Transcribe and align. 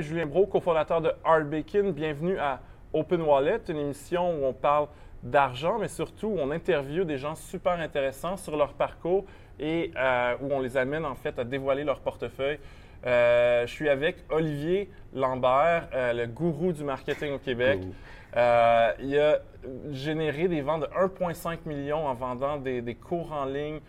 Julien 0.00 0.26
Bro, 0.26 0.46
cofondateur 0.46 1.00
de 1.00 1.12
Hard 1.24 1.48
Bacon. 1.48 1.92
Bienvenue 1.92 2.38
à 2.38 2.60
Open 2.92 3.20
Wallet, 3.22 3.60
une 3.68 3.78
émission 3.78 4.30
où 4.38 4.44
on 4.46 4.52
parle 4.52 4.88
d'argent, 5.22 5.78
mais 5.78 5.88
surtout 5.88 6.28
où 6.28 6.38
on 6.38 6.50
interviewe 6.50 7.04
des 7.04 7.18
gens 7.18 7.34
super 7.34 7.72
intéressants 7.80 8.36
sur 8.36 8.56
leur 8.56 8.72
parcours 8.74 9.24
et 9.58 9.90
euh, 9.96 10.34
où 10.40 10.52
on 10.52 10.60
les 10.60 10.76
amène 10.76 11.04
en 11.04 11.14
fait 11.16 11.38
à 11.38 11.44
dévoiler 11.44 11.82
leur 11.84 12.00
portefeuille. 12.00 12.58
Euh, 13.06 13.66
je 13.66 13.72
suis 13.72 13.88
avec 13.88 14.18
Olivier 14.30 14.90
Lambert, 15.14 15.88
euh, 15.94 16.12
le 16.12 16.26
gourou 16.26 16.72
du 16.72 16.84
marketing 16.84 17.32
au 17.34 17.38
Québec. 17.38 17.80
Euh, 18.36 18.92
il 19.00 19.18
a 19.18 19.38
généré 19.90 20.48
des 20.48 20.60
ventes 20.60 20.82
de 20.82 20.86
1,5 20.86 21.58
million 21.66 22.06
en 22.06 22.14
vendant 22.14 22.56
des, 22.56 22.82
des 22.82 22.94
cours 22.94 23.32
en 23.32 23.44
ligne, 23.46 23.80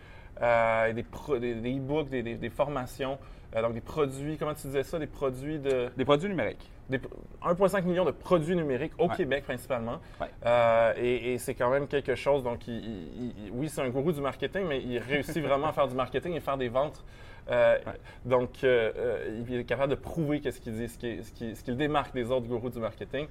et 0.42 0.94
des, 0.94 1.04
pro- 1.04 1.38
des, 1.38 1.54
des 1.56 1.76
e-books, 1.76 2.08
des 2.10 2.50
formations, 2.50 3.18
euh, 3.56 3.62
donc 3.62 3.74
des 3.74 3.82
produits, 3.82 4.38
comment 4.38 4.54
tu 4.54 4.68
disais 4.68 4.84
ça, 4.84 5.00
des 5.00 5.08
produits 5.08 5.60
de... 5.60 5.90
Des 5.98 6.06
produits 6.06 6.30
numériques. 6.30 6.70
des- 6.90 7.00
1,5 7.44 7.84
million 7.86 8.04
de 8.06 8.12
produits 8.12 8.56
numériques 8.56 8.94
au 8.98 9.08
Ouais. 9.08 9.16
Québec 9.16 9.44
principalement. 9.44 10.00
Ouais. 10.20 10.28
Euh, 10.46 10.94
et 10.98 11.34
et 11.34 11.38
c'est 11.38 11.54
quand 11.54 11.70
même 11.70 11.88
quelque 11.88 12.16
chose. 12.16 12.44
Donc, 12.44 12.68
il- 12.68 12.74
il- 12.84 13.34
il- 13.46 13.52
oui, 13.54 13.70
c'est 13.70 13.82
un 13.82 13.90
gourou 13.90 14.12
du 14.12 14.22
marketing, 14.22 14.66
mais 14.68 14.82
il 14.82 14.98
réussit 15.00 15.38
vraiment 15.44 15.68
à 15.68 15.72
faire 15.74 15.88
du 15.88 15.96
marketing 15.96 16.34
et 16.34 16.40
faire 16.40 16.58
des 16.58 16.70
ventes. 16.70 17.04
Euh, 17.52 17.78
Ouais. 17.86 17.94
Donc, 18.26 18.64
euh, 18.64 19.42
il 19.48 19.56
est 19.56 19.64
capable 19.66 19.92
de 19.92 19.96
prouver 19.96 20.40
qu'est-ce 20.40 20.60
qu'il 20.62 20.74
dit, 20.74 20.88
ce 20.90 20.98
qui, 20.98 21.24
ce 21.24 21.32
qui- 21.32 21.56
ce 21.56 21.64
qui 21.64 21.72
le 21.72 21.78
démarque 21.78 22.14
des 22.14 22.30
autres 22.32 22.48
gourous 22.48 22.70
du 22.70 22.80
marketing. 22.80 23.28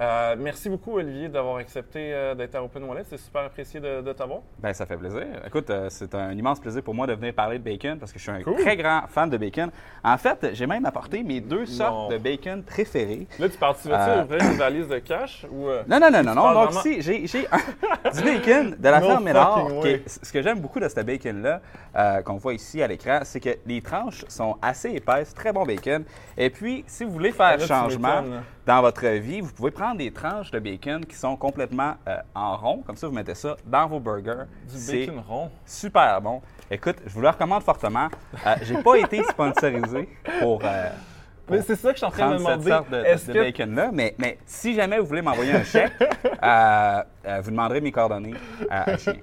Euh, 0.00 0.34
merci 0.36 0.68
beaucoup, 0.68 0.94
Olivier, 0.96 1.28
d'avoir 1.28 1.58
accepté 1.58 2.12
euh, 2.12 2.34
d'être 2.34 2.56
à 2.56 2.64
Open 2.64 2.82
Wallet. 2.82 3.04
C'est 3.08 3.16
super 3.16 3.42
apprécié 3.42 3.78
de, 3.78 4.00
de 4.00 4.12
t'avoir. 4.12 4.40
Ben, 4.58 4.72
ça 4.72 4.86
fait 4.86 4.96
plaisir. 4.96 5.22
Écoute, 5.46 5.70
euh, 5.70 5.86
c'est 5.88 6.12
un 6.16 6.32
immense 6.32 6.58
plaisir 6.58 6.82
pour 6.82 6.94
moi 6.94 7.06
de 7.06 7.12
venir 7.14 7.32
parler 7.32 7.60
de 7.60 7.64
bacon 7.64 7.96
parce 7.98 8.12
que 8.12 8.18
je 8.18 8.24
suis 8.24 8.32
un 8.32 8.42
Cool. 8.42 8.56
très 8.56 8.76
grand 8.76 9.02
fan 9.06 9.30
de 9.30 9.36
bacon. 9.36 9.70
En 10.02 10.18
fait, 10.18 10.50
j'ai 10.52 10.66
même 10.66 10.84
apporté 10.84 11.22
mes 11.22 11.40
deux 11.40 11.64
sortes 11.66 12.10
de 12.10 12.18
bacon 12.18 12.64
préférées. 12.64 13.28
Là, 13.38 13.48
tu 13.48 13.56
parles, 13.56 13.76
tu 13.80 13.86
veux 13.88 13.94
Euh, 13.94 14.24
ouvrir 14.24 14.40
une 14.42 14.56
valise 14.58 14.88
de 14.88 14.98
cash 14.98 15.46
ou. 15.48 15.68
euh, 15.68 15.84
Non, 15.86 16.00
non, 16.00 16.10
non, 16.10 16.24
non, 16.24 16.34
non. 16.34 16.52
Donc, 16.54 16.72
vraiment- 16.72 16.80
ici, 16.96 17.00
j'ai, 17.28 17.46
un- 17.52 18.10
du 18.10 18.22
bacon 18.24 18.76
de 18.76 18.88
la 18.88 18.98
No 19.00 19.06
ferme 19.06 19.24
Ménard. 19.24 19.66
qui 19.80 20.02
ce 20.06 20.32
que 20.32 20.42
j'aime 20.42 20.58
beaucoup 20.58 20.80
de 20.80 20.88
ce 20.88 21.00
bacon-là, 21.00 21.60
euh, 21.94 22.22
qu'on 22.22 22.34
voit 22.36 22.54
ici 22.54 22.82
à 22.82 22.88
l'écran, 22.88 23.20
c'est 23.22 23.38
que 23.38 23.50
les 23.64 23.80
tranches 23.80 24.24
sont 24.26 24.56
assez 24.60 24.90
épaisses, 24.90 25.32
très 25.34 25.52
bon 25.52 25.64
bacon. 25.64 26.02
Et 26.36 26.50
puis, 26.50 26.82
si 26.88 27.04
vous 27.04 27.12
voulez 27.12 27.30
faire 27.30 27.58
Là, 27.58 27.64
changement. 27.64 28.24
Dans 28.66 28.80
votre 28.80 29.06
vie, 29.06 29.40
vous 29.40 29.52
pouvez 29.52 29.70
prendre 29.70 29.98
des 29.98 30.10
tranches 30.10 30.50
de 30.50 30.58
bacon 30.58 31.04
qui 31.04 31.14
sont 31.16 31.36
complètement 31.36 31.94
euh, 32.08 32.16
en 32.34 32.56
rond. 32.56 32.82
Comme 32.86 32.96
ça, 32.96 33.06
vous 33.06 33.12
mettez 33.14 33.34
ça 33.34 33.56
dans 33.66 33.86
vos 33.86 34.00
burgers. 34.00 34.44
Du 34.72 34.86
bacon 35.06 35.22
rond. 35.26 35.50
super 35.66 36.20
bon. 36.20 36.40
Écoute, 36.70 36.96
je 37.06 37.12
vous 37.12 37.20
le 37.20 37.28
recommande 37.28 37.62
fortement. 37.62 38.08
Euh, 38.46 38.54
j'ai 38.62 38.76
pas 38.82 38.96
été 38.96 39.22
sponsorisé 39.24 40.08
pour, 40.40 40.60
euh, 40.64 40.88
Mais 41.50 41.60
c'est 41.60 41.76
ça 41.76 41.88
que 41.90 41.94
je 41.94 41.98
suis 41.98 42.06
en 42.06 42.10
train 42.10 42.28
de 42.30 42.34
me 42.34 42.38
demander. 42.38 42.70
de, 42.90 43.32
de- 43.32 43.32
que 43.34 43.38
bacon-là. 43.38 43.90
Mais, 43.92 44.14
mais 44.18 44.38
si 44.46 44.74
jamais 44.74 44.98
vous 44.98 45.04
voulez 45.06 45.20
m'envoyer 45.20 45.52
un 45.52 45.62
chèque, 45.62 45.92
euh, 46.42 47.02
vous 47.42 47.50
demanderez 47.50 47.82
mes 47.82 47.92
coordonnées 47.92 48.32
à, 48.70 48.90
à 48.92 48.96
Chien. 48.96 49.16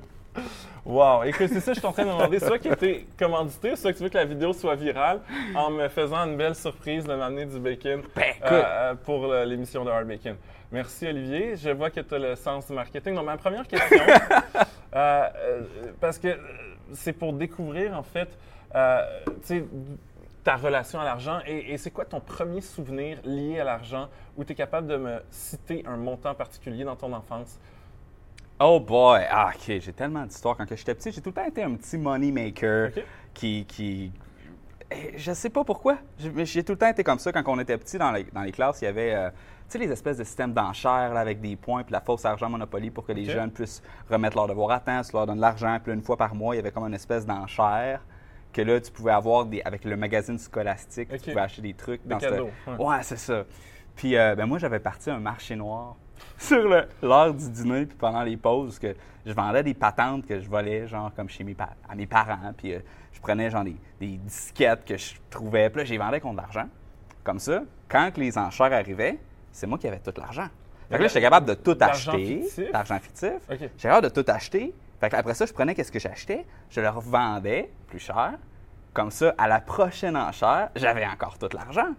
Wow! 0.85 1.23
Écoute, 1.23 1.49
c'est 1.53 1.59
ça, 1.59 1.73
je 1.73 1.79
suis 1.79 1.87
en 1.87 1.91
train 1.91 2.03
de 2.03 2.09
me 2.09 2.13
demander. 2.13 2.39
Soit 2.39 2.57
qui 2.57 2.67
était 2.67 3.05
commandité, 3.17 3.75
soit 3.75 3.91
que 3.91 3.97
tu 3.97 4.03
veux 4.03 4.09
que 4.09 4.17
la 4.17 4.25
vidéo 4.25 4.51
soit 4.53 4.75
virale 4.75 5.21
en 5.55 5.69
me 5.69 5.87
faisant 5.89 6.25
une 6.25 6.37
belle 6.37 6.55
surprise 6.55 7.03
de 7.03 7.13
m'amener 7.13 7.45
du 7.45 7.59
bacon 7.59 8.01
Ben, 8.15 8.33
euh, 8.43 8.63
euh, 8.63 8.95
pour 8.95 9.27
l'émission 9.27 9.85
de 9.85 9.91
Hard 9.91 10.07
Bacon. 10.07 10.35
Merci, 10.71 11.05
Olivier. 11.07 11.55
Je 11.55 11.69
vois 11.69 11.89
que 11.89 11.99
tu 11.99 12.15
as 12.15 12.19
le 12.19 12.35
sens 12.35 12.67
du 12.67 12.73
marketing. 12.73 13.13
Donc, 13.13 13.25
ma 13.25 13.37
première 13.37 13.67
question, 13.67 14.03
euh, 14.95 15.61
parce 15.99 16.17
que 16.17 16.39
c'est 16.93 17.13
pour 17.13 17.33
découvrir, 17.33 17.95
en 17.95 18.03
fait, 18.03 18.29
euh, 18.73 19.01
ta 20.43 20.55
relation 20.55 20.99
à 20.99 21.03
l'argent 21.03 21.39
et, 21.45 21.73
et 21.73 21.77
c'est 21.77 21.91
quoi 21.91 22.05
ton 22.05 22.19
premier 22.19 22.61
souvenir 22.61 23.19
lié 23.23 23.59
à 23.59 23.63
l'argent 23.63 24.07
où 24.35 24.43
tu 24.43 24.53
es 24.53 24.55
capable 24.55 24.87
de 24.87 24.97
me 24.97 25.21
citer 25.29 25.83
un 25.85 25.97
montant 25.97 26.33
particulier 26.33 26.83
dans 26.83 26.95
ton 26.95 27.13
enfance? 27.13 27.59
Oh 28.63 28.79
boy! 28.79 29.25
Ah, 29.29 29.51
OK, 29.55 29.79
j'ai 29.79 29.93
tellement 29.93 30.23
d'histoires. 30.23 30.55
Quand 30.55 30.65
j'étais 30.69 30.93
petit, 30.93 31.11
j'ai 31.11 31.19
tout 31.19 31.29
le 31.29 31.35
temps 31.35 31.45
été 31.45 31.63
un 31.63 31.73
petit 31.73 31.97
money 31.97 32.31
maker 32.31 32.91
qui... 33.33 33.65
qui... 33.65 34.11
Eh, 34.91 35.17
Je 35.17 35.31
sais 35.33 35.49
pas 35.49 35.63
pourquoi. 35.63 35.97
J'ai 36.19 36.29
mais 36.29 36.45
j'ai 36.45 36.63
tout 36.63 36.73
le 36.73 36.77
temps 36.77 36.89
été 36.89 37.03
comme 37.03 37.17
ça. 37.17 37.31
Quand 37.31 37.41
on 37.47 37.59
était 37.59 37.77
petit 37.77 37.97
dans 37.97 38.11
les, 38.11 38.23
dans 38.25 38.41
les 38.41 38.51
classes, 38.51 38.81
il 38.81 38.85
y 38.85 38.87
avait 38.87 39.15
euh, 39.15 39.29
tu 39.31 39.37
sais, 39.69 39.77
les 39.79 39.91
espèces 39.91 40.17
de 40.17 40.23
systèmes 40.23 40.53
d'enchères 40.53 41.15
avec 41.15 41.41
des 41.41 41.55
points 41.55 41.83
puis 41.83 41.93
la 41.93 42.01
fausse 42.01 42.23
argent 42.25 42.49
Monopoly 42.49 42.91
pour 42.91 43.05
que 43.05 43.13
les 43.13 43.25
jeunes 43.25 43.51
puissent 43.51 43.81
remettre 44.09 44.35
leurs 44.35 44.47
devoirs 44.47 44.71
à 44.71 44.79
temps, 44.79 45.01
tu 45.01 45.13
leur 45.13 45.25
donnes 45.25 45.37
de 45.37 45.41
l'argent. 45.41 45.79
Puis 45.83 45.91
une 45.91 46.03
fois 46.03 46.17
par 46.17 46.35
mois, 46.35 46.53
il 46.53 46.57
y 46.57 46.59
avait 46.59 46.71
comme 46.71 46.85
une 46.85 46.93
espèce 46.93 47.25
d'enchère 47.25 48.01
que 48.53 48.61
là, 48.61 48.79
tu 48.79 48.91
pouvais 48.91 49.13
avoir 49.13 49.45
des, 49.45 49.61
avec 49.61 49.85
le 49.85 49.95
magazine 49.95 50.37
scolastique. 50.37 51.09
Tu 51.09 51.29
pouvais 51.31 51.41
acheter 51.41 51.61
des 51.61 51.73
trucs. 51.73 52.03
Des 52.03 52.09
dans 52.09 52.17
cadeaux, 52.19 52.49
ouais. 52.67 52.85
Ouais, 52.85 52.97
c'est 53.01 53.17
ça. 53.17 53.45
Puis 53.95 54.17
euh, 54.17 54.35
ben 54.35 54.45
moi, 54.45 54.59
j'avais 54.59 54.79
parti 54.79 55.09
un 55.09 55.19
marché 55.19 55.55
noir 55.55 55.95
sur 56.37 56.85
l'heure 57.01 57.33
du 57.33 57.49
dîner, 57.49 57.85
puis 57.85 57.97
pendant 57.97 58.23
les 58.23 58.37
pauses, 58.37 58.79
que 58.79 58.95
je 59.25 59.33
vendais 59.33 59.63
des 59.63 59.73
patentes 59.73 60.25
que 60.25 60.39
je 60.39 60.49
volais, 60.49 60.87
genre 60.87 61.11
comme 61.15 61.29
chez 61.29 61.43
mes 61.43 61.55
à 61.87 61.95
mes 61.95 62.07
parents. 62.07 62.53
Puis 62.57 62.73
euh, 62.73 62.79
je 63.11 63.19
prenais 63.19 63.49
genre 63.49 63.63
des, 63.63 63.75
des 63.99 64.17
disquettes 64.17 64.85
que 64.85 64.97
je 64.97 65.13
trouvais, 65.29 65.69
puis 65.69 65.79
là, 65.79 65.85
je 65.85 65.91
les 65.91 65.97
vendais 65.97 66.19
contre 66.19 66.37
de 66.37 66.41
l'argent. 66.41 66.67
Comme 67.23 67.39
ça, 67.39 67.61
quand 67.87 68.17
les 68.17 68.37
enchères 68.37 68.73
arrivaient, 68.73 69.19
c'est 69.51 69.67
moi 69.67 69.77
qui 69.77 69.87
avais 69.87 69.99
tout 69.99 70.13
l'argent. 70.17 70.47
Fait 70.89 70.97
que 70.97 71.03
là, 71.03 71.07
j'étais 71.07 71.21
capable 71.21 71.47
de 71.47 71.53
tout 71.53 71.77
acheter. 71.79 72.41
fictif? 72.41 72.71
D'argent 72.71 72.99
fictif. 72.99 73.33
OK. 73.49 73.57
J'étais 73.59 73.69
capable 73.77 74.09
de 74.09 74.21
tout 74.21 74.29
acheter. 74.29 74.73
Fait 74.99 75.09
que 75.09 75.15
après 75.15 75.33
ça, 75.33 75.45
je 75.45 75.53
prenais 75.53 75.73
qu'est-ce 75.73 75.91
que 75.91 75.99
j'achetais, 75.99 76.45
je 76.69 76.81
le 76.81 76.89
revendais 76.89 77.71
plus 77.87 77.99
cher. 77.99 78.33
Comme 78.93 79.09
ça, 79.09 79.33
à 79.37 79.47
la 79.47 79.61
prochaine 79.61 80.17
enchère, 80.17 80.69
j'avais 80.75 81.05
encore 81.05 81.37
tout 81.37 81.49
l'argent. 81.53 81.93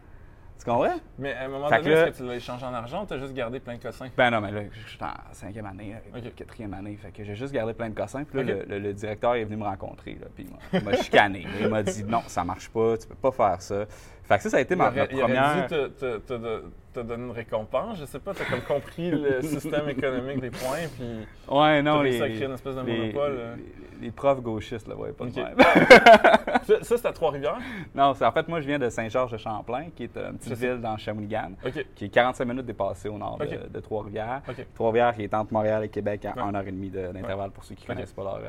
Tu 0.65 0.71
comprends? 0.71 0.95
Mais 1.19 1.33
à 1.35 1.45
un 1.45 1.49
moment 1.49 1.69
Fait 1.69 1.79
donné, 1.83 1.91
est-ce 1.95 2.11
que 2.13 2.17
tu 2.19 2.27
l'as 2.29 2.37
échangé 2.37 2.65
en 2.65 2.73
argent 2.75 3.03
ou 3.03 3.07
tu 3.07 3.15
as 3.15 3.19
juste 3.19 3.33
gardé 3.35 3.59
plein 3.59 3.75
de 3.77 3.83
cossins? 3.83 4.09
Ben 4.17 4.31
non, 4.31 4.41
mais 4.41 4.53
là, 4.53 4.61
je 4.71 4.89
suis 4.89 4.99
en 5.03 5.09
cinquième 5.33 5.67
année, 5.67 5.97
euh, 6.15 6.21
quatrième 6.37 6.73
année. 6.75 6.97
Fait 7.03 7.11
que 7.11 7.25
j'ai 7.25 7.35
juste 7.35 7.53
gardé 7.53 7.75
plein 7.75 7.89
de 7.91 7.95
cossins. 7.95 8.23
Puis 8.25 8.39
là, 8.39 8.45
le, 8.45 8.65
le- 8.69 8.79
le 8.79 8.93
directeur 8.95 9.35
est 9.35 9.45
venu 9.45 9.57
me 9.57 9.65
rencontrer. 9.65 10.17
Là, 10.21 10.29
puis 10.35 10.47
il 10.73 10.83
m'a 10.85 10.95
chicané. 10.97 11.47
Il 11.61 11.69
m'a 11.69 11.83
dit 11.83 12.05
non, 12.05 12.23
ça 12.29 12.45
marche 12.45 12.69
pas, 12.69 12.97
tu 12.97 13.09
peux 13.09 13.15
pas 13.17 13.33
faire 13.33 13.61
ça. 13.61 13.87
Fait 14.25 14.37
que 14.37 14.43
ça, 14.45 14.51
ça 14.51 14.57
a 14.59 14.61
été 14.61 14.77
ma, 14.77 14.91
ma 14.91 14.97
il 14.97 15.01
aurait 15.01 15.23
première. 15.25 15.67
dû 15.67 15.75
te, 15.75 15.87
te- 15.89 16.19
te- 16.19 16.63
te- 16.95 17.01
donner 17.01 17.25
une 17.25 17.31
récompense. 17.33 17.99
Je 17.99 18.05
sais 18.05 18.19
pas, 18.21 18.33
tu 18.35 18.43
as 18.43 18.45
comme 18.45 18.61
compris 18.61 19.11
le 19.11 19.43
système 19.43 19.89
économique 19.89 20.41
des 20.41 20.51
points, 20.51 20.87
puis 20.97 21.27
Ouais, 21.49 21.83
non, 21.83 21.99
t'as 21.99 22.03
les, 22.05 22.19
créer 22.19 22.45
une 22.45 22.53
espèce 22.53 22.77
de 22.77 22.81
les- 22.83 22.99
monopole. 22.99 23.35
euh. 23.37 23.55
les- 23.57 24.07
les 24.07 24.11
profs 24.11 24.41
gauchistes, 24.41 24.89
là, 24.89 24.97
ouais, 24.97 25.13
pas 25.13 25.27
de 25.27 25.31
Ok. 25.31 25.37
même. 25.37 25.55
Ça, 26.65 26.75
ça, 26.83 26.97
c'est 26.97 27.07
à 27.07 27.13
Trois-Rivières? 27.13 27.59
non, 27.95 28.15
c'est 28.15 28.25
en 28.25 28.31
fait, 28.33 28.47
moi, 28.49 28.61
je 28.61 28.67
viens 28.69 28.79
de 28.79 28.89
Saint-Georges-de-Champlain, 28.89 29.87
qui 29.97 30.05
est 30.05 30.17
une 30.17 30.39
petite 30.39 30.53
ville 30.55 30.81
dans 30.81 30.97
Shawinigan, 30.97 31.53
OK. 31.67 31.85
qui 31.95 32.05
est 32.05 32.09
45 32.09 32.45
minutes 32.45 32.67
dépassée 32.67 33.09
au 33.09 33.19
nord 33.19 33.39
de- 33.39 33.69
de, 33.69 33.81
Trois-Rivières. 33.81 34.43
Trois-Rivières 34.75 35.15
qui 35.15 35.23
est 35.25 35.35
entre 35.35 35.53
Montréal 35.53 35.83
et 35.85 35.89
Québec 35.89 36.25
à 36.25 36.35
Ouais. 36.37 36.43
1h30 36.53 36.91
de- 36.91 37.13
d'intervalle 37.13 37.51
pour 37.51 37.65
ceux 37.65 37.75
qui 37.75 37.85
connaissent 37.87 38.13
pas 38.13 38.23
leur, 38.23 38.41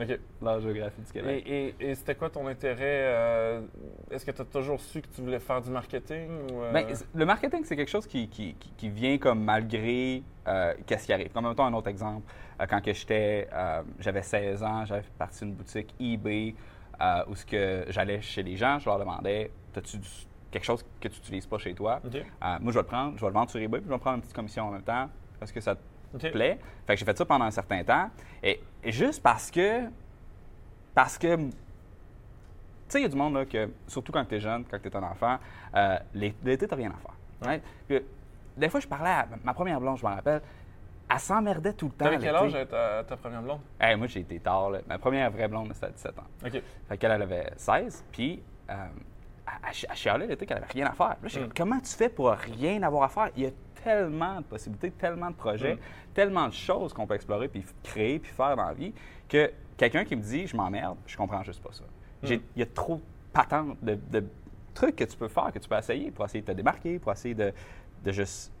OK. 0.00 0.18
leur 0.40 0.60
géographie 0.60 1.02
du 1.02 1.12
Québec. 1.12 1.44
Et, 1.46 1.68
et- 1.80 1.90
et 1.90 1.94
c'était 1.94 2.14
quoi 2.14 2.30
ton 2.30 2.46
intérêt? 2.46 2.80
euh, 2.82 3.60
Est-ce 4.10 4.24
que 4.24 4.30
tu 4.30 4.40
as 4.42 4.44
toujours 4.46 4.80
su 4.80 5.02
que 5.02 5.08
tu 5.08 5.20
voulais 5.20 5.38
faire 5.38 5.60
du 5.60 5.70
marketing? 5.70 6.28
Ou, 6.50 6.62
euh, 6.62 6.72
Ben, 6.72 6.86
le 7.14 7.24
marketing, 7.26 7.62
c'est 7.64 7.76
quelque 7.76 7.90
chose 7.90 8.06
qui, 8.06 8.28
qui- 8.28 8.56
vient 8.88 9.18
comme 9.18 9.44
malgré 9.44 10.22
euh, 10.48 10.74
qu'est-ce 10.86 11.06
qui 11.06 11.12
arrive. 11.12 11.30
Comme 11.30 11.44
même 11.44 11.54
temps, 11.54 11.66
un 11.66 11.74
autre 11.74 11.88
exemple, 11.88 12.26
quand 12.68 12.80
j'étais, 12.84 13.48
j'avais 13.98 14.22
16 14.22 14.62
ans, 14.62 14.84
j'avais 14.86 15.02
parti 15.18 15.44
d'une 15.44 15.54
boutique 15.54 15.94
eBay 16.00 16.54
où 17.28 17.34
ce 17.34 17.44
que 17.44 17.84
j'allais 17.88 18.20
chez 18.22 18.42
les 18.42 18.56
gens, 18.56 18.78
je 18.78 18.86
leur 18.86 18.98
demandais, 18.98 19.50
as-tu 19.76 19.98
quelque 20.50 20.64
chose 20.64 20.84
que 21.00 21.08
tu 21.08 21.16
n'utilises 21.18 21.46
pas 21.46 21.58
chez 21.58 21.74
toi? 21.74 22.00
Moi, 22.60 22.72
je 22.72 22.78
vais 22.78 22.82
le 22.82 22.86
prendre, 22.86 23.16
je 23.16 23.20
vais 23.20 23.26
le 23.28 23.32
vendre 23.34 23.50
sur 23.50 23.60
eBay, 23.60 23.78
puis 23.78 23.84
je 23.86 23.88
vais 23.90 23.94
me 23.96 24.00
prendre 24.00 24.16
une 24.16 24.22
petite 24.22 24.34
commission 24.34 24.64
en 24.64 24.70
même 24.70 24.82
temps. 24.82 25.08
Est-ce 25.40 25.52
que 25.52 25.60
ça 25.60 25.74
te 25.74 25.80
Plaît? 26.30 26.58
Fait 26.86 26.94
que 26.94 26.98
j'ai 27.00 27.04
fait 27.04 27.16
ça 27.16 27.24
pendant 27.24 27.44
un 27.46 27.50
certain 27.50 27.82
temps. 27.84 28.10
Et, 28.42 28.60
et 28.84 28.92
juste 28.92 29.22
parce 29.22 29.50
que, 29.50 29.82
parce 30.94 31.16
que 31.18 31.36
tu 31.36 31.50
sais, 32.88 33.00
il 33.00 33.02
y 33.02 33.06
a 33.06 33.08
du 33.08 33.16
monde, 33.16 33.34
là, 33.34 33.46
que, 33.46 33.70
surtout 33.86 34.12
quand 34.12 34.24
tu 34.24 34.34
es 34.34 34.40
jeune, 34.40 34.64
quand 34.70 34.78
tu 34.80 34.88
es 34.88 34.96
un 34.96 35.02
enfant, 35.02 35.38
euh, 35.74 35.98
l'é- 36.14 36.34
l'été, 36.44 36.68
tu 36.68 36.74
rien 36.74 36.90
à 36.90 36.96
faire. 37.00 37.14
right? 37.42 37.62
Puis, 37.88 38.00
des 38.56 38.68
fois, 38.68 38.80
je 38.80 38.86
parlais 38.86 39.08
à 39.10 39.26
ma 39.42 39.54
première 39.54 39.80
blonde, 39.80 39.96
je 39.96 40.04
me 40.06 40.10
rappelle, 40.10 40.42
elle 41.10 41.18
s'emmerdait 41.18 41.72
tout 41.72 41.86
le 41.86 41.92
temps. 41.92 42.04
T'avais 42.04 42.18
quel 42.18 42.34
âge 42.36 42.54
à 42.54 42.66
ta, 42.66 43.04
ta 43.04 43.16
première 43.16 43.40
blonde? 43.42 43.60
Hey, 43.80 43.96
moi, 43.96 44.06
j'ai 44.08 44.20
été 44.20 44.38
tard. 44.40 44.70
là. 44.70 44.80
Ma 44.86 44.98
première 44.98 45.30
vraie 45.30 45.48
blonde, 45.48 45.70
c'était 45.72 45.86
à 45.86 45.90
17 45.90 46.18
ans. 46.18 46.24
OK. 46.44 46.62
Fait 46.88 46.98
qu'elle, 46.98 47.12
elle 47.12 47.22
avait 47.22 47.50
16, 47.56 48.04
puis 48.12 48.42
euh, 48.68 48.74
elle, 49.62 49.68
elle 49.68 49.74
chi- 49.74 49.86
elle 49.88 49.96
chialait 49.96 50.26
l'été 50.26 50.46
qu'elle 50.46 50.58
avait 50.58 50.66
rien 50.72 50.86
à 50.86 50.92
faire. 50.92 51.16
Là, 51.22 51.28
Mm. 51.40 51.48
comment 51.56 51.80
tu 51.80 51.90
fais 51.94 52.08
pour 52.08 52.30
rien 52.30 52.82
avoir 52.82 53.04
à 53.04 53.08
faire? 53.08 53.30
Il 53.36 53.42
y 53.44 53.46
a 53.46 53.50
tellement 53.82 54.36
de 54.40 54.44
possibilités, 54.44 54.90
tellement 54.92 55.30
de 55.30 55.34
projets, 55.36 55.74
Mm. 55.74 55.78
tellement 56.14 56.46
de 56.48 56.52
choses 56.52 56.92
qu'on 56.92 57.06
peut 57.06 57.14
explorer, 57.14 57.48
puis 57.48 57.64
créer, 57.82 58.18
puis 58.18 58.30
faire 58.32 58.56
dans 58.56 58.66
la 58.66 58.74
vie, 58.74 58.92
que 59.28 59.50
quelqu'un 59.76 60.04
qui 60.04 60.14
me 60.16 60.22
dit 60.22 60.46
«je 60.48 60.56
m'emmerde», 60.56 60.96
je 61.06 61.16
comprends 61.16 61.42
juste 61.42 61.62
pas 61.62 61.72
ça. 61.72 61.84
Mm. 62.22 62.26
Il 62.56 62.60
y 62.60 62.62
a 62.62 62.66
trop 62.66 62.96
de 62.96 63.02
patentes, 63.32 63.76
de, 63.82 63.98
de 64.10 64.24
trucs 64.74 64.96
que 64.96 65.04
tu 65.04 65.16
peux 65.16 65.28
faire, 65.28 65.50
que 65.52 65.58
tu 65.58 65.68
peux 65.68 65.76
essayer 65.76 66.10
pour 66.10 66.24
essayer 66.24 66.42
de 66.42 66.46
te 66.46 66.52
démarquer, 66.52 66.98
pour 66.98 67.12
essayer 67.12 67.34
de, 67.34 67.52
de 68.04 68.12
juste 68.12 68.52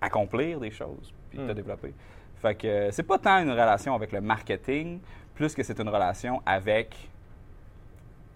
accomplir 0.00 0.60
des 0.60 0.70
choses, 0.70 1.12
puis 1.30 1.38
de 1.38 1.46
te 1.46 1.52
développer. 1.52 1.94
Fait 2.36 2.54
que 2.54 2.66
euh, 2.66 2.90
c'est 2.90 3.02
pas 3.02 3.18
tant 3.18 3.38
une 3.42 3.50
relation 3.50 3.94
avec 3.94 4.12
le 4.12 4.20
marketing, 4.20 5.00
plus 5.34 5.54
que 5.54 5.62
c'est 5.62 5.80
une 5.80 5.88
relation 5.88 6.42
avec 6.44 7.10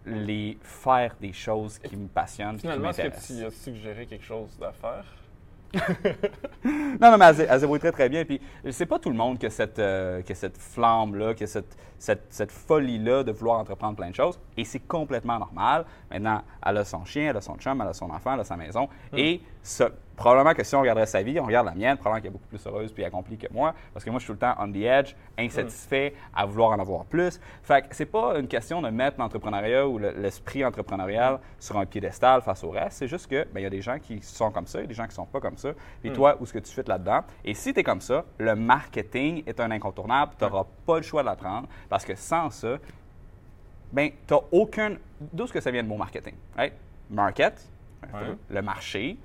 les 0.07 0.59
faire 0.63 1.15
des 1.21 1.33
choses 1.33 1.79
qui 1.79 1.97
me 1.97 2.09
passionnent, 2.09 2.59
Finalement, 2.59 2.91
est-ce 2.91 3.29
que 3.29 3.41
tu 3.41 3.45
as 3.45 3.51
suggéré 3.51 4.07
quelque 4.07 4.25
chose 4.25 4.57
d'affaire? 4.59 5.05
Non, 7.01 7.11
non, 7.13 7.19
mais 7.19 7.27
elle, 7.27 7.47
elle 7.49 7.61
se 7.61 7.79
très, 7.79 7.93
très 7.93 8.09
bien. 8.09 8.25
Puis, 8.25 8.41
c'est 8.71 8.87
pas 8.87 8.99
tout 8.99 9.09
le 9.09 9.17
monde 9.17 9.39
qui 9.39 9.47
a 9.47 9.51
cette, 9.51 9.79
euh, 9.79 10.21
qui 10.23 10.33
a 10.33 10.35
cette 10.35 10.59
flamme-là, 10.59 11.33
qui 11.35 11.45
a 11.45 11.47
cette, 11.47 11.77
cette, 11.99 12.27
cette 12.29 12.53
folie-là 12.53 13.23
de 13.23 13.33
vouloir 13.33 13.59
entreprendre 13.59 13.97
plein 13.97 14.11
de 14.11 14.15
choses. 14.15 14.39
Et 14.57 14.65
c'est 14.65 14.81
complètement 14.81 15.39
normal. 15.39 15.87
Maintenant, 16.11 16.43
elle 16.67 16.77
a 16.79 16.85
son 16.85 17.05
chien, 17.05 17.31
elle 17.31 17.37
a 17.37 17.41
son 17.41 17.57
chum, 17.57 17.81
elle 17.81 17.89
a 17.89 17.95
son 17.95 18.11
enfant, 18.11 18.35
elle 18.35 18.41
a 18.41 18.45
sa 18.45 18.57
maison. 18.57 18.89
Et 19.17 19.41
ça, 19.63 19.89
probablement 20.21 20.55
que 20.55 20.63
si 20.63 20.75
on 20.77 20.81
regarderait 20.83 21.07
sa 21.07 21.23
vie, 21.23 21.41
on 21.41 21.45
regarde 21.47 21.67
la 21.67 21.75
mienne, 21.75 21.97
probablement 21.97 22.21
qu'elle 22.21 22.29
est 22.29 22.33
beaucoup 22.33 22.47
plus 22.47 22.67
heureuse 22.67 22.93
puis 22.93 23.05
accomplie 23.05 23.39
que 23.39 23.47
moi. 23.53 23.75
Parce 23.95 24.05
que 24.05 24.11
moi, 24.11 24.19
je 24.21 24.25
suis 24.25 24.29
tout 24.29 24.35
le 24.35 24.39
temps 24.39 24.55
on 24.59 24.71
the 24.71 24.77
edge, 24.77 25.15
insatisfait, 25.39 26.15
à 26.35 26.45
vouloir 26.45 26.71
en 26.73 26.79
avoir 26.79 27.07
plus. 27.07 27.41
Fait 27.63 27.89
que 27.89 27.97
c'est 27.97 28.05
pas 28.07 28.39
une 28.39 28.47
question 28.47 28.83
de 28.83 28.91
mettre 28.91 29.19
l'entrepreneuriat 29.19 29.89
ou 29.89 29.99
le- 29.99 30.11
l'esprit 30.13 30.65
entrepreneurial 30.65 31.41
sur 31.59 31.79
un 31.79 31.87
piédestal 31.87 32.43
face 32.43 32.63
au 32.63 32.71
reste. 32.71 32.99
C'est 32.99 33.09
juste 33.09 33.27
que, 33.29 33.45
ben, 33.53 33.61
il 33.61 33.63
y 33.63 33.67
a 33.67 33.71
des 33.71 33.81
gens 33.81 33.99
qui 33.99 34.21
sont 34.23 34.51
comme 34.51 34.67
ça, 34.67 34.79
il 34.79 34.83
y 34.83 34.85
a 34.85 34.89
des 34.89 34.95
gens 34.95 35.07
qui 35.07 35.15
sont 35.15 35.27
pas 35.27 35.41
comme 35.41 35.57
ça. 35.57 35.71
Et 36.05 36.13
toi, 36.13 36.37
où 36.39 36.45
est-ce 36.45 36.53
que 36.53 36.59
tu 36.59 36.71
fais 36.73 36.83
là-dedans? 36.87 37.21
Et 37.45 37.55
si 37.55 37.73
tu 37.73 37.81
es 37.81 37.83
comme 37.83 38.03
ça, 38.03 38.25
le 38.39 38.55
marketing 38.55 39.43
est 39.47 39.59
un 39.59 39.71
incontournable. 39.71 40.33
Tu 40.39 40.45
n'auras 40.45 40.67
pas 40.87 40.97
le 40.99 41.03
choix 41.03 41.23
de 41.23 41.27
l'apprendre 41.29 41.67
parce 41.89 42.05
que 42.05 42.15
sans 42.15 42.51
ça, 42.51 42.77
ben, 43.93 44.11
tu 44.27 44.35
n'as 44.35 44.41
aucun. 44.53 44.97
D'où 45.33 45.45
est-ce 45.45 45.53
que 45.53 45.61
ça 45.61 45.71
vient 45.71 45.83
le 45.83 45.89
mot 45.89 45.97
marketing? 45.97 46.35
Right? 46.57 46.75
Market, 47.09 47.67
Ouais. 48.15 48.35
le 48.49 48.63
marché, 48.63 49.19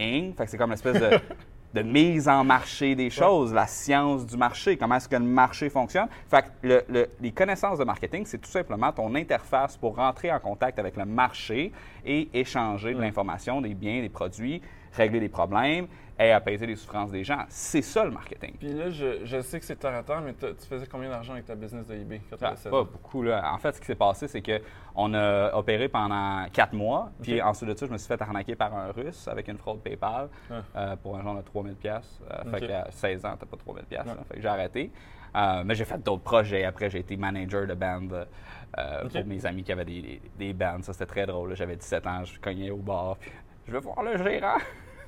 ing, 0.00 0.34
fait 0.34 0.44
que 0.44 0.50
c'est 0.50 0.56
comme 0.58 0.70
une 0.70 0.74
espèce 0.74 1.00
de, 1.00 1.18
de 1.74 1.82
mise 1.82 2.28
en 2.28 2.42
marché 2.42 2.94
des 2.94 3.10
choses, 3.10 3.52
la 3.52 3.66
science 3.66 4.26
du 4.26 4.36
marché, 4.36 4.76
comment 4.76 4.96
est-ce 4.96 5.08
que 5.08 5.16
le 5.16 5.22
marché 5.24 5.68
fonctionne. 5.70 6.08
Fait 6.28 6.42
que 6.42 6.48
le- 6.66 6.84
le- 6.88 7.08
les 7.20 7.30
connaissances 7.32 7.78
de 7.78 7.84
marketing, 7.84 8.24
c'est 8.26 8.38
tout 8.38 8.50
simplement 8.50 8.90
ton 8.92 9.14
interface 9.14 9.76
pour 9.76 9.94
rentrer 9.96 10.32
en 10.32 10.40
contact 10.40 10.78
avec 10.78 10.96
le 10.96 11.04
marché 11.04 11.70
et 12.04 12.28
échanger 12.34 12.94
de 12.94 13.00
l'information, 13.00 13.60
des 13.60 13.74
biens, 13.74 14.00
des 14.00 14.08
produits, 14.08 14.60
régler 14.92 15.20
des 15.20 15.28
problèmes 15.28 15.86
et 16.22 16.32
apaiser 16.32 16.66
les 16.66 16.76
souffrances 16.76 17.10
des 17.10 17.24
gens. 17.24 17.44
C'est 17.48 17.80
ça 17.80 18.04
le 18.04 18.10
marketing. 18.10 18.52
Puis 18.58 18.72
là, 18.74 18.90
je, 18.90 19.24
je 19.24 19.40
sais 19.40 19.58
que 19.58 19.64
c'est 19.64 19.76
terre 19.76 19.94
à 19.94 20.02
terre, 20.02 20.20
mais 20.20 20.34
tu 20.34 20.46
faisais 20.68 20.86
combien 20.86 21.08
d'argent 21.08 21.32
avec 21.32 21.46
ta 21.46 21.54
business 21.54 21.86
de 21.86 21.94
eBay 21.94 22.20
quand 22.28 22.36
Ah, 22.42 22.48
avais 22.48 22.56
16 22.56 22.70
pas 22.70 22.84
beaucoup. 22.84 23.22
Là. 23.22 23.50
En 23.54 23.56
fait, 23.58 23.72
ce 23.72 23.80
qui 23.80 23.86
s'est 23.86 23.94
passé, 23.94 24.28
c'est 24.28 24.42
qu'on 24.42 25.14
a 25.14 25.54
opéré 25.54 25.88
pendant 25.88 26.44
quatre 26.52 26.74
mois. 26.74 27.10
Puis 27.22 27.40
Ok. 27.40 27.46
ensuite 27.46 27.70
de 27.70 27.74
ça, 27.74 27.86
je 27.86 27.92
me 27.92 27.96
suis 27.96 28.06
fait 28.06 28.20
arnaquer 28.20 28.54
par 28.54 28.74
un 28.76 28.92
Russe 28.92 29.26
avec 29.28 29.48
une 29.48 29.56
fraude 29.56 29.80
PayPal 29.80 30.28
Ah. 30.50 30.54
euh, 30.76 30.96
pour 30.96 31.16
un 31.16 31.22
genre 31.22 31.36
de 31.36 31.42
3000 31.42 31.74
pièces. 31.74 32.20
Ok. 32.44 32.50
Fait 32.50 32.66
qu'à 32.66 32.86
16 32.90 33.24
ans, 33.24 33.36
t'as 33.40 33.46
pas 33.46 33.56
3000 33.56 33.84
pièces. 33.86 34.04
Ouais. 34.04 34.12
Fait 34.28 34.34
que 34.36 34.42
j'ai 34.42 34.48
arrêté. 34.48 34.92
Euh, 35.34 35.62
mais 35.64 35.74
j'ai 35.74 35.84
fait 35.86 36.02
d'autres 36.02 36.22
projets. 36.24 36.64
Après, 36.64 36.90
j'ai 36.90 36.98
été 36.98 37.16
manager 37.16 37.66
de 37.66 37.72
band 37.74 38.08
euh, 38.12 39.08
pour 39.08 39.24
mes 39.24 39.46
amis 39.46 39.62
qui 39.62 39.72
avaient 39.72 39.84
des, 39.86 40.02
des, 40.02 40.20
des 40.38 40.52
bands. 40.52 40.82
Ça, 40.82 40.92
c'était 40.92 41.06
très 41.06 41.24
drôle. 41.24 41.54
J'avais 41.56 41.76
17 41.76 42.06
ans, 42.06 42.24
je 42.24 42.38
cognais 42.40 42.70
au 42.70 42.76
bar. 42.76 43.16
Puis 43.18 43.30
je 43.68 43.72
veux 43.72 43.78
voir 43.80 44.02
le 44.02 44.18
gérant. 44.18 44.58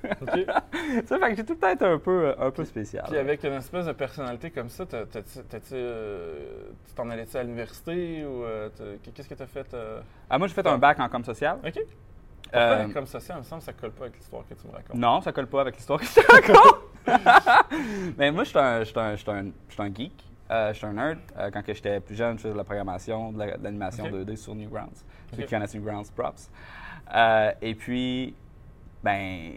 OK. 0.05 0.47
ça 1.07 1.19
fait 1.19 1.31
que 1.31 1.37
j'ai 1.37 1.45
tout 1.45 1.53
été 1.67 1.85
un 1.85 1.99
peu, 1.99 2.35
un 2.39 2.51
peu 2.51 2.65
spécial. 2.65 3.05
Puis 3.09 3.19
avec 3.19 3.43
une 3.45 3.53
espèce 3.55 3.87
de 3.87 3.93
personnalité 3.93 4.51
comme 4.51 4.69
ça, 4.69 4.85
t'as- 4.87 5.05
euh, 5.73 6.71
tu 6.87 6.95
t'en 6.95 7.09
allais-tu 7.11 7.37
à 7.37 7.43
l'université 7.43 8.25
ou 8.25 8.45
euh, 8.45 8.69
qu'est-ce 9.15 9.29
que 9.29 9.35
tu 9.35 9.43
as 9.43 9.47
fait? 9.47 9.73
euh? 9.75 10.01
Ah, 10.29 10.39
moi, 10.39 10.49
j'ai 10.49 10.55
fait 10.55 10.67
un 10.67 10.79
bac 10.79 10.99
en 11.01 11.09
com 11.09 11.25
social. 11.25 11.59
OK. 11.67 11.79
Euh, 12.55 12.87
comme 12.93 13.07
social, 13.07 13.39
il 13.39 13.41
me 13.41 13.45
semble 13.45 13.61
que 13.61 13.67
ça 13.67 13.73
colle 13.73 13.93
pas 13.93 14.05
avec 14.05 14.17
l'histoire 14.19 14.43
que 14.47 14.53
tu 14.55 14.67
me 14.67 14.73
racontes. 14.73 14.95
Non, 14.97 15.21
ça 15.23 15.33
colle 15.33 15.47
pas 15.47 15.63
avec 15.63 15.77
l'histoire 15.77 15.99
que 15.99 16.05
je 16.05 16.15
te 16.15 16.33
raconte. 16.33 16.81
Mais 18.19 18.31
moi, 18.31 18.45
je 18.45 18.51
suis 18.51 18.59
un, 18.59 18.83
un, 18.83 19.47
un, 19.79 19.95
geek. 19.95 20.13
Euh, 20.51 20.69
je 20.73 20.77
suis 20.79 20.87
un 20.87 20.93
nerd. 20.93 21.19
Euh, 21.39 21.51
quand 21.51 21.63
j'étais 21.67 21.99
plus 22.01 22.15
jeune, 22.15 22.37
je 22.37 22.43
faisais 22.43 22.53
de 22.53 22.59
la 22.59 22.65
programmation, 22.65 23.33
de 23.33 23.39
la- 23.39 23.57
de 23.57 23.65
l'animation 23.65 24.05
Ok. 24.05 24.13
2D 24.13 24.37
sur 24.37 24.55
Newgrounds. 24.55 25.03
Ceux 25.35 25.45
qui 25.45 25.49
connaissent 25.51 25.75
Newgrounds, 25.75 26.11
props. 26.15 26.51
Euh, 27.15 27.53
et 27.63 27.75
puis, 27.75 28.35
ben, 29.03 29.53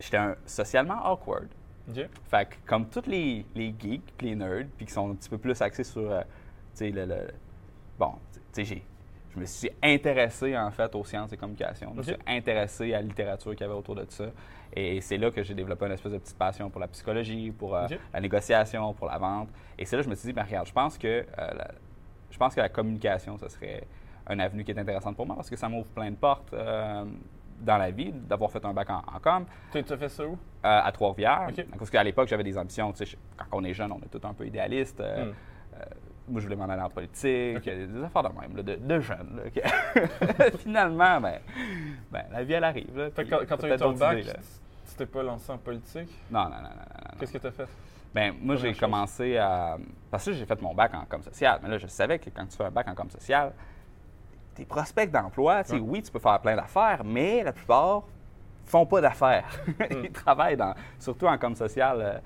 j'étais 0.00 0.16
un 0.16 0.36
socialement 0.46 1.04
awkward. 1.10 1.48
OK. 1.90 2.06
Fait 2.30 2.48
que, 2.48 2.54
comme 2.66 2.88
tous 2.88 3.06
les, 3.06 3.44
les 3.54 3.74
geeks, 3.78 4.12
les 4.20 4.34
nerds, 4.34 4.66
puis 4.76 4.86
qui 4.86 4.92
sont 4.92 5.10
un 5.10 5.14
petit 5.14 5.28
peu 5.30 5.38
plus 5.38 5.60
axés 5.62 5.84
sur, 5.84 6.10
euh, 6.10 6.20
tu 6.20 6.26
sais, 6.74 6.90
le, 6.90 7.04
le- 7.06 7.28
Bon, 7.98 8.12
tu 8.52 8.64
sais, 8.64 8.82
je 9.34 9.40
me 9.40 9.44
suis 9.46 9.70
intéressé, 9.82 10.56
en 10.56 10.70
fait, 10.70 10.94
aux 10.94 11.04
sciences 11.04 11.32
et 11.32 11.36
communications. 11.36 11.90
Je 11.92 11.96
me 11.98 12.02
suis 12.02 12.16
intéressé 12.26 12.92
à 12.94 12.98
la 12.98 13.02
littérature 13.02 13.52
qu'il 13.52 13.62
y 13.62 13.64
avait 13.64 13.74
autour 13.78 13.94
de 13.96 14.04
ça. 14.08 14.26
Et 14.74 15.00
c'est 15.00 15.16
là 15.16 15.30
que 15.30 15.42
j'ai 15.42 15.54
développé 15.54 15.86
une 15.86 15.92
espèce 15.92 16.12
de 16.12 16.18
petite 16.18 16.36
passion 16.38 16.68
pour 16.70 16.80
la 16.80 16.88
psychologie, 16.88 17.50
pour 17.50 17.74
euh, 17.74 17.86
la 18.12 18.20
négociation, 18.20 18.92
pour 18.94 19.06
la 19.06 19.18
vente. 19.18 19.48
Et 19.78 19.84
c'est 19.84 19.96
là 19.96 20.02
que 20.02 20.04
je 20.06 20.10
me 20.10 20.14
suis 20.14 20.26
dit, 20.28 20.32
ben, 20.32 20.44
regarde, 20.44 20.66
je 20.66 20.72
pense 20.72 20.96
que, 20.98 21.06
euh, 21.08 21.24
la, 21.36 21.68
je 22.30 22.36
pense 22.36 22.54
que 22.54 22.60
la 22.60 22.68
communication, 22.68 23.38
ce 23.38 23.48
serait 23.48 23.84
un 24.26 24.38
avenue 24.38 24.62
qui 24.62 24.70
est 24.72 24.78
intéressante 24.78 25.16
pour 25.16 25.26
moi 25.26 25.36
parce 25.36 25.48
que 25.48 25.56
ça 25.56 25.68
m'ouvre 25.68 25.88
plein 25.88 26.10
de 26.10 26.16
portes 26.16 26.52
euh, 26.52 27.04
dans 27.60 27.76
la 27.78 27.90
vie, 27.90 28.12
d'avoir 28.12 28.50
fait 28.50 28.64
un 28.64 28.72
bac 28.72 28.88
en, 28.90 28.98
en 28.98 29.18
com. 29.20 29.44
Tu 29.72 29.78
as 29.78 29.96
fait 29.96 30.08
ça 30.08 30.24
où? 30.26 30.32
Euh, 30.32 30.36
à 30.62 30.90
Trois-Rivières. 30.92 31.48
Parce 31.78 31.90
qu'à 31.90 32.02
l'époque, 32.02 32.28
j'avais 32.28 32.44
des 32.44 32.56
ambitions. 32.58 32.92
tu 32.92 32.98
sais, 32.98 33.06
je- 33.06 33.16
Quand 33.36 33.46
on 33.52 33.64
est 33.64 33.74
jeune, 33.74 33.92
on 33.92 33.98
est 33.98 34.08
tout 34.10 34.26
un 34.26 34.32
peu 34.34 34.46
idéaliste. 34.46 35.00
Euh, 35.00 35.26
Hmm. 35.26 35.34
euh, 35.74 35.84
moi, 36.28 36.40
je 36.40 36.46
voulais 36.46 36.56
m'en 36.56 36.68
aller 36.68 36.82
en 36.82 36.90
politique, 36.90 37.56
OK. 37.58 37.68
euh, 37.68 37.86
des 37.86 38.02
affaires 38.04 38.22
de 38.22 38.28
même, 38.40 38.56
là, 38.56 38.62
de, 38.62 38.74
de 38.76 38.94
là, 38.94 39.50
que- 39.50 40.56
Finalement, 40.58 41.20
ben, 41.20 41.38
ben, 42.10 42.24
la 42.30 42.44
vie, 42.44 42.52
elle 42.52 42.64
arrive. 42.64 42.96
Là, 42.98 43.08
puis 43.10 43.26
quand, 43.28 43.38
quand 43.48 43.56
tu 43.56 43.66
as 43.66 43.74
eu 43.74 43.78
ton 43.78 43.92
bac, 43.92 44.18
idées, 44.18 44.32
tu 44.88 44.94
t'es 44.96 45.06
pas 45.06 45.22
lancé 45.22 45.50
en 45.52 45.58
politique? 45.58 46.08
Non, 46.30 46.44
non, 46.44 46.50
non, 46.50 46.56
non, 46.56 46.68
non. 46.68 47.18
Qu'est-ce 47.18 47.32
que 47.32 47.38
tu 47.38 47.46
as 47.46 47.50
fait? 47.52 47.68
Ben, 48.14 48.34
moi, 48.40 48.56
j'ai 48.56 48.72
commencé 48.74 49.36
à. 49.36 49.76
Parce 50.10 50.24
que 50.24 50.32
j'ai 50.32 50.46
fait 50.46 50.60
mon 50.62 50.74
bac 50.74 50.92
en 50.94 51.04
com 51.04 51.22
social. 51.22 51.60
Mais 51.62 51.68
là, 51.68 51.78
je 51.78 51.86
savais 51.86 52.18
que 52.18 52.30
quand 52.30 52.46
tu 52.46 52.56
fais 52.56 52.64
un 52.64 52.70
bac 52.70 52.88
en 52.88 52.94
com 52.94 53.08
social, 53.10 53.52
tes 54.58 54.64
prospects 54.64 55.10
d'emploi, 55.10 55.62
Ouais. 55.70 55.78
oui, 55.78 56.02
tu 56.02 56.10
peux 56.10 56.18
faire 56.18 56.40
plein 56.40 56.56
d'affaires, 56.56 57.02
mais 57.04 57.42
la 57.44 57.52
plupart 57.52 58.02
font 58.66 58.84
pas 58.86 59.00
d'affaires. 59.00 59.46
Hmm. 59.66 59.82
Ils 60.04 60.12
travaillent 60.12 60.56
dans. 60.56 60.74
Surtout 60.98 61.26
en 61.26 61.38
com 61.38 61.54
social 61.54 61.98
euh, 62.00 62.18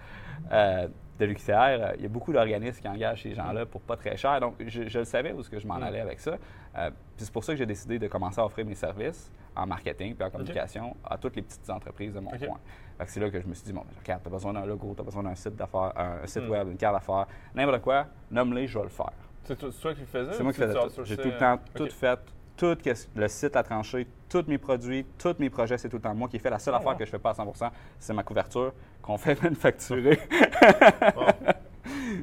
euh, 0.50 0.88
de 1.19 1.25
l'UQTR, 1.26 1.52
euh, 1.52 1.93
il 1.96 2.02
y 2.02 2.06
a 2.06 2.08
beaucoup 2.08 2.32
d'organismes 2.32 2.81
qui 2.81 2.88
engagent 2.88 3.23
ces 3.23 3.34
gens-là 3.34 3.67
pour 3.67 3.81
pas 3.82 3.96
très 3.96 4.17
cher. 4.17 4.40
Donc, 4.40 4.55
je, 4.67 4.88
je 4.88 4.99
le 4.99 5.05
savais 5.05 5.32
où 5.32 5.43
que 5.43 5.58
je 5.61 5.67
m'en 5.67 5.79
Mm. 5.79 5.82
allais 5.84 6.00
avec 6.00 6.19
ça. 6.20 6.32
Puis 6.75 6.90
c'est 7.19 7.32
pour 7.32 7.44
ça 7.44 7.52
que 7.52 7.58
j'ai 7.58 7.67
décidé 7.67 7.99
de 7.99 8.08
commencer 8.08 8.40
à 8.40 8.46
offrir 8.46 8.64
mes 8.67 8.75
services 8.75 9.31
en 9.55 9.67
marketing 9.67 10.14
puis 10.17 10.25
en 10.26 10.31
communication 10.31 10.96
à 11.05 11.19
toutes 11.19 11.37
les 11.37 11.43
petites 11.43 11.69
entreprises 11.69 12.14
de 12.14 12.20
mon 12.20 12.31
OK. 12.31 12.46
coin. 12.46 12.58
C'est 13.06 13.20
là 13.20 13.29
que 13.31 13.40
je 13.40 13.46
me 13.46 13.52
suis 13.55 13.64
dit, 13.67 13.73
bon, 13.75 13.81
ben, 13.82 13.94
regarde, 14.02 14.23
tu 14.23 14.29
as 14.29 14.31
besoin 14.32 14.52
d'un 14.55 14.64
logo, 14.64 14.94
tu 14.96 15.02
as 15.02 15.05
besoin 15.05 15.23
d'un 15.23 15.34
site 15.34 15.55
d'affaires, 15.55 15.93
un 15.96 16.26
site 16.26 16.44
Mm. 16.44 16.50
web, 16.50 16.69
une 16.70 16.76
carte 16.79 16.94
d'affaires, 16.94 17.26
n'importe 17.55 17.82
quoi, 17.82 18.06
nomme-les, 18.31 18.67
je 18.67 18.79
vais 18.79 18.84
le 18.84 18.90
faire. 18.90 19.12
C'est 19.44 19.58
toi, 19.58 19.94
qui 19.94 20.00
le 20.00 20.06
faisais? 20.06 20.32
C'est 20.34 20.42
moi 20.42 20.52
qui 20.52 20.60
faisais 20.60 20.74
tout. 20.74 21.04
J'ai 21.04 21.16
tout 21.16 21.28
le 21.28 21.38
temps 21.38 21.58
tout 21.74 21.88
fait, 21.88 22.18
tout 22.56 22.76
le 23.16 23.28
site 23.28 23.56
à 23.56 23.62
trancher, 23.62 24.06
tous 24.28 24.44
mes 24.46 24.58
produits, 24.58 25.04
tous 25.18 25.34
mes 25.38 25.50
projets, 25.50 25.78
c'est 25.78 25.88
tout 25.88 25.96
le 25.96 26.02
temps 26.02 26.14
moi 26.14 26.28
qui 26.28 26.36
ai 26.36 26.38
fait. 26.38 26.50
La 26.50 26.58
seule 26.58 26.74
Oh, 26.74 26.78
affaire 26.78 26.92
wow. 26.92 26.98
que 26.98 27.04
je 27.04 27.10
fais 27.10 27.18
pas 27.18 27.30
à 27.30 27.34
100 27.34 27.52
c'est 27.98 28.14
ma 28.14 28.22
couverture 28.22 28.72
qu'on 29.02 29.19
fait 29.19 29.40
manufacturer. 29.43 30.19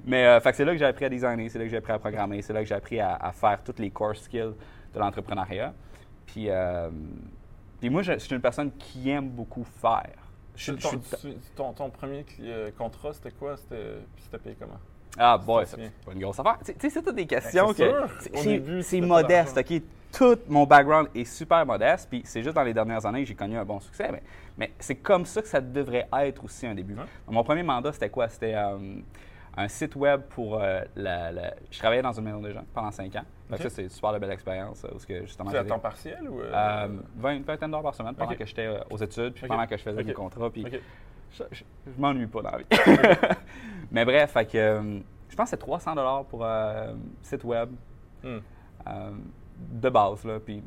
Mais 0.05 0.25
euh, 0.25 0.39
c'est 0.53 0.65
là 0.65 0.71
que 0.71 0.77
j'ai 0.77 0.85
appris 0.85 1.05
à 1.05 1.09
designer, 1.09 1.49
c'est 1.49 1.59
là 1.59 1.65
que 1.65 1.69
j'ai 1.71 1.77
appris 1.77 1.91
à 1.91 1.99
programmer, 1.99 2.41
c'est 2.41 2.53
là 2.53 2.61
que 2.61 2.67
j'ai 2.67 2.75
appris 2.75 2.99
à, 2.99 3.15
à 3.15 3.31
faire 3.31 3.61
tous 3.63 3.79
les 3.79 3.89
core 3.91 4.15
skills 4.15 4.53
de 4.93 4.99
l'entrepreneuriat. 4.99 5.73
Puis, 6.25 6.49
euh, 6.49 6.89
puis 7.79 7.89
moi, 7.89 8.01
je, 8.01 8.13
je 8.13 8.19
suis 8.19 8.35
une 8.35 8.41
personne 8.41 8.71
qui 8.77 9.09
aime 9.09 9.29
beaucoup 9.29 9.63
faire. 9.63 10.13
Je, 10.55 10.73
Ton, 10.73 10.91
je 11.23 11.29
ton, 11.55 11.73
ton 11.73 11.89
premier 11.89 12.25
euh, 12.41 12.71
contrat, 12.77 13.13
c'était 13.13 13.31
quoi? 13.31 13.55
C'était 13.57 14.37
payé 14.43 14.55
comment? 14.59 14.79
Ah, 15.19 15.37
boy, 15.37 15.65
c'est 15.67 15.77
pas 16.05 16.13
une 16.13 16.19
grosse 16.19 16.39
affaire. 16.39 16.57
Tu 16.65 16.73
sais- 16.79 16.89
c'est 16.89 17.01
toutes 17.03 17.15
des 17.15 17.27
questions 17.27 17.67
Ben, 17.67 17.73
que. 17.75 18.07
c'est- 18.19 19.01
modeste. 19.01 19.57
OK? 19.57 19.81
Tout 20.11 20.39
mon 20.47 20.65
background 20.65 21.09
est 21.13 21.25
super 21.25 21.63
modeste, 21.67 22.07
puis 22.09 22.21
c'est 22.25 22.41
juste 22.41 22.55
dans 22.55 22.63
les 22.63 22.73
dernières 22.73 23.05
années 23.05 23.21
que 23.21 23.27
j'ai 23.27 23.35
connu 23.35 23.55
un 23.57 23.65
bon 23.65 23.79
succès. 23.79 24.09
Mais, 24.11 24.23
mais 24.57 24.71
c'est 24.79 24.95
comme 24.95 25.25
ça 25.25 25.41
que 25.41 25.47
ça 25.47 25.61
devrait 25.61 26.07
être 26.21 26.43
aussi 26.43 26.65
un 26.65 26.73
début. 26.73 26.95
Mon 27.27 27.43
premier 27.43 27.61
mandat, 27.61 27.91
c'était 27.93 28.09
quoi? 28.09 28.27
C'était 28.27 28.55
euh, 28.55 28.77
un 29.55 29.67
site 29.67 29.95
web 29.95 30.21
pour 30.29 30.55
euh, 30.59 30.81
la, 30.95 31.31
la- 31.31 31.53
Je 31.69 31.77
travaillais 31.77 32.01
dans 32.01 32.13
une 32.13 32.23
maison 32.23 32.39
des 32.41 32.53
gens 32.53 32.63
pendant 32.73 32.89
cinq 32.91 33.15
ans. 33.17 33.23
Ça, 33.63 33.69
c'est 33.69 33.83
une 33.83 33.89
super 33.89 34.13
de 34.13 34.17
belle 34.19 34.31
expérience. 34.31 34.83
euh, 34.85 34.89
Où 34.95 34.99
ce 34.99 35.05
que, 35.05 35.21
justement, 35.25 35.49
à 35.59 35.63
temps 35.69 35.79
partiel 35.79 36.27
ou. 36.27 36.39
euh, 36.39 36.51
euh, 36.53 36.87
20, 37.17 37.31
une 37.33 37.43
vingtaine 37.43 37.69
d'heures 37.71 37.81
par 37.83 37.93
semaine 37.95 38.15
pendant 38.15 38.31
que 38.37 38.45
j'étais 38.45 38.65
euh, 38.67 38.79
aux 38.89 38.97
études, 38.97 39.33
puis 39.33 39.47
pendant 39.47 39.67
que 39.67 39.77
je 39.77 39.83
faisais 39.83 40.03
mes 40.03 40.13
contrats. 40.13 40.49
Puis. 40.49 40.63
Je, 41.31 41.43
je- 41.51 41.63
je 41.87 42.01
m'ennuie 42.01 42.27
pas 42.27 42.41
dans 42.41 42.51
la 42.51 42.57
vie. 42.59 42.65
Mais 43.91 44.05
bref, 44.05 44.31
fait 44.31 44.45
que, 44.45 44.57
euh, 44.57 44.99
je 45.29 45.35
pense 45.35 45.45
que 45.45 45.49
c'est 45.51 45.57
300 45.57 46.23
pour 46.29 46.45
un 46.45 46.95
site 47.21 47.43
web 47.43 47.69
Hmm. 48.23 48.37
euh, 48.87 49.11
de 49.57 49.89
base. 49.89 50.25
Là, 50.25 50.39
puis 50.39 50.61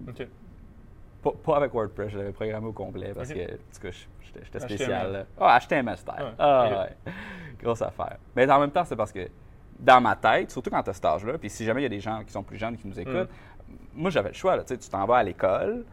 pas, 1.23 1.31
pas 1.45 1.57
avec 1.57 1.73
WordPress, 1.73 2.11
je 2.11 2.19
l'avais 2.19 2.33
programmé 2.33 2.67
au 2.67 2.73
complet 2.73 3.13
parce 3.15 3.33
que, 3.33 3.41
en 3.45 3.47
tout 3.47 3.81
cas, 3.83 3.91
je- 3.91 4.07
j'étais 4.45 4.59
spécial. 4.61 5.27
Ah, 5.41 5.59
HTML 5.61 5.97
style. 5.97 6.15
Ouais, 6.19 6.33
Ah, 6.39 6.87
ouais. 7.07 7.13
Grosse 7.63 7.83
affaire. 7.83 8.17
Mais 8.35 8.51
en 8.51 8.59
même 8.59 8.71
temps, 8.71 8.85
c'est 8.85 8.97
parce 8.97 9.13
que 9.13 9.29
dans 9.79 10.01
ma 10.01 10.17
tête, 10.17 10.51
surtout 10.51 10.71
quand 10.71 10.83
tu 10.83 10.91
as 10.91 10.95
cet 10.95 11.05
âge-là, 11.05 11.39
puis 11.39 11.49
si 11.51 11.65
jamais 11.65 11.81
il 11.81 11.85
y 11.85 11.87
a 11.87 11.91
des 11.91 12.01
gens 12.01 12.23
qui 12.25 12.33
sont 12.33 12.43
plus 12.43 12.57
jeunes 12.59 12.77
qui 12.77 12.87
nous 12.89 12.99
écoutent, 12.99 13.29
Mm. 13.69 13.73
moi 13.95 14.11
j'avais 14.11 14.29
le 14.31 14.35
choix. 14.35 14.57
Là, 14.57 14.65
tu 14.65 14.77
t'en 14.79 15.05
vas 15.07 15.19
à 15.19 15.23
l'école, 15.23 15.85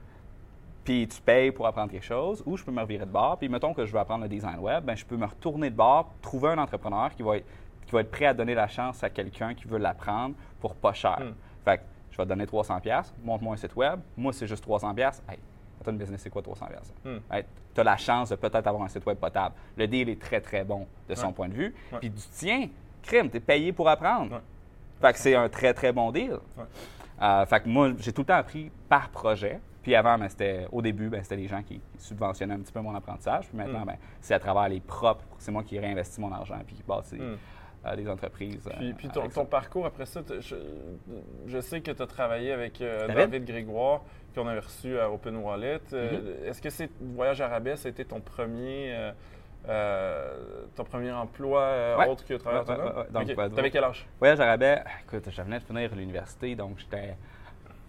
puis 0.83 1.07
tu 1.07 1.21
payes 1.21 1.51
pour 1.51 1.67
apprendre 1.67 1.91
quelque 1.91 2.05
chose, 2.05 2.41
ou 2.45 2.57
je 2.57 2.63
peux 2.63 2.71
me 2.71 2.81
revirer 2.81 3.05
de 3.05 3.11
bord, 3.11 3.37
puis 3.37 3.49
mettons 3.49 3.73
que 3.73 3.85
je 3.85 3.91
veux 3.91 3.99
apprendre 3.99 4.23
le 4.23 4.29
design 4.29 4.57
web, 4.59 4.83
ben, 4.85 4.95
je 4.95 5.05
peux 5.05 5.17
me 5.17 5.25
retourner 5.25 5.69
de 5.69 5.75
bord, 5.75 6.11
trouver 6.21 6.49
un 6.49 6.57
entrepreneur 6.57 7.13
qui 7.15 7.21
va 7.23 7.37
être, 7.37 7.45
qui 7.85 7.91
va 7.91 8.01
être 8.01 8.11
prêt 8.11 8.25
à 8.25 8.33
donner 8.33 8.53
la 8.55 8.67
chance 8.67 9.03
à 9.03 9.09
quelqu'un 9.09 9.53
qui 9.53 9.65
veut 9.67 9.77
l'apprendre 9.79 10.35
pour 10.59 10.75
pas 10.75 10.93
cher. 10.93 11.19
Mm. 11.19 11.33
Fait 11.65 11.77
que 11.77 11.83
je 12.11 12.17
vais 12.17 12.23
te 12.23 12.29
donner 12.29 12.45
300 12.45 12.79
pièces, 12.79 13.13
montre-moi 13.23 13.53
un 13.53 13.57
site 13.57 13.75
web. 13.75 13.99
Moi, 14.17 14.33
c'est 14.33 14.47
juste 14.47 14.63
300 14.63 14.93
pièces. 14.93 15.21
Hey, 15.29 15.37
ton 15.83 15.93
business, 15.93 16.21
c'est 16.21 16.29
quoi 16.29 16.41
300 16.41 16.65
pièces 16.67 16.93
Hmm. 17.05 17.17
tu 17.73 17.81
as 17.81 17.83
la 17.83 17.97
chance 17.97 18.29
de 18.29 18.35
peut-être 18.35 18.67
avoir 18.67 18.83
un 18.83 18.87
site 18.89 19.05
web 19.05 19.17
potable. 19.17 19.55
Le 19.77 19.87
deal 19.87 20.09
est 20.09 20.19
très, 20.21 20.41
très 20.41 20.63
bon 20.63 20.85
de 21.07 21.15
son 21.15 21.27
Ouais. 21.27 21.33
point 21.33 21.47
de 21.47 21.53
vue. 21.53 21.73
Ouais. 21.91 21.99
Puis 21.99 22.09
du 22.09 22.21
tien, 22.33 22.67
crime, 23.03 23.29
tu 23.29 23.37
es 23.37 23.39
payé 23.39 23.71
pour 23.71 23.87
apprendre. 23.87 24.33
Ouais. 24.33 24.41
Fait 25.01 25.13
que 25.13 25.19
c'est 25.19 25.35
un 25.35 25.47
très, 25.47 25.73
très 25.73 25.91
bon 25.93 26.11
deal. 26.11 26.37
Euh, 27.21 27.45
fait 27.45 27.61
que 27.61 27.69
moi, 27.69 27.91
j'ai 27.99 28.11
tout 28.13 28.21
le 28.21 28.25
temps 28.27 28.33
appris 28.35 28.71
par 28.89 29.09
projet. 29.09 29.59
Puis 29.81 29.95
avant, 29.95 30.17
ben, 30.17 30.27
c'était, 30.27 30.67
au 30.71 30.81
début, 30.81 31.09
ben, 31.09 31.23
c'était 31.23 31.37
les 31.37 31.47
gens 31.47 31.63
qui, 31.63 31.79
subventionnaient 31.97 32.55
un 32.55 32.59
petit 32.59 32.73
peu 32.73 32.81
mon 32.81 32.93
apprentissage. 32.95 33.47
Puis 33.47 33.57
maintenant, 33.57 33.81
Mm. 33.81 33.85
ben, 33.87 33.95
c'est 34.21 34.33
à 34.33 34.39
travers 34.39 34.67
les 34.69 34.79
propres. 34.81 35.23
C'est 35.37 35.51
moi 35.51 35.63
qui 35.63 35.79
réinvestis 35.79 36.19
mon 36.19 36.31
argent 36.33 36.59
puis 36.65 36.75
qui 36.75 36.83
bâtis 36.83 37.15
Mm. 37.15 37.37
euh, 37.85 37.95
des 37.95 38.09
entreprises. 38.09 38.67
euh, 38.81 38.91
Puis, 38.97 39.07
ton, 39.09 39.45
parcours 39.45 39.85
après 39.85 40.05
ça, 40.05 40.19
je, 40.39 40.55
je 41.47 41.59
sais 41.61 41.79
que 41.79 41.91
tu 41.91 42.01
as 42.01 42.07
travaillé 42.07 42.51
avec 42.51 42.81
euh, 42.81 43.07
David? 43.07 43.45
Grégoire, 43.45 44.01
qu'on 44.35 44.47
avait 44.47 44.59
reçu 44.59 44.99
à 44.99 45.09
Open 45.09 45.37
Wallet. 45.37 45.79
Euh, 45.93 46.45
Est-ce 46.49 46.61
que 46.61 46.69
c'est 46.69 46.89
Voyage 46.99 47.39
Arabais, 47.39 47.77
ça 47.77 47.87
a 47.87 47.91
été 47.91 48.03
ton 48.03 48.19
premier, 48.19 49.11
euh, 49.69 50.37
ton 50.75 50.83
premier 50.83 51.11
emploi 51.11 51.61
euh, 51.61 51.97
Ouais. 51.97 52.07
autre 52.07 52.25
que 52.25 52.33
travailleur 52.33 52.63
autonome? 52.63 52.85
ouais, 53.13 53.19
ouais. 53.19 53.35
Donc, 53.35 53.55
T'avais 53.55 53.71
quel 53.71 53.83
âge? 53.85 54.05
Voyage 54.19 54.39
à 54.39 54.45
rabais, 54.45 54.83
écoute, 55.05 55.29
je 55.29 55.41
venais 55.41 55.59
de 55.59 55.63
finir 55.63 55.95
l'université, 55.95 56.55
donc 56.55 56.79
j'étais 56.79 57.15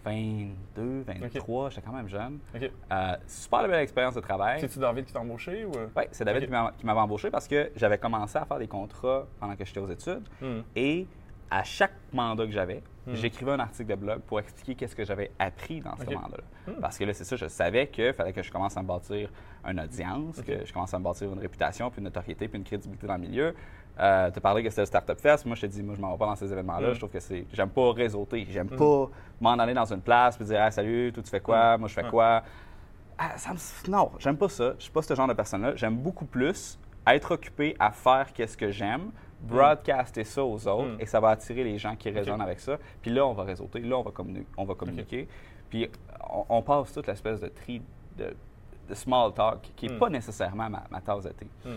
22, 0.05 1.05
23, 1.07 1.71
j'étais 1.71 1.83
quand 1.83 1.93
même 1.93 2.09
jeune. 2.09 2.39
OK. 2.55 2.71
Euh, 2.93 3.17
super 3.27 3.69
belle 3.69 3.81
expérience 3.83 4.15
de 4.15 4.21
travail. 4.21 4.61
C'est-tu 4.61 4.79
David 4.79 5.05
qui 5.05 5.13
t'a 5.13 5.21
embauché 5.21 5.65
ou... 5.65 5.73
Oui, 5.97 6.05
c'est 6.13 6.25
David 6.25 6.45
qui 6.45 6.51
m'a- 6.51 6.73
qui 6.77 6.87
m'avait 6.87 7.01
embauché 7.01 7.31
parce 7.31 7.47
que 7.49 7.71
j'avais 7.77 7.99
commencé 7.99 8.39
à 8.39 8.45
faire 8.45 8.59
des 8.59 8.69
contrats 8.69 9.27
pendant 9.39 9.57
que 9.57 9.65
j'étais 9.65 9.81
aux 9.81 9.89
études. 9.91 10.27
Hmm. 10.41 10.61
Et 10.77 11.07
à 11.51 11.65
chaque 11.65 11.93
mandat 12.13 12.47
que 12.47 12.53
j'avais, 12.53 12.83
Hmm. 13.07 13.15
j'écrivais 13.15 13.53
un 13.53 13.59
article 13.61 13.89
de 13.89 13.95
blog 13.95 14.21
pour 14.21 14.39
expliquer 14.41 14.75
qu'est-ce 14.75 14.95
que 14.95 15.05
j'avais 15.07 15.31
appris 15.39 15.81
dans 15.81 15.97
ce 15.97 16.05
mandat-là. 16.05 16.45
Hmm. 16.73 16.81
Parce 16.83 16.99
que 16.99 17.05
là, 17.05 17.15
c'est 17.15 17.25
ça, 17.25 17.35
je 17.35 17.47
savais 17.47 17.87
qu'il 17.89 18.13
fallait 18.13 18.35
que 18.35 18.43
je 18.43 18.53
commence 18.53 18.77
à 18.77 18.83
me 18.83 18.87
bâtir 18.87 19.31
une 19.67 19.81
audience, 19.81 20.43
que 20.43 20.65
je 20.67 20.73
commence 20.73 20.93
à 20.93 20.99
me 20.99 21.05
bâtir 21.05 21.33
une 21.33 21.39
réputation, 21.39 21.89
puis 21.91 21.99
une 22.01 22.05
notoriété, 22.05 22.47
puis 22.47 22.59
une 22.59 22.65
crédibilité 22.65 23.07
dans 23.07 23.15
le 23.15 23.21
milieu. 23.21 23.55
Euh, 23.99 24.31
tu 24.31 24.39
as 24.39 24.41
parlé 24.41 24.63
que 24.63 24.71
c'était 24.71 24.83
le 24.83 24.87
Startup 24.87 25.19
Fest. 25.21 25.45
Moi, 25.47 25.57
je 25.57 25.63
te 25.63 25.67
dis, 25.67 25.83
moi, 25.83 25.95
je 25.95 26.01
m'en 26.01 26.13
vais 26.13 26.19
pas 26.19 26.27
dans 26.27 26.37
ces 26.37 26.51
événements-là. 26.53 26.91
Hmm. 26.91 26.95
Je 26.95 26.99
trouve 26.99 27.11
que 27.11 27.21
c'est. 27.21 27.45
J'aime 27.53 27.69
pas 27.71 27.93
réseauter. 27.93 28.47
J'aime 28.49 28.69
Hmm. 28.69 28.77
pas 28.77 29.11
m'en 29.41 29.59
aller 29.59 29.75
dans 29.75 29.93
une 29.93 30.01
place 30.01 30.37
puis 30.37 30.47
dire, 30.47 30.61
ah, 30.63 30.71
salut, 30.71 31.13
toi, 31.13 31.23
tu 31.23 31.31
fais 31.31 31.41
quoi? 31.41 31.77
Moi, 31.77 31.89
je 31.89 31.95
fais 31.95 32.09
quoi? 32.09 32.43
Ah, 33.19 33.37
ça 33.37 33.53
me- 33.53 33.91
Non, 33.91 34.13
j'aime 34.19 34.37
pas 34.39 34.49
ça. 34.49 34.73
Je 34.79 34.85
suis 34.85 34.93
pas 34.93 35.03
ce 35.03 35.15
genre 35.15 35.29
de 35.29 35.35
personne-là. 35.35 35.73
J'aime 35.77 35.97
beaucoup 35.97 36.25
plus 36.25 36.79
être 37.07 37.33
occupé 37.33 37.77
à 37.79 37.91
faire 37.91 38.33
qu'est-ce 38.33 38.57
que 38.57 38.71
j'aime, 38.71 39.11
broadcaster 39.43 40.25
ça 40.25 40.43
aux 40.45 40.67
autres, 40.69 40.97
Mm. 40.97 41.01
et 41.01 41.07
ça 41.07 41.21
va 41.21 41.31
attirer 41.31 41.65
les 41.65 41.77
gens 41.79 41.97
qui 41.97 42.09
résonnent 42.11 42.41
avec 42.43 42.61
ça. 42.61 42.79
Puis 43.03 43.11
là, 43.11 43.27
on 43.27 43.33
va 43.33 43.43
réseauter, 43.45 43.81
là, 43.81 43.97
on 43.99 44.03
va, 44.03 44.11
communi- 44.11 44.47
on 44.57 44.65
va 44.65 44.75
communiquer. 44.75 45.29
Puis 45.69 45.89
on, 46.31 46.45
on 46.49 46.63
passe 46.63 46.93
toute 46.93 47.07
l'espèce 47.07 47.41
de 47.41 47.49
tri 47.49 47.83
de, 48.17 48.35
de 48.89 48.95
small 48.95 49.33
talk 49.33 49.61
qui 49.77 49.87
n'est 49.89 49.95
Mm. 49.95 49.99
pas 49.99 50.09
nécessairement 50.11 50.69
ma, 50.71 50.83
ma 50.91 51.01
tasse 51.01 51.25
de 51.25 51.31
thé. 51.31 51.47
Mm. 51.65 51.71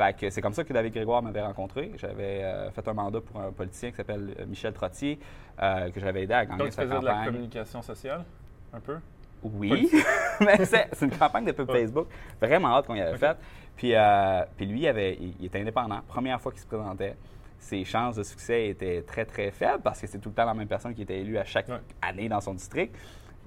Fait 0.00 0.16
que 0.16 0.30
c'est 0.30 0.40
comme 0.40 0.54
ça 0.54 0.64
que 0.64 0.72
David 0.72 0.94
Grégoire 0.94 1.22
m'avait 1.22 1.42
rencontré. 1.42 1.92
J'avais 1.98 2.42
euh, 2.42 2.70
fait 2.70 2.88
un 2.88 2.94
mandat 2.94 3.20
pour 3.20 3.38
un 3.38 3.52
politicien 3.52 3.90
qui 3.90 3.96
s'appelle 3.96 4.34
euh, 4.40 4.46
Michel 4.46 4.72
Trottier, 4.72 5.18
euh, 5.62 5.90
que 5.90 6.00
j'avais 6.00 6.22
aidé 6.22 6.32
à 6.32 6.46
gagner 6.46 6.56
Donc, 6.58 6.68
tu 6.68 6.72
sa 6.74 6.82
faisais 6.84 6.98
de 7.00 7.04
la 7.04 7.10
campagne. 7.12 7.26
communication 7.26 7.82
sociale, 7.82 8.24
un 8.72 8.80
peu? 8.80 8.96
Oui, 9.42 9.90
mais 10.40 10.64
c'est 10.64 10.88
une 11.02 11.10
campagne 11.10 11.44
de 11.44 11.52
pub. 11.52 11.70
Facebook 11.70 12.08
vraiment 12.40 12.76
hâte 12.78 12.86
qu'on 12.86 12.94
y 12.94 13.00
avait 13.02 13.12
Ok. 13.12 13.18
faite. 13.18 13.36
Puis, 13.76 13.94
euh, 13.94 14.42
puis 14.56 14.64
lui, 14.64 14.80
il, 14.80 14.88
avait, 14.88 15.18
il, 15.20 15.34
il 15.38 15.44
était 15.46 15.60
indépendant. 15.60 16.00
Première 16.08 16.40
fois 16.40 16.50
qu'il 16.52 16.62
se 16.62 16.66
présentait, 16.66 17.14
ses 17.58 17.84
chances 17.84 18.16
de 18.16 18.22
succès 18.22 18.68
étaient 18.68 19.02
très, 19.02 19.26
très 19.26 19.50
faibles 19.50 19.82
parce 19.82 20.00
que 20.00 20.06
c'est 20.06 20.18
tout 20.18 20.30
le 20.30 20.34
temps 20.34 20.46
la 20.46 20.54
même 20.54 20.66
personne 20.68 20.94
qui 20.94 21.02
était 21.02 21.18
élue 21.20 21.36
à 21.36 21.44
chaque 21.44 21.68
Ouais. 21.68 21.80
année 22.00 22.26
dans 22.30 22.40
son 22.40 22.54
district, 22.54 22.96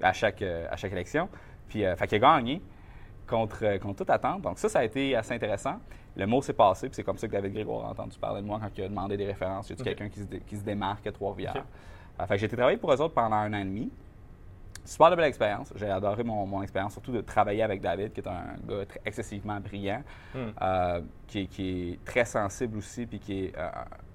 à 0.00 0.12
chaque, 0.12 0.42
à 0.42 0.76
chaque 0.76 0.92
élection. 0.92 1.28
Puis, 1.68 1.82
fait 1.96 2.06
qu'il 2.06 2.24
a 2.24 2.36
gagné 2.36 2.62
contre, 3.26 3.76
contre 3.80 3.96
toute 3.96 4.10
attente. 4.10 4.42
Donc 4.42 4.60
ça, 4.60 4.68
ça 4.68 4.78
a 4.80 4.84
été 4.84 5.16
assez 5.16 5.34
intéressant. 5.34 5.80
Le 6.16 6.26
mot 6.26 6.40
s'est 6.42 6.52
passé, 6.52 6.88
puis 6.88 6.94
c'est 6.96 7.02
comme 7.02 7.18
ça 7.18 7.26
que 7.26 7.32
David 7.32 7.52
Grégoire 7.52 7.86
a 7.86 7.90
entendu 7.90 8.16
parler 8.18 8.40
de 8.40 8.46
moi 8.46 8.58
quand 8.60 8.70
il 8.76 8.84
a 8.84 8.88
demandé 8.88 9.16
des 9.16 9.26
références. 9.26 9.68
Y 9.70 9.72
a 9.72 9.76
quelqu'un 9.84 10.08
qui, 10.08 10.20
se 10.20 10.24
dé- 10.26 10.40
qui 10.46 10.56
se 10.56 10.62
démarque 10.62 11.06
à 11.06 11.12
Trois-Rivières? 11.12 11.64
Euh, 12.20 12.26
fait 12.26 12.34
que 12.34 12.40
j'ai 12.40 12.46
été 12.46 12.56
travailler 12.56 12.78
pour 12.78 12.92
eux 12.92 13.00
autres 13.00 13.14
pendant 13.14 13.34
un 13.36 13.52
an 13.52 13.58
et 13.58 13.64
demi. 13.64 13.90
Super 14.84 15.10
de 15.10 15.16
belle 15.16 15.24
expérience. 15.24 15.72
J'ai 15.76 15.88
adoré 15.88 16.22
mon, 16.24 16.46
mon 16.46 16.62
expérience, 16.62 16.92
surtout 16.92 17.10
de 17.10 17.22
travailler 17.22 17.62
avec 17.62 17.80
David, 17.80 18.12
qui 18.12 18.20
est 18.20 18.28
un 18.28 18.54
gars 18.68 18.84
très- 18.86 19.00
excessivement 19.06 19.58
brillant, 19.58 20.02
Hmm. 20.34 20.38
euh, 20.60 21.00
qui, 21.26 21.40
est- 21.40 21.46
qui 21.46 21.92
est 21.94 22.04
très 22.04 22.24
sensible 22.26 22.76
aussi, 22.78 23.06
puis 23.06 23.18
qui 23.18 23.46
est, 23.46 23.56
euh, 23.58 23.70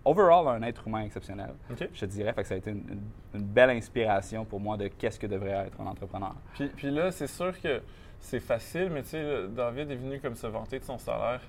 overall, 0.06 0.48
un 0.48 0.62
être 0.62 0.88
humain 0.88 1.01
exceptionnel. 1.01 1.53
Je 1.91 2.00
te 2.00 2.06
dirais, 2.06 2.34
fait 2.34 2.44
que 2.44 2.48
ça 2.48 2.53
a 2.53 2.58
été 2.58 2.70
une, 2.70 2.84
une- 2.88 3.01
une 3.39 3.44
belle 3.46 3.72
inspiration 3.72 4.46
pour 4.46 4.60
moi 4.60 4.77
de 4.77 4.88
qu'est-ce 4.89 5.20
que 5.20 5.27
devrait 5.27 5.65
être 5.68 5.82
un 5.82 5.88
entrepreneur. 5.88 6.36
Puis, 6.53 6.68
puis 6.68 6.91
là, 6.91 7.12
c'est 7.12 7.27
sûr 7.27 7.60
que 7.60 7.82
c'est 8.20 8.39
facile, 8.39 8.89
mais 8.94 9.01
tu 9.01 9.10
sais, 9.10 9.48
David 9.50 9.89
est 9.91 9.96
venu 9.96 10.20
comme 10.20 10.36
se 10.36 10.46
vanter 10.48 10.77
de 10.79 10.84
son 10.86 11.00
salaire. 11.00 11.41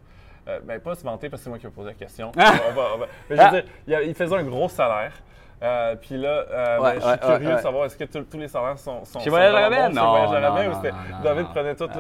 Euh, 0.50 0.60
ben, 0.64 0.80
pas 0.80 0.94
se 0.94 1.04
vanter 1.04 1.28
parce 1.30 1.40
que 1.40 1.44
c'est 1.44 1.50
moi 1.50 1.58
qui 1.58 1.66
ai 1.66 1.70
posé 1.70 1.88
la 1.88 1.94
question. 1.94 2.32
Ah! 2.38 2.52
On 2.68 2.72
va- 2.72 2.88
on 2.94 2.98
va- 2.98 3.06
Mais 3.28 3.36
je 3.36 3.42
veux 3.42 3.50
dire, 3.50 3.64
il, 3.86 3.94
a- 3.94 4.02
il 4.02 4.14
faisait 4.14 4.36
un 4.36 4.42
gros 4.44 4.68
salaire. 4.68 5.12
Euh, 5.62 5.94
puis 5.96 6.16
là, 6.16 6.28
euh, 6.50 6.78
Ouais, 6.78 6.82
ben, 6.82 6.94
je 6.94 7.00
suis 7.00 7.10
ouais, 7.10 7.18
curieux 7.18 7.48
ouais, 7.50 7.56
de 7.56 7.60
savoir, 7.60 7.84
est-ce 7.84 7.96
que 7.98 8.04
tous- 8.04 8.24
tous 8.24 8.38
les 8.38 8.48
salaires 8.48 8.78
sont, 8.78 9.04
sont 9.04 9.20
Chez 9.20 9.28
Voyage 9.28 9.54
Arabais? 9.54 9.88
Non, 9.90 10.08
Voyage 10.10 10.32
Arabais, 10.44 10.68
ou 10.68 10.74
c'était 10.74 10.94
David 11.22 11.46
prenait 11.48 11.74
toute 11.74 11.90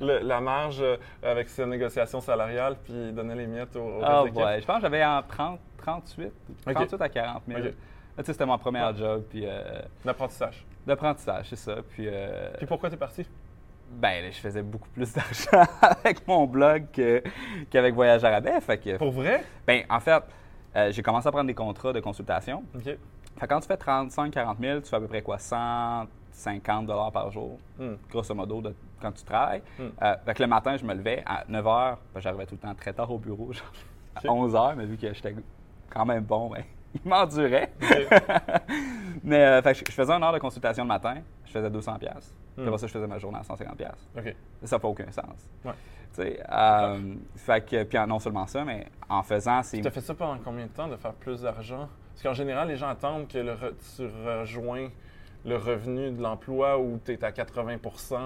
le- 0.00 0.18
la 0.20 0.40
marge 0.40 0.84
avec 1.20 1.48
ses 1.48 1.66
négociations 1.66 2.20
salariales 2.20 2.76
puis 2.84 2.92
il 2.92 3.14
donnait 3.14 3.34
les 3.34 3.48
miettes 3.48 3.74
aux, 3.74 3.80
aux 3.98 4.02
Ah, 4.04 4.22
équipes? 4.24 4.36
ouais. 4.36 4.60
Je 4.60 4.66
pense 4.66 4.76
que 4.76 4.82
j'avais 4.82 5.04
en 5.04 5.20
30, 5.22 5.58
38, 5.78 6.32
38 6.64 7.00
à 7.02 7.08
40 7.08 7.42
000. 7.48 7.58
Ok. 7.58 7.64
Là, 7.64 7.70
tu 8.18 8.24
sais, 8.24 8.32
c'était 8.32 8.46
mon 8.46 8.58
premier 8.58 8.82
job, 8.96 9.22
puis 9.28 9.46
L'apprentissage. 10.04 10.64
d'apprentissage, 10.86 11.46
c'est 11.50 11.56
ça. 11.56 11.74
Puis, 11.90 12.08
Puis 12.56 12.66
pourquoi 12.66 12.88
tu 12.88 12.94
es 12.94 12.98
parti? 12.98 13.26
Ben, 13.90 14.22
là, 14.24 14.30
je 14.30 14.38
faisais 14.38 14.62
beaucoup 14.62 14.88
plus 14.90 15.12
d'argent 15.14 15.70
avec 15.80 16.26
mon 16.26 16.46
blog 16.46 16.84
qu'avec 17.70 17.94
Voyage. 17.94 18.22
Fait 18.62 18.78
que, 18.78 18.96
Pour 18.96 19.10
vrai? 19.12 19.44
ben, 19.66 19.82
en 19.88 20.00
fait, 20.00 20.22
euh, 20.76 20.92
j'ai 20.92 21.02
commencé 21.02 21.26
à 21.28 21.30
prendre 21.32 21.46
des 21.46 21.54
contrats 21.54 21.92
de 21.92 22.00
consultation. 22.00 22.62
OK. 22.74 22.84
Fait 22.84 23.46
quand 23.46 23.60
tu 23.60 23.68
fais 23.68 23.76
35-40 23.76 24.56
000, 24.60 24.80
tu 24.80 24.88
fais 24.90 24.96
à 24.96 25.00
peu 25.00 25.06
près 25.06 25.22
quoi? 25.22 25.38
150 25.38 26.86
par 27.12 27.30
jour, 27.30 27.58
Hmm. 27.78 27.94
grosso 28.10 28.34
modo, 28.34 28.60
de- 28.60 28.74
quand 29.00 29.12
tu 29.12 29.22
travailles. 29.24 29.62
Hmm. 29.78 29.88
Euh, 30.02 30.16
fait 30.24 30.34
que 30.34 30.42
le 30.42 30.48
matin, 30.48 30.76
je 30.76 30.84
me 30.84 30.92
levais 30.94 31.22
à 31.24 31.44
9 31.48 31.64
h, 31.64 31.96
j'arrivais 32.16 32.46
tout 32.46 32.54
le 32.56 32.60
temps 32.68 32.74
très 32.74 32.92
tard 32.92 33.10
au 33.10 33.18
bureau, 33.18 33.52
genre 33.52 33.72
à 34.16 34.20
Ok. 34.24 34.30
11 34.30 34.54
h, 34.54 34.74
mais 34.76 34.86
vu 34.86 34.96
que 34.96 35.12
j'étais 35.12 35.34
quand 35.90 36.04
même 36.04 36.24
bon, 36.24 36.50
ben, 36.50 36.64
il 36.94 37.08
m'endurait. 37.08 37.70
OK. 37.80 38.08
mais 39.22 39.36
euh, 39.44 39.62
fait 39.62 39.72
que 39.72 39.78
je 39.80 39.84
je 39.88 39.92
faisais 39.92 40.12
une 40.12 40.22
heure 40.22 40.32
de 40.32 40.38
consultation 40.38 40.84
le 40.84 40.88
matin, 40.88 41.16
je 41.46 41.52
faisais 41.52 41.70
200 41.70 41.96
pièces. 41.98 42.34
Hmm. 42.62 42.66
après 42.68 42.78
ça, 42.78 42.86
je 42.86 42.92
faisais 42.92 43.06
ma 43.06 43.18
journée 43.18 43.38
à 43.38 43.42
150 43.42 43.76
pièces. 43.76 44.08
OK. 44.16 44.34
Ça 44.64 44.76
n'a 44.76 44.80
pas 44.80 44.88
aucun 44.88 45.10
sens. 45.10 45.48
Ouais. 45.64 45.72
Euh, 46.20 47.14
fait 47.36 47.64
que, 47.64 47.84
puis 47.84 47.98
non 48.08 48.18
seulement 48.18 48.46
ça, 48.46 48.64
mais 48.64 48.86
en 49.08 49.22
faisant 49.22 49.62
ces... 49.62 49.80
Tu 49.80 49.86
as 49.86 49.90
fait 49.90 50.00
ça 50.00 50.14
pendant 50.14 50.38
combien 50.44 50.66
de 50.66 50.70
temps 50.70 50.88
de 50.88 50.96
faire 50.96 51.12
plus 51.12 51.42
d'argent? 51.42 51.88
Parce 52.12 52.22
qu'en 52.22 52.34
général, 52.34 52.66
les 52.68 52.76
gens 52.76 52.88
attendent 52.88 53.28
que 53.28 53.38
le 53.38 53.52
re- 53.52 53.74
tu 53.96 54.06
rejoins 54.26 54.88
le 55.44 55.56
revenu 55.56 56.10
de 56.10 56.20
l'emploi 56.20 56.76
où 56.80 56.98
tu 57.04 57.12
es 57.12 57.24
à 57.24 57.30
80 57.30 57.76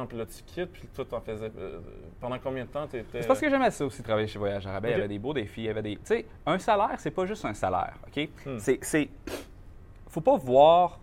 puis 0.09 0.17
là 0.17 0.25
tu 0.25 0.43
quittes, 0.45 0.73
puis 0.73 0.89
toi, 0.95 1.05
tu 1.07 1.15
en 1.15 1.21
faisais. 1.21 1.53
euh, 1.59 1.81
pendant 2.19 2.39
combien 2.39 2.65
de 2.65 2.71
temps 2.71 2.87
tu 2.87 2.97
étais. 2.97 3.21
C'est 3.21 3.29
parce 3.29 3.41
que 3.41 3.51
j'aimais 3.51 3.71
ça 3.71 3.85
aussi, 3.85 4.03
travailler 4.03 4.27
chez 4.27 4.39
Voyage 4.39 4.67
Arabais. 4.67 4.89
Il 4.89 4.93
Ok. 4.93 4.97
y 4.97 5.01
avait 5.01 5.09
des 5.09 5.19
beaux 5.19 5.35
défis, 5.35 5.61
il 5.61 5.65
y 5.65 5.69
avait 5.69 5.83
des... 5.83 5.97
Tu 5.97 6.01
sais, 6.05 6.25
un 6.47 6.59
salaire, 6.59 6.95
c'est 6.99 7.11
pas 7.11 7.27
juste 7.27 7.45
un 7.45 7.53
salaire, 7.55 7.95
OK? 8.07 8.29
Hmm. 8.47 8.59
C'est... 8.59 8.79
c'est- 8.83 9.11
Faut 10.09 10.23
pas 10.23 10.37
voir... 10.39 10.99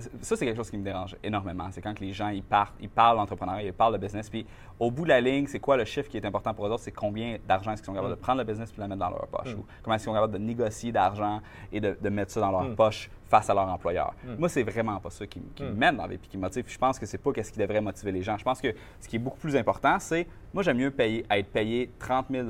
Ça, 0.00 0.36
c'est 0.36 0.44
quelque 0.44 0.56
chose 0.56 0.70
qui 0.70 0.78
me 0.78 0.84
dérange 0.84 1.16
énormément. 1.22 1.68
C'est 1.70 1.80
quand 1.80 1.94
que 1.94 2.00
les 2.04 2.12
gens, 2.12 2.28
ils, 2.28 2.42
partent, 2.42 2.74
ils 2.80 2.88
parlent 2.88 3.16
d'entrepreneuriat, 3.16 3.62
ils 3.64 3.72
parlent 3.72 3.92
de 3.92 3.98
business, 3.98 4.28
puis 4.30 4.46
au 4.78 4.90
bout 4.90 5.04
de 5.04 5.08
la 5.10 5.20
ligne, 5.20 5.46
c'est 5.46 5.60
quoi 5.60 5.76
le 5.76 5.84
chiffre 5.84 6.08
qui 6.08 6.16
est 6.16 6.24
important 6.24 6.54
pour 6.54 6.66
eux 6.66 6.70
autres? 6.70 6.82
C'est 6.82 6.92
combien 6.92 7.36
d'argent 7.46 7.72
est-ce 7.72 7.82
qu'ils 7.82 7.86
sont 7.86 7.94
capables 7.94 8.14
de 8.14 8.20
prendre 8.20 8.38
le 8.38 8.44
business 8.44 8.70
puis 8.70 8.78
de 8.78 8.82
le 8.82 8.88
mettre 8.88 9.00
dans 9.00 9.10
leur 9.10 9.26
poche? 9.28 9.54
Hmm. 9.54 9.60
Ou 9.60 9.64
comment 9.82 9.94
est-ce 9.96 10.04
qu'ils 10.04 10.10
sont 10.12 10.14
capables 10.14 10.32
de 10.32 10.38
négocier 10.38 10.92
d'argent 10.92 11.40
et 11.72 11.80
de, 11.80 11.96
de 12.00 12.08
mettre 12.08 12.30
ça 12.32 12.40
dans 12.40 12.50
leur 12.50 12.64
Hmm. 12.64 12.74
poche 12.76 13.10
face 13.28 13.48
à 13.50 13.54
leur 13.54 13.68
employeur? 13.68 14.14
Moi, 14.38 14.48
c'est 14.48 14.62
vraiment 14.62 14.98
pas 15.00 15.10
ça 15.10 15.26
qui, 15.26 15.40
qui 15.54 15.62
me 15.62 15.72
mène 15.72 15.96
dans 15.96 16.02
la 16.04 16.08
vie 16.08 16.18
puis 16.18 16.28
qui 16.28 16.36
me 16.36 16.42
motive. 16.42 16.64
Je 16.66 16.78
pense 16.78 16.98
que 16.98 17.06
c'est 17.06 17.18
pas 17.18 17.30
ce 17.42 17.50
qui 17.52 17.58
devrait 17.58 17.80
motiver 17.80 18.12
les 18.12 18.22
gens. 18.22 18.36
Je 18.36 18.44
pense 18.44 18.60
que 18.60 18.74
ce 19.00 19.08
qui 19.08 19.16
est 19.16 19.20
beaucoup 19.20 19.38
plus 19.38 19.56
important, 19.56 19.98
c'est 19.98 20.26
moi, 20.52 20.62
j'aime 20.62 20.78
mieux 20.78 20.90
payer, 20.90 21.24
être 21.30 21.48
payé 21.50 21.90
30 21.98 22.26
000 22.30 22.48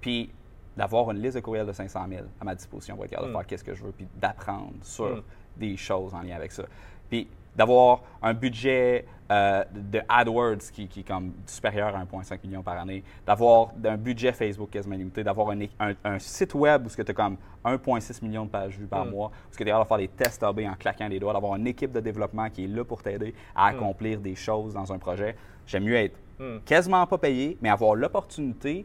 puis 0.00 0.30
d'avoir 0.76 1.10
une 1.10 1.18
liste 1.20 1.36
de 1.36 1.40
courriels 1.42 1.66
de 1.66 1.72
500 1.72 2.06
000 2.08 2.22
à 2.40 2.44
ma 2.44 2.54
disposition 2.54 2.94
pour 2.96 3.04
être 3.04 3.10
capable 3.10 3.28
de 3.28 3.32
faire 3.36 3.46
qu'est-ce 3.46 3.64
que 3.64 3.74
je 3.74 3.84
veux, 3.84 3.92
puis 3.92 4.08
d'apprendre 4.16 4.72
sur. 4.82 5.22
Des 5.56 5.76
choses 5.76 6.14
en 6.14 6.22
lien 6.22 6.36
avec 6.36 6.52
ça. 6.52 6.64
Puis 7.10 7.28
d'avoir 7.54 8.00
un 8.22 8.32
budget 8.34 9.04
euh, 9.30 9.64
de 9.72 10.00
AdWords 10.08 10.70
qui, 10.72 10.88
qui 10.88 11.00
est 11.00 11.02
comme 11.04 11.32
supérieur 11.46 11.94
à 11.96 12.02
1,5 12.04 12.38
million 12.44 12.62
par 12.62 12.78
année, 12.78 13.02
d'avoir 13.26 13.68
un 13.84 13.96
budget 13.96 14.32
Facebook 14.32 14.70
quasiment 14.70 14.96
limité, 14.96 15.22
d'avoir 15.24 15.50
un, 15.50 15.60
un- 15.80 15.94
un 16.04 16.18
site 16.18 16.54
web 16.54 16.86
où 16.86 16.90
tu 16.90 17.00
as 17.00 17.14
comme 17.14 17.36
1,6 17.64 18.22
million 18.24 18.44
de 18.44 18.50
pages 18.50 18.76
vues 18.78 18.86
par 18.86 19.04
Mm. 19.06 19.10
mois, 19.10 19.28
où 19.50 19.56
tu 19.56 19.62
es 19.62 19.66
capable 19.66 19.84
de 19.84 19.88
faire 19.88 19.98
des 19.98 20.08
tests 20.08 20.42
AB 20.42 20.60
en 20.60 20.74
claquant 20.74 21.08
des 21.08 21.18
doigts, 21.18 21.32
d'avoir 21.32 21.56
une 21.56 21.66
équipe 21.66 21.92
de 21.92 22.00
développement 22.00 22.48
qui 22.50 22.64
est 22.64 22.68
là 22.68 22.84
pour 22.84 23.02
t'aider 23.02 23.34
à 23.54 23.70
Mm. 23.72 23.76
accomplir 23.76 24.20
des 24.20 24.34
choses 24.34 24.74
dans 24.74 24.90
un 24.92 24.98
projet. 24.98 25.36
J'aime 25.66 25.84
mieux 25.84 25.96
être 25.96 26.16
Hmm. 26.38 26.58
quasiment 26.64 27.06
pas 27.06 27.18
payé, 27.18 27.56
mais 27.60 27.68
avoir 27.68 27.94
l'opportunité 27.94 28.84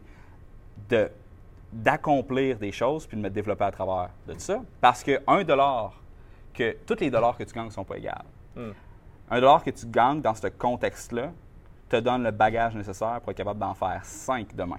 de 0.90 1.10
d'accomplir 1.72 2.58
des 2.58 2.72
choses 2.72 3.06
puis 3.06 3.16
de 3.16 3.22
me 3.22 3.28
développer 3.30 3.64
à 3.64 3.70
travers 3.70 4.10
de 4.26 4.34
ça. 4.38 4.62
Parce 4.80 5.02
que 5.04 5.20
un 5.26 5.42
dollar 5.44 6.00
que 6.54 6.76
tous 6.86 6.98
les 7.00 7.10
dollars 7.10 7.36
que 7.36 7.44
tu 7.44 7.54
gagnes 7.54 7.66
ne 7.66 7.70
sont 7.70 7.84
pas 7.84 7.96
égaux. 7.98 8.08
Hmm. 8.56 8.70
Un 9.30 9.40
dollar 9.40 9.62
que 9.62 9.70
tu 9.70 9.86
gagnes 9.86 10.20
dans 10.20 10.34
ce 10.34 10.46
contexte-là 10.48 11.30
te 11.88 11.96
donne 11.96 12.22
le 12.22 12.30
bagage 12.30 12.74
nécessaire 12.74 13.20
pour 13.20 13.30
être 13.30 13.36
capable 13.36 13.60
d'en 13.60 13.74
faire 13.74 14.00
5 14.04 14.54
demain. 14.54 14.76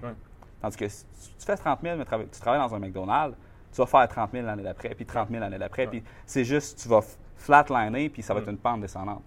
Tandis 0.60 0.76
que 0.76 0.88
si 0.88 1.04
tu 1.38 1.46
fais 1.46 1.56
30 1.56 1.80
000, 1.82 1.96
mais 1.96 2.04
tu 2.30 2.40
travailles 2.40 2.60
dans 2.60 2.74
un 2.74 2.78
McDonald's, 2.78 3.36
tu 3.72 3.76
vas 3.80 3.86
faire 3.86 4.08
30 4.08 4.30
000 4.32 4.44
l'année 4.46 4.62
d'après, 4.62 4.90
puis 4.90 5.06
30 5.06 5.28
000 5.30 5.40
l'année 5.40 5.58
d'après, 5.58 5.86
puis 5.86 6.02
c'est 6.26 6.44
juste, 6.44 6.80
tu 6.82 6.88
vas 6.88 7.00
flatliner, 7.36 8.08
puis 8.10 8.22
ça 8.22 8.34
va 8.34 8.40
être 8.40 8.46
Mm. 8.48 8.50
une 8.50 8.58
pente 8.58 8.80
descendante. 8.80 9.22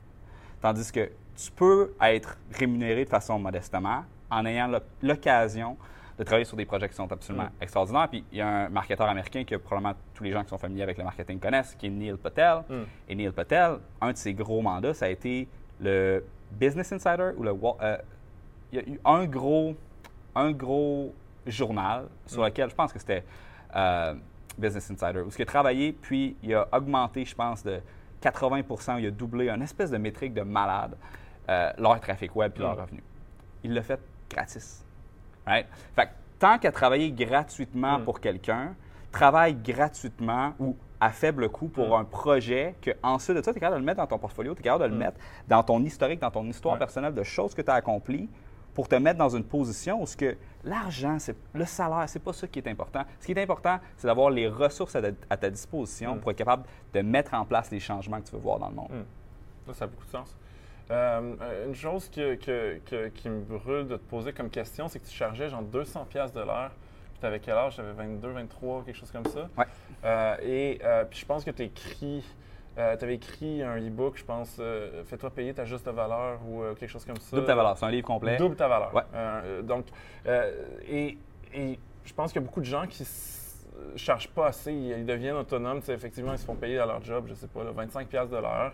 Tandis 0.61 0.91
que 0.91 1.09
tu 1.35 1.51
peux 1.51 1.93
être 2.01 2.37
rémunéré 2.53 3.05
de 3.05 3.09
façon 3.09 3.39
modestement 3.39 4.03
en 4.29 4.45
ayant 4.45 4.67
l'oc- 4.67 4.83
l'occasion 5.01 5.77
de 6.17 6.23
travailler 6.23 6.45
sur 6.45 6.55
des 6.57 6.65
projets 6.65 6.87
qui 6.89 6.95
sont 6.95 7.11
absolument 7.11 7.45
Mm. 7.45 7.61
extraordinaires. 7.63 8.07
Puis 8.09 8.23
il 8.31 8.37
y 8.37 8.41
a 8.41 8.47
un 8.47 8.69
marketeur 8.69 9.07
américain 9.07 9.43
que 9.43 9.55
probablement 9.55 9.95
tous 10.13 10.23
les 10.23 10.31
gens 10.31 10.43
qui 10.43 10.49
sont 10.49 10.57
familiers 10.57 10.83
avec 10.83 10.97
le 10.97 11.03
marketing 11.03 11.39
connaissent, 11.39 11.75
qui 11.75 11.87
est 11.87 11.89
Neil 11.89 12.15
Patel. 12.17 12.63
Mm. 12.69 12.73
Et 13.09 13.15
Neil 13.15 13.31
Patel, 13.31 13.77
un 14.01 14.11
de 14.11 14.17
ses 14.17 14.33
gros 14.33 14.61
mandats, 14.61 14.93
ça 14.93 15.05
a 15.05 15.09
été 15.09 15.47
le 15.81 16.23
Business 16.51 16.91
Insider 16.93 17.31
ou 17.35 17.43
le 17.43 17.51
euh, 17.81 17.97
il 18.71 18.79
y 18.79 18.81
a 18.81 18.87
eu 18.89 18.99
un 19.05 19.25
gros, 19.25 19.75
un 20.35 20.51
gros 20.51 21.13
journal 21.47 22.05
sur 22.25 22.41
Mm. 22.41 22.45
lequel 22.45 22.69
je 22.69 22.75
pense 22.75 22.93
que 22.93 22.99
c'était 22.99 23.23
euh, 23.75 24.13
Business 24.57 24.91
Insider, 24.91 25.21
où 25.21 25.29
il 25.35 25.41
a 25.41 25.45
travaillé, 25.45 25.93
puis 25.93 26.35
il 26.43 26.53
a 26.53 26.67
augmenté, 26.71 27.25
je 27.25 27.33
pense, 27.35 27.63
de 27.63 27.79
80 28.21 28.99
il 28.99 29.07
a 29.07 29.11
doublé 29.11 29.49
une 29.49 29.63
espèce 29.63 29.89
de 29.91 29.97
métrique 29.97 30.33
de 30.33 30.41
malade 30.43 30.95
euh, 31.49 31.71
leur 31.77 31.99
trafic 31.99 32.33
web 32.35 32.51
puis 32.53 32.61
leur 32.61 32.75
Mm. 32.77 32.81
revenu. 32.81 33.03
Il 33.63 33.73
l'a 33.73 33.81
fait 33.81 33.99
gratis. 34.29 34.85
Right? 35.45 35.67
Fait 35.95 36.05
que 36.05 36.11
tant 36.39 36.57
qu'à 36.57 36.71
travailler 36.71 37.11
gratuitement 37.11 37.99
Mm. 37.99 38.03
pour 38.03 38.19
quelqu'un, 38.19 38.75
travaille 39.11 39.55
gratuitement 39.55 40.53
ou 40.59 40.75
à 40.99 41.09
faible 41.09 41.49
coût 41.49 41.67
pour 41.67 41.89
Mm. 41.89 42.01
un 42.01 42.03
projet 42.05 42.75
que 42.81 42.91
ensuite 43.03 43.37
de 43.37 43.41
ça, 43.43 43.51
tu 43.51 43.57
es 43.57 43.59
capable 43.59 43.75
de 43.75 43.79
le 43.81 43.85
mettre 43.85 43.97
dans 43.99 44.07
ton 44.07 44.17
portfolio, 44.17 44.53
tu 44.55 44.61
es 44.61 44.63
capable 44.63 44.85
de 44.85 44.89
le 44.89 44.95
Mm. 44.95 44.99
mettre 44.99 45.17
dans 45.47 45.63
ton 45.63 45.83
historique, 45.83 46.19
dans 46.21 46.31
ton 46.31 46.45
histoire 46.45 46.73
Ouais. 46.75 46.79
personnelle 46.79 47.13
de 47.13 47.23
choses 47.23 47.53
que 47.53 47.61
tu 47.61 47.69
as 47.69 47.73
accomplies 47.75 48.29
pour 48.73 48.87
te 48.87 48.95
mettre 48.95 49.19
dans 49.19 49.29
une 49.29 49.43
position 49.43 50.01
où 50.01 50.07
ce 50.07 50.17
que 50.17 50.35
l'argent, 50.63 51.19
c'est 51.19 51.35
le 51.53 51.65
salaire, 51.65 52.05
c'est 52.07 52.23
pas 52.23 52.33
ça 52.33 52.47
qui 52.47 52.57
est 52.59 52.67
important. 52.67 53.03
Ce 53.19 53.25
qui 53.27 53.33
est 53.33 53.41
important, 53.43 53.77
c'est 53.97 54.07
d'avoir 54.07 54.29
les 54.31 54.47
ressources 54.47 54.95
à, 54.95 55.01
ta- 55.01 55.17
à 55.29 55.37
ta 55.37 55.49
disposition 55.49 56.15
Mm. 56.15 56.19
pour 56.21 56.31
être 56.31 56.37
capable 56.37 56.63
de 56.93 57.01
mettre 57.01 57.33
en 57.35 57.45
place 57.45 57.69
les 57.69 57.79
changements 57.79 58.19
que 58.19 58.25
tu 58.27 58.31
veux 58.31 58.41
voir 58.41 58.57
dans 58.59 58.69
le 58.69 58.75
monde. 58.75 58.89
Mm. 58.91 59.03
Ça, 59.67 59.73
ça 59.73 59.83
a 59.85 59.87
beaucoup 59.87 60.05
de 60.05 60.09
sens. 60.09 60.35
Euh, 60.91 61.65
une 61.67 61.75
chose 61.75 62.09
que- 62.09 62.35
que- 62.35 62.79
que- 62.85 63.07
qui 63.09 63.29
me 63.29 63.41
brûle 63.41 63.87
de 63.87 63.95
te 63.97 64.03
poser 64.09 64.33
comme 64.33 64.49
question, 64.49 64.87
c'est 64.87 64.99
que 64.99 65.05
tu 65.05 65.13
chargeais 65.15 65.49
genre 65.49 65.61
200 65.61 66.05
pièces 66.05 66.33
de 66.33 66.41
l'heure. 66.41 66.71
Puis 67.11 67.19
tu 67.21 67.25
avais 67.25 67.39
quel 67.39 67.55
âge? 67.55 67.75
Tu 67.75 67.81
avais 67.81 67.93
22, 67.93 68.31
23, 68.31 68.83
quelque 68.83 68.97
chose 68.97 69.11
comme 69.11 69.25
ça. 69.25 69.47
Ouais. 69.57 69.65
Euh, 70.03 70.35
et 70.41 70.79
euh, 70.83 71.05
puis 71.05 71.19
je 71.19 71.25
pense 71.25 71.43
que 71.45 71.51
tu 71.51 71.63
écrit, 71.63 72.23
tu 72.75 72.81
avais 72.81 73.15
écrit 73.15 73.61
un 73.63 73.77
e-book, 73.77 74.17
je 74.17 74.25
pense, 74.25 74.57
euh, 74.59 75.03
Fais-toi 75.05 75.29
payer 75.29 75.53
ta 75.53 75.63
juste 75.63 75.87
valeur 75.87 76.39
ou 76.47 76.63
euh, 76.63 76.73
quelque 76.75 76.89
chose 76.89 77.05
comme 77.05 77.17
ça. 77.17 77.35
Double 77.35 77.47
ta 77.47 77.55
valeur, 77.55 77.77
c'est 77.77 77.85
un 77.85 77.91
livre 77.91 78.07
complet. 78.07 78.35
Double 78.37 78.55
ta 78.55 78.67
valeur. 78.67 78.93
Ouais. 78.93 79.03
Euh, 79.15 79.61
donc, 79.61 79.85
euh, 80.27 80.51
et, 80.89 81.17
et 81.53 81.79
je 82.03 82.13
pense 82.13 82.33
qu'il 82.33 82.41
y 82.41 82.43
a 82.43 82.45
beaucoup 82.45 82.59
de 82.61 82.65
gens 82.65 82.87
qui 82.87 83.03
ne 83.03 83.97
chargent 83.97 84.29
pas 84.29 84.47
assez. 84.47 84.73
Ils, 84.73 85.05
deviennent 85.05 85.37
autonomes. 85.37 85.81
Effectivement, 85.87 86.33
ils 86.33 86.39
se 86.39 86.45
font 86.45 86.55
payer 86.55 86.79
à 86.79 86.85
leur 86.85 87.01
job, 87.03 87.25
je 87.29 87.35
sais 87.35 87.47
pas, 87.47 87.63
là, 87.63 87.71
25 87.71 88.07
pièces 88.07 88.29
de 88.29 88.37
l'heure. 88.37 88.73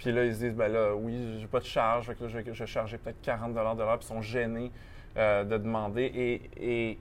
Puis 0.00 0.12
là, 0.12 0.24
ils 0.24 0.34
se 0.34 0.38
disent, 0.40 0.54
ben 0.54 0.72
là, 0.72 0.94
oui, 0.96 1.36
j'ai 1.38 1.46
pas 1.46 1.60
de 1.60 1.64
charge. 1.66 2.06
Fait 2.06 2.14
que 2.14 2.22
là, 2.24 2.28
je, 2.30 2.38
vais- 2.38 2.54
je 2.54 2.58
vais 2.58 2.66
charger 2.66 2.96
peut-être 2.96 3.20
40 3.20 3.52
de 3.52 3.58
l'heure. 3.58 3.98
Puis 3.98 4.06
ils 4.06 4.14
sont 4.14 4.22
gênés 4.22 4.72
euh, 5.18 5.44
de 5.44 5.58
demander. 5.58 6.04
Et, 6.04 6.50
et, 6.56 6.98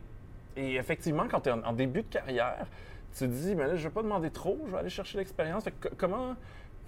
et 0.58 0.76
effectivement, 0.76 1.24
quand 1.32 1.40
tu 1.40 1.48
es 1.50 1.54
en, 1.54 1.64
en 1.64 1.72
début 1.72 2.02
de 2.02 2.08
carrière, 2.14 2.66
tu 3.14 3.20
te 3.20 3.32
dis, 3.32 3.56
ben 3.56 3.68
là, 3.68 3.76
je 3.78 3.84
vais 3.84 3.94
pas 3.94 4.04
demander 4.04 4.30
trop. 4.32 4.60
Je 4.68 4.72
vais 4.74 4.80
aller 4.80 4.90
chercher 4.90 5.18
l'expérience. 5.18 5.64
Fait 5.64 5.72
que 5.72 5.88
co- 5.88 5.96
comment... 5.98 6.36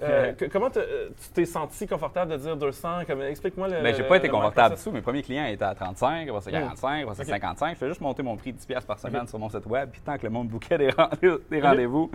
euh, 0.02 0.34
que- 0.34 0.46
comment 0.46 0.68
euh, 0.76 1.10
tu 1.24 1.30
t'es 1.30 1.46
senti 1.46 1.88
confortable 1.88 2.32
de 2.34 2.38
dire 2.38 2.58
200? 2.58 3.04
Comme, 3.08 3.22
explique-moi 3.22 3.70
le. 3.70 3.82
Mais 3.82 3.94
j'ai 3.94 4.04
pas 4.04 4.18
été 4.18 4.28
le 4.28 4.34
confortable 4.34 4.70
process. 4.72 4.80
dessous. 4.86 4.92
Mes 4.94 5.02
premiers 5.02 5.22
clients 5.24 5.46
étaient 5.46 5.64
à 5.64 5.74
35, 5.76 6.28
après 6.28 6.42
c'est 6.42 6.50
Mm. 6.50 6.54
45, 6.54 7.04
après 7.04 7.16
c'est 7.16 7.22
Ok. 7.24 7.28
55. 7.30 7.70
Je 7.74 7.76
fais 7.78 7.88
juste 7.88 8.02
monter 8.02 8.22
mon 8.22 8.36
prix 8.36 8.52
de 8.52 8.58
10 8.58 8.66
pièces 8.66 8.86
par 8.86 9.00
semaine 9.00 9.28
sur 9.28 9.40
mon 9.40 9.48
site 9.50 9.66
web. 9.66 9.90
Puis 9.92 10.02
tant 10.02 10.18
que 10.18 10.24
le 10.24 10.30
monde 10.30 10.50
bouquait 10.50 10.78
des, 10.78 10.90
rendez- 10.90 11.38
des 11.50 11.62
rendez-vous, 11.62 12.12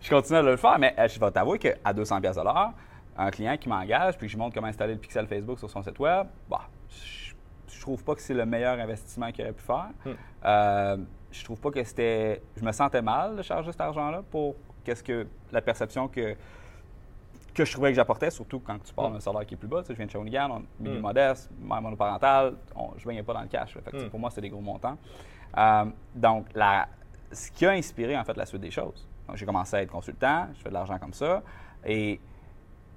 je 0.00 0.08
continue 0.08 0.38
à 0.38 0.42
le 0.42 0.56
faire. 0.56 0.78
Mais 0.78 0.94
euh, 0.98 1.08
je 1.08 1.20
vais 1.20 1.30
t'avouer 1.30 1.58
qu'à 1.58 1.92
200 1.92 2.20
pièces 2.22 2.36
de 2.36 2.42
l'heure, 2.42 2.70
un 3.16 3.30
client 3.30 3.56
qui 3.56 3.68
m'engage 3.68 4.16
puis 4.18 4.26
que 4.26 4.32
je 4.32 4.38
montre 4.38 4.54
comment 4.54 4.66
installer 4.66 4.94
le 4.94 4.98
pixel 5.00 5.26
Facebook 5.26 5.58
sur 5.58 5.70
son 5.70 5.82
site 5.82 5.98
web, 5.98 6.26
bah, 6.48 6.62
je, 6.90 7.32
je 7.74 7.80
trouve 7.80 8.02
pas 8.04 8.14
que 8.14 8.20
c'est 8.20 8.34
le 8.34 8.44
meilleur 8.46 8.78
investissement 8.78 9.30
qu'il 9.32 9.44
aurait 9.44 9.52
pu 9.52 9.62
faire. 9.64 9.88
Mm. 10.04 10.10
Euh, 10.44 10.96
je 11.30 11.44
trouve 11.44 11.60
pas 11.60 11.70
que 11.70 11.82
c'était... 11.84 12.42
Je 12.56 12.64
me 12.64 12.72
sentais 12.72 13.02
mal 13.02 13.36
de 13.36 13.42
charger 13.42 13.70
cet 13.72 13.80
argent-là 13.80 14.22
pour 14.30 14.54
qu'est-ce 14.84 15.02
que 15.02 15.26
la 15.52 15.60
perception 15.60 16.08
que 16.08 16.34
que 17.54 17.64
je 17.64 17.72
trouvais 17.72 17.90
que 17.90 17.94
j'apportais, 17.94 18.32
surtout 18.32 18.58
quand 18.58 18.82
tu 18.82 18.92
parles 18.92 19.10
Mm. 19.10 19.14
d'un 19.14 19.20
salaire 19.20 19.46
qui 19.46 19.54
est 19.54 19.56
plus 19.56 19.68
bas. 19.68 19.80
Tu 19.82 19.86
sais, 19.86 19.92
je 19.92 19.96
viens 19.98 20.06
de 20.06 20.10
Shawinigan, 20.10 20.50
on 20.50 20.82
milieu 20.82 20.98
Mm. 20.98 21.02
modeste, 21.02 21.50
mère 21.60 21.80
monoparentale, 21.80 22.54
on, 22.74 22.90
je 22.96 23.04
ne 23.04 23.08
baignais 23.10 23.22
pas 23.22 23.32
dans 23.32 23.42
le 23.42 23.46
cash. 23.46 23.76
là. 23.76 23.80
Fait 23.82 23.90
que, 23.92 23.96
tu 23.96 24.00
sais, 24.02 24.06
Mm. 24.08 24.10
Pour 24.10 24.18
moi, 24.18 24.30
c'était 24.30 24.40
des 24.42 24.48
gros 24.50 24.60
montants. 24.60 24.98
Euh, 25.56 25.84
donc, 26.16 26.46
la, 26.54 26.88
ce 27.30 27.52
qui 27.52 27.64
a 27.64 27.70
inspiré, 27.70 28.18
en 28.18 28.24
fait, 28.24 28.36
la 28.36 28.44
suite 28.44 28.60
des 28.60 28.72
choses. 28.72 29.06
J'ai 29.34 29.46
commencé 29.46 29.76
à 29.76 29.82
être 29.82 29.90
consultant, 29.92 30.48
je 30.56 30.62
fais 30.62 30.68
de 30.68 30.74
l'argent 30.74 30.98
comme 30.98 31.12
ça. 31.14 31.42
Et 31.86 32.20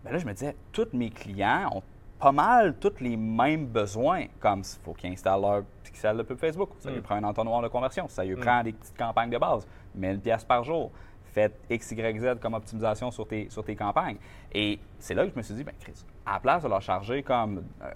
ben 0.08 0.14
là, 0.14 0.20
je 0.20 0.26
me 0.26 0.34
disais, 0.34 0.56
tous 0.72 0.88
mes 0.94 1.10
clients 1.10 1.70
ont 1.74 1.84
pas 2.20 2.32
mal 2.32 2.76
tous 2.80 2.94
les 3.00 3.16
mêmes 3.16 3.68
besoins, 3.68 4.26
comme 4.40 4.60
il 4.62 4.84
faut 4.84 4.94
qu'ils 4.94 5.12
installent 5.12 5.42
leur 5.42 5.64
pixel 5.84 6.18
de 6.18 6.24
pub 6.24 6.38
Facebook. 6.40 6.70
Ça 6.80 6.90
lui 6.90 7.00
Mm. 7.00 7.04
prend 7.04 7.16
un 7.16 7.24
entonnoir 7.24 7.62
de 7.62 7.68
conversion, 7.68 8.08
ça 8.08 8.24
lui 8.26 8.36
Mm. 8.36 8.40
prend 8.40 8.64
des 8.64 8.74
petites 8.74 8.98
campagnes 8.98 9.30
de 9.30 9.38
base, 9.38 9.68
1000 9.94 10.20
pièces 10.20 10.44
par 10.44 10.64
jour. 10.64 10.92
Faites 11.34 11.60
X, 11.70 11.92
Y, 11.92 12.20
Z 12.20 12.40
comme 12.42 12.56
optimisation 12.56 13.12
sur 13.12 13.28
tes, 13.28 13.48
sur 13.52 13.64
tes 13.64 13.76
campagnes. 13.76 14.18
Et 14.52 14.80
c'est 14.98 15.14
là 15.14 15.26
que 15.26 15.32
je 15.32 15.36
me 15.38 15.44
suis 15.44 15.54
dit, 15.54 15.64
ben 15.64 15.76
Chris, 15.80 16.04
à 16.26 16.34
la 16.34 16.40
place 16.40 16.64
de 16.64 16.68
leur 16.70 16.82
charger 16.82 17.22
comme 17.22 17.64
euh, 17.84 17.92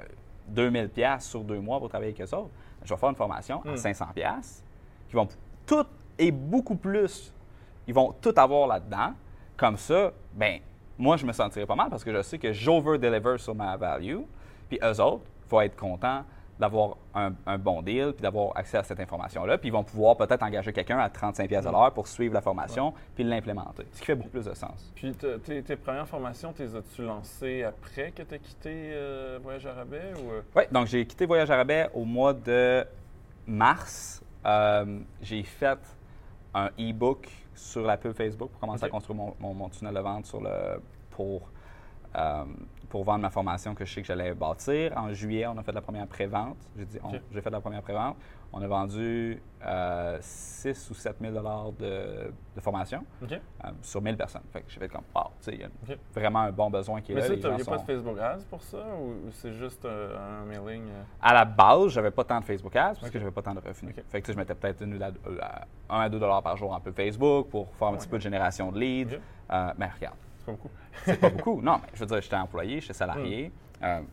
2000 0.50 0.90
pièces 0.90 1.26
sur 1.26 1.42
deux 1.44 1.60
mois 1.60 1.80
pour 1.80 1.90
travailler 1.90 2.14
avec 2.16 2.22
eux 2.22 2.36
autres, 2.36 2.52
je 2.84 2.94
vais 2.94 3.00
faire 3.00 3.10
une 3.10 3.16
formation 3.16 3.64
à 3.66 3.72
Mm. 3.72 3.78
500 3.78 4.06
pièces 4.14 4.64
qui 5.10 5.16
vont 5.16 5.28
tout 5.66 5.86
et 6.20 6.30
beaucoup 6.32 6.76
plus, 6.76 7.34
ils 7.88 7.94
vont 7.96 8.12
tout 8.22 8.34
avoir 8.38 8.68
là-dedans. 8.68 9.14
Comme 9.58 9.78
ça, 9.78 10.12
ben 10.34 10.60
moi, 11.02 11.18
je 11.18 11.26
me 11.26 11.34
sentirais 11.34 11.66
pas 11.66 11.76
mal 11.76 11.90
parce 11.90 12.04
que 12.04 12.14
je 12.14 12.22
sais 12.22 12.38
que 12.38 12.54
j'over-deliver 12.54 13.38
sur 13.40 13.56
ma 13.56 13.76
value. 13.76 14.20
Puis 14.70 14.80
eux 14.84 15.02
autres, 15.02 15.24
il 15.46 15.50
faut 15.50 15.62
être 15.62 15.76
contents 15.76 16.24
d'avoir 16.60 16.96
un, 17.16 17.34
un 17.48 17.58
bon 17.58 17.82
deal 17.82 18.14
puis 18.14 18.22
d'avoir 18.22 18.56
accès 18.56 18.78
à 18.78 18.84
cette 18.84 19.00
information-là. 19.00 19.58
Puis 19.58 19.70
ils 19.70 19.72
vont 19.72 19.84
pouvoir 19.84 20.16
peut-être 20.16 20.44
engager 20.44 20.72
quelqu'un 20.72 21.00
à 21.00 21.10
35 21.10 21.48
pièces 21.48 21.66
à 21.66 21.72
l'heure 21.72 21.92
pour 21.92 22.08
suivre 22.08 22.36
la 22.36 22.42
formation 22.42 22.94
puis 23.16 23.24
l'implémenter. 23.24 23.88
Ce 23.92 24.00
qui 24.00 24.06
fait 24.06 24.16
beaucoup 24.16 24.30
plus 24.30 24.46
de 24.46 24.54
sens. 24.54 24.92
Puis 24.96 25.12
te- 25.14 25.38
tes, 25.38 25.64
tes 25.64 25.76
premières 25.76 26.08
formations, 26.08 26.54
t'es 26.54 26.66
as-tu 26.76 27.02
lancées 27.02 27.64
après 27.64 28.12
que 28.12 28.22
tu 28.22 28.36
as 28.36 28.38
quitté 28.38 28.70
euh, 28.94 29.40
Voyage 29.42 29.66
à 29.66 29.74
rabais 29.74 30.14
ou... 30.24 30.32
euh? 30.32 30.42
Oui, 30.56 30.64
donc 30.72 30.86
j'ai 30.86 31.04
quitté 31.08 31.26
Voyage 31.26 31.50
à 31.50 31.56
rabais 31.58 31.90
au 31.96 32.06
mois 32.06 32.34
de 32.34 32.86
mars. 33.48 34.22
Euh, 34.46 35.00
j'ai 35.24 35.42
fait 35.42 35.80
un 36.54 36.68
e-book 36.80 37.28
sur 37.56 37.82
la 37.84 37.98
pub 37.98 38.14
Facebook 38.14 38.50
pour 38.52 38.60
commencer 38.60 38.86
à 38.86 38.90
construire 38.90 39.18
mon, 39.18 39.36
mon- 39.40 39.54
mon 39.54 39.70
tunnel 39.70 39.94
de 39.94 40.00
vente 40.00 40.26
sur 40.26 40.42
le, 40.42 40.82
pour, 41.12 41.50
euh, 42.16 42.44
pour 42.90 43.04
vendre 43.04 43.20
ma 43.22 43.30
formation 43.30 43.74
que 43.76 43.86
je 43.86 43.94
sais 43.94 44.02
que 44.02 44.08
j'allais 44.08 44.34
bâtir. 44.34 44.94
En 44.98 45.12
juillet, 45.14 45.46
on 45.48 45.58
a 45.58 45.64
fait 45.64 45.72
la 45.72 45.82
première 45.82 46.08
pré-vente. 46.08 46.58
J'ai 46.78 46.86
dit, 46.86 47.00
j'ai 47.32 47.42
fait 47.42 47.50
la 47.50 47.62
première 47.62 47.82
pré-vente. 47.82 48.16
On 48.54 48.62
a 48.62 48.68
vendu 48.68 49.42
euh, 49.66 50.18
6 50.20 50.90
ou 50.90 50.94
7 50.94 51.16
000 51.22 51.34
de, 51.80 52.32
de 52.56 52.60
formation 52.62 53.06
OK. 53.24 53.32
euh, 53.32 53.68
sur 53.82 54.02
1000 54.02 54.18
personnes. 54.18 54.42
Fait 54.52 54.62
que 54.62 54.70
j'ai 54.70 54.80
fait 54.80 54.90
comme, 54.90 55.04
wow, 55.16 55.24
tu 55.40 55.46
sais, 55.46 55.54
il 55.54 55.62
y 55.62 55.64
a 55.64 55.68
OK. 55.68 55.98
vraiment 56.14 56.40
un 56.42 56.52
bon 56.52 56.70
besoin 56.70 57.00
qui 57.00 57.14
est 57.14 57.16
Mais 57.16 57.22
là. 57.22 57.28
ça, 57.28 57.34
les 57.34 57.40
il 57.40 57.46
n'y 57.46 57.50
gens 57.50 57.56
a 57.56 57.58
pas 57.60 57.64
sont- 57.78 57.84
de 57.84 57.88
Facebook 57.88 58.18
Ads 58.20 58.44
pour 58.50 58.62
ça 58.62 58.78
ou, 59.00 59.30
c'est 59.32 59.54
juste 59.54 59.86
euh, 59.86 60.42
un 60.42 60.46
mailing? 60.46 60.84
euh? 60.90 61.04
à 61.22 61.34
la 61.34 61.46
base, 61.46 61.90
j'avais 61.90 62.12
pas 62.12 62.26
tant 62.26 62.40
de 62.42 62.46
Facebook 62.46 62.76
Ads 62.76 62.96
parce 62.96 63.04
Ok. 63.08 63.12
que 63.14 63.20
j'avais 63.20 63.32
pas 63.32 63.42
tant 63.42 63.54
de 63.54 63.62
revenus. 63.62 63.96
Fait 64.10 64.20
que 64.22 64.26
tu 64.26 64.34
je 64.34 64.38
mettais 64.38 64.56
peut-être 64.56 64.82
une 64.84 64.96
ou 64.96 65.00
la- 65.00 65.08
euh, 65.28 65.38
à- 65.42 65.66
un 65.90 66.00
à 66.02 66.10
deux 66.10 66.20
dollars 66.20 66.44
par 66.44 66.58
jour 66.58 66.74
en 66.74 66.80
peu 66.82 66.92
Facebook 66.92 67.48
pour 67.50 67.74
faire 67.76 67.88
un 67.88 67.96
petit 67.98 68.08
peu 68.08 68.18
de 68.18 68.24
génération 68.24 68.70
de 68.72 68.80
leads. 68.80 69.18
Mais 69.78 69.88
regarde, 69.96 70.16
C'est 70.38 70.46
pas 70.46 70.52
beaucoup. 70.52 70.70
c'est 71.06 71.20
pas 71.20 71.30
beaucoup. 71.38 71.62
Non, 71.62 71.78
mais 71.82 71.90
je 71.94 72.00
veux 72.02 72.06
dire, 72.06 72.22
j'étais 72.22 72.36
employé, 72.36 72.82
j'étais 72.82 72.94
salarié. 72.94 73.52
Hmm. 73.82 74.04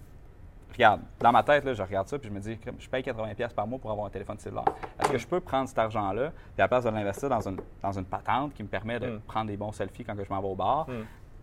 Regarde, 0.79 1.01
dans 1.19 1.33
ma 1.33 1.43
tête, 1.43 1.65
là, 1.65 1.75
je 1.75 1.83
regarde 1.83 2.07
ça 2.07 2.19
puis 2.21 2.29
je 2.29 2.33
me 2.33 2.39
dis, 2.39 2.57
je 2.79 2.89
paye 2.89 3.03
80$ 3.03 3.35
pièces 3.35 3.53
par 3.53 3.67
mois 3.67 3.81
pour 3.81 3.91
avoir 3.91 4.07
un 4.07 4.11
téléphone 4.11 4.39
cellulaire. 4.39 4.63
Est-ce 5.01 5.11
que 5.11 5.19
je 5.19 5.27
peux 5.27 5.41
prendre 5.41 5.69
cet 5.69 5.77
argent-là 5.79 6.31
puis 6.31 6.43
à 6.59 6.63
la 6.63 6.69
place 6.69 6.85
de 6.85 6.91
l'investir 6.91 7.29
dans 7.29 7.41
une, 7.49 7.59
dans 7.83 7.91
une 7.99 8.05
patente 8.05 8.55
qui 8.55 8.63
me 8.63 8.69
permet 8.69 9.01
de 9.01 9.09
Mm. 9.09 9.21
prendre 9.23 9.49
des 9.49 9.57
bons 9.57 9.73
selfies 9.73 10.05
quand 10.05 10.15
que 10.15 10.23
je 10.25 10.31
m'en 10.31 10.41
vais 10.41 10.47
au 10.47 10.55
bar, 10.55 10.89
Mm. 10.89 10.93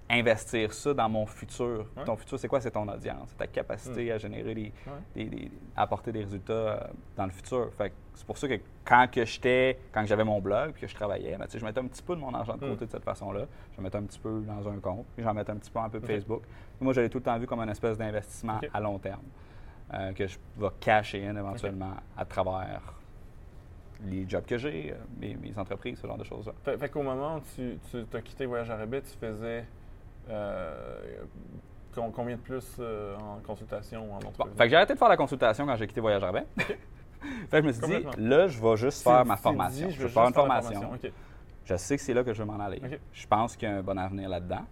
investir 0.09 0.71
ça 0.73 0.93
dans 0.93 1.09
mon 1.09 1.25
futur? 1.25 1.85
Ouais. 1.97 2.03
Ton 2.05 2.15
futur, 2.15 2.39
c'est 2.39 2.47
quoi? 2.47 2.61
C'est 2.61 2.71
ton 2.71 2.87
audience. 2.87 3.27
C'est 3.27 3.37
ta 3.37 3.47
capacité 3.47 4.09
à 4.13 4.17
générer 4.17 4.55
des, 4.55 4.71
Ouais. 4.87 4.93
des- 5.15 5.25
des- 5.25 5.51
à 5.75 5.81
apporter 5.81 6.13
des 6.13 6.23
résultats 6.23 6.53
euh, 6.53 6.79
dans 7.17 7.25
le 7.25 7.31
futur. 7.31 7.71
Fait 7.77 7.89
que 7.89 7.95
c'est 8.15 8.25
pour 8.25 8.37
ça 8.37 8.47
que 8.47 8.59
quand 8.83 9.07
que 9.11 9.25
j'étais, 9.25 9.77
quand 9.91 10.05
j'avais 10.05 10.23
mon 10.23 10.39
blog 10.41 10.71
puis 10.73 10.81
que 10.81 10.87
je 10.87 10.95
travaillais, 10.95 11.37
ben, 11.37 11.45
je 11.53 11.63
mettais 11.65 11.79
un 11.79 11.85
petit 11.87 12.01
peu 12.01 12.15
de 12.15 12.21
mon 12.21 12.33
argent 12.33 12.53
de 12.55 12.59
côté 12.59 12.85
Mm. 12.85 12.87
de 12.87 12.91
cette 12.91 13.03
façon-là. 13.03 13.45
Je 13.77 13.81
mettais 13.81 13.97
un 13.97 14.03
petit 14.03 14.19
peu 14.19 14.41
dans 14.41 14.67
un 14.69 14.79
compte, 14.79 15.05
puis 15.15 15.23
j'en 15.23 15.33
mettais 15.33 15.51
un 15.51 15.57
petit 15.57 15.71
peu 15.71 15.79
en 15.79 15.89
peu 15.89 15.97
Ok. 15.99 16.05
Facebook. 16.07 16.41
Moi, 16.81 16.93
j'avais 16.93 17.09
tout 17.09 17.17
le 17.19 17.23
temps 17.23 17.37
vu 17.37 17.45
comme 17.47 17.59
une 17.61 17.69
espèce 17.69 17.97
d'investissement 17.97 18.59
à 18.73 18.79
long 18.79 18.97
terme 18.99 19.21
euh, 19.93 20.11
que 20.13 20.27
je 20.27 20.37
vais 20.57 20.67
cacher 20.79 21.25
in 21.27 21.35
éventuellement 21.35 21.91
à 22.17 22.25
travers 22.25 22.81
les 24.05 24.27
jobs 24.27 24.45
que 24.45 24.57
j'ai, 24.57 24.91
euh, 24.91 24.95
mes, 25.19 25.35
mes 25.35 25.57
entreprises, 25.57 25.99
ce 25.99 26.07
genre 26.07 26.17
de 26.17 26.23
choses-là. 26.25 26.53
Fait, 26.63 26.77
fait 26.77 26.89
qu'au 26.89 27.01
moment 27.03 27.37
où 27.37 27.41
tu, 27.55 27.77
tu 27.89 28.17
as 28.17 28.21
quitté 28.21 28.45
Voyage 28.45 28.69
à 28.69 28.75
rabais, 28.75 29.01
tu 29.01 29.17
faisais 29.17 29.63
euh, 30.29 31.23
com- 31.93 32.11
combien 32.13 32.35
de 32.35 32.41
plus 32.41 32.75
euh, 32.79 33.15
en 33.17 33.39
consultation 33.45 34.01
ou 34.09 34.13
en 34.13 34.19
Bon, 34.19 34.27
entrevue? 34.27 34.51
fait 34.57 34.63
que 34.63 34.69
j'ai 34.69 34.75
arrêté 34.75 34.93
de 34.93 34.99
faire 34.99 35.07
la 35.09 35.17
consultation 35.17 35.65
quand 35.65 35.75
j'ai 35.77 35.87
quitté 35.87 36.01
Voyage 36.01 36.23
Urbain. 36.23 36.43
fait 37.49 37.61
que 37.61 37.63
je 37.63 37.67
me 37.67 37.71
suis 37.71 38.01
dit, 38.01 38.07
là, 38.17 38.47
je 38.47 38.61
vais 38.61 38.77
juste 38.77 39.03
faire 39.03 39.25
ma 39.25 39.37
formation. 39.37 39.87
dit, 39.87 39.93
je 39.93 40.03
vais 40.03 40.09
faire 40.09 40.27
une 40.27 40.33
formation. 40.33 40.91
Je 41.65 41.75
sais 41.77 41.97
que 41.97 42.01
c'est 42.03 42.13
là 42.13 42.23
que 42.23 42.33
je 42.33 42.43
veux 42.43 42.47
m'en 42.47 42.59
aller. 42.63 42.81
Je 43.11 43.27
pense 43.27 43.55
qu'il 43.55 43.67
y 43.67 43.71
a 43.71 43.75
un 43.77 43.81
bon 43.81 43.97
avenir 43.97 44.29
là-dedans. 44.29 44.65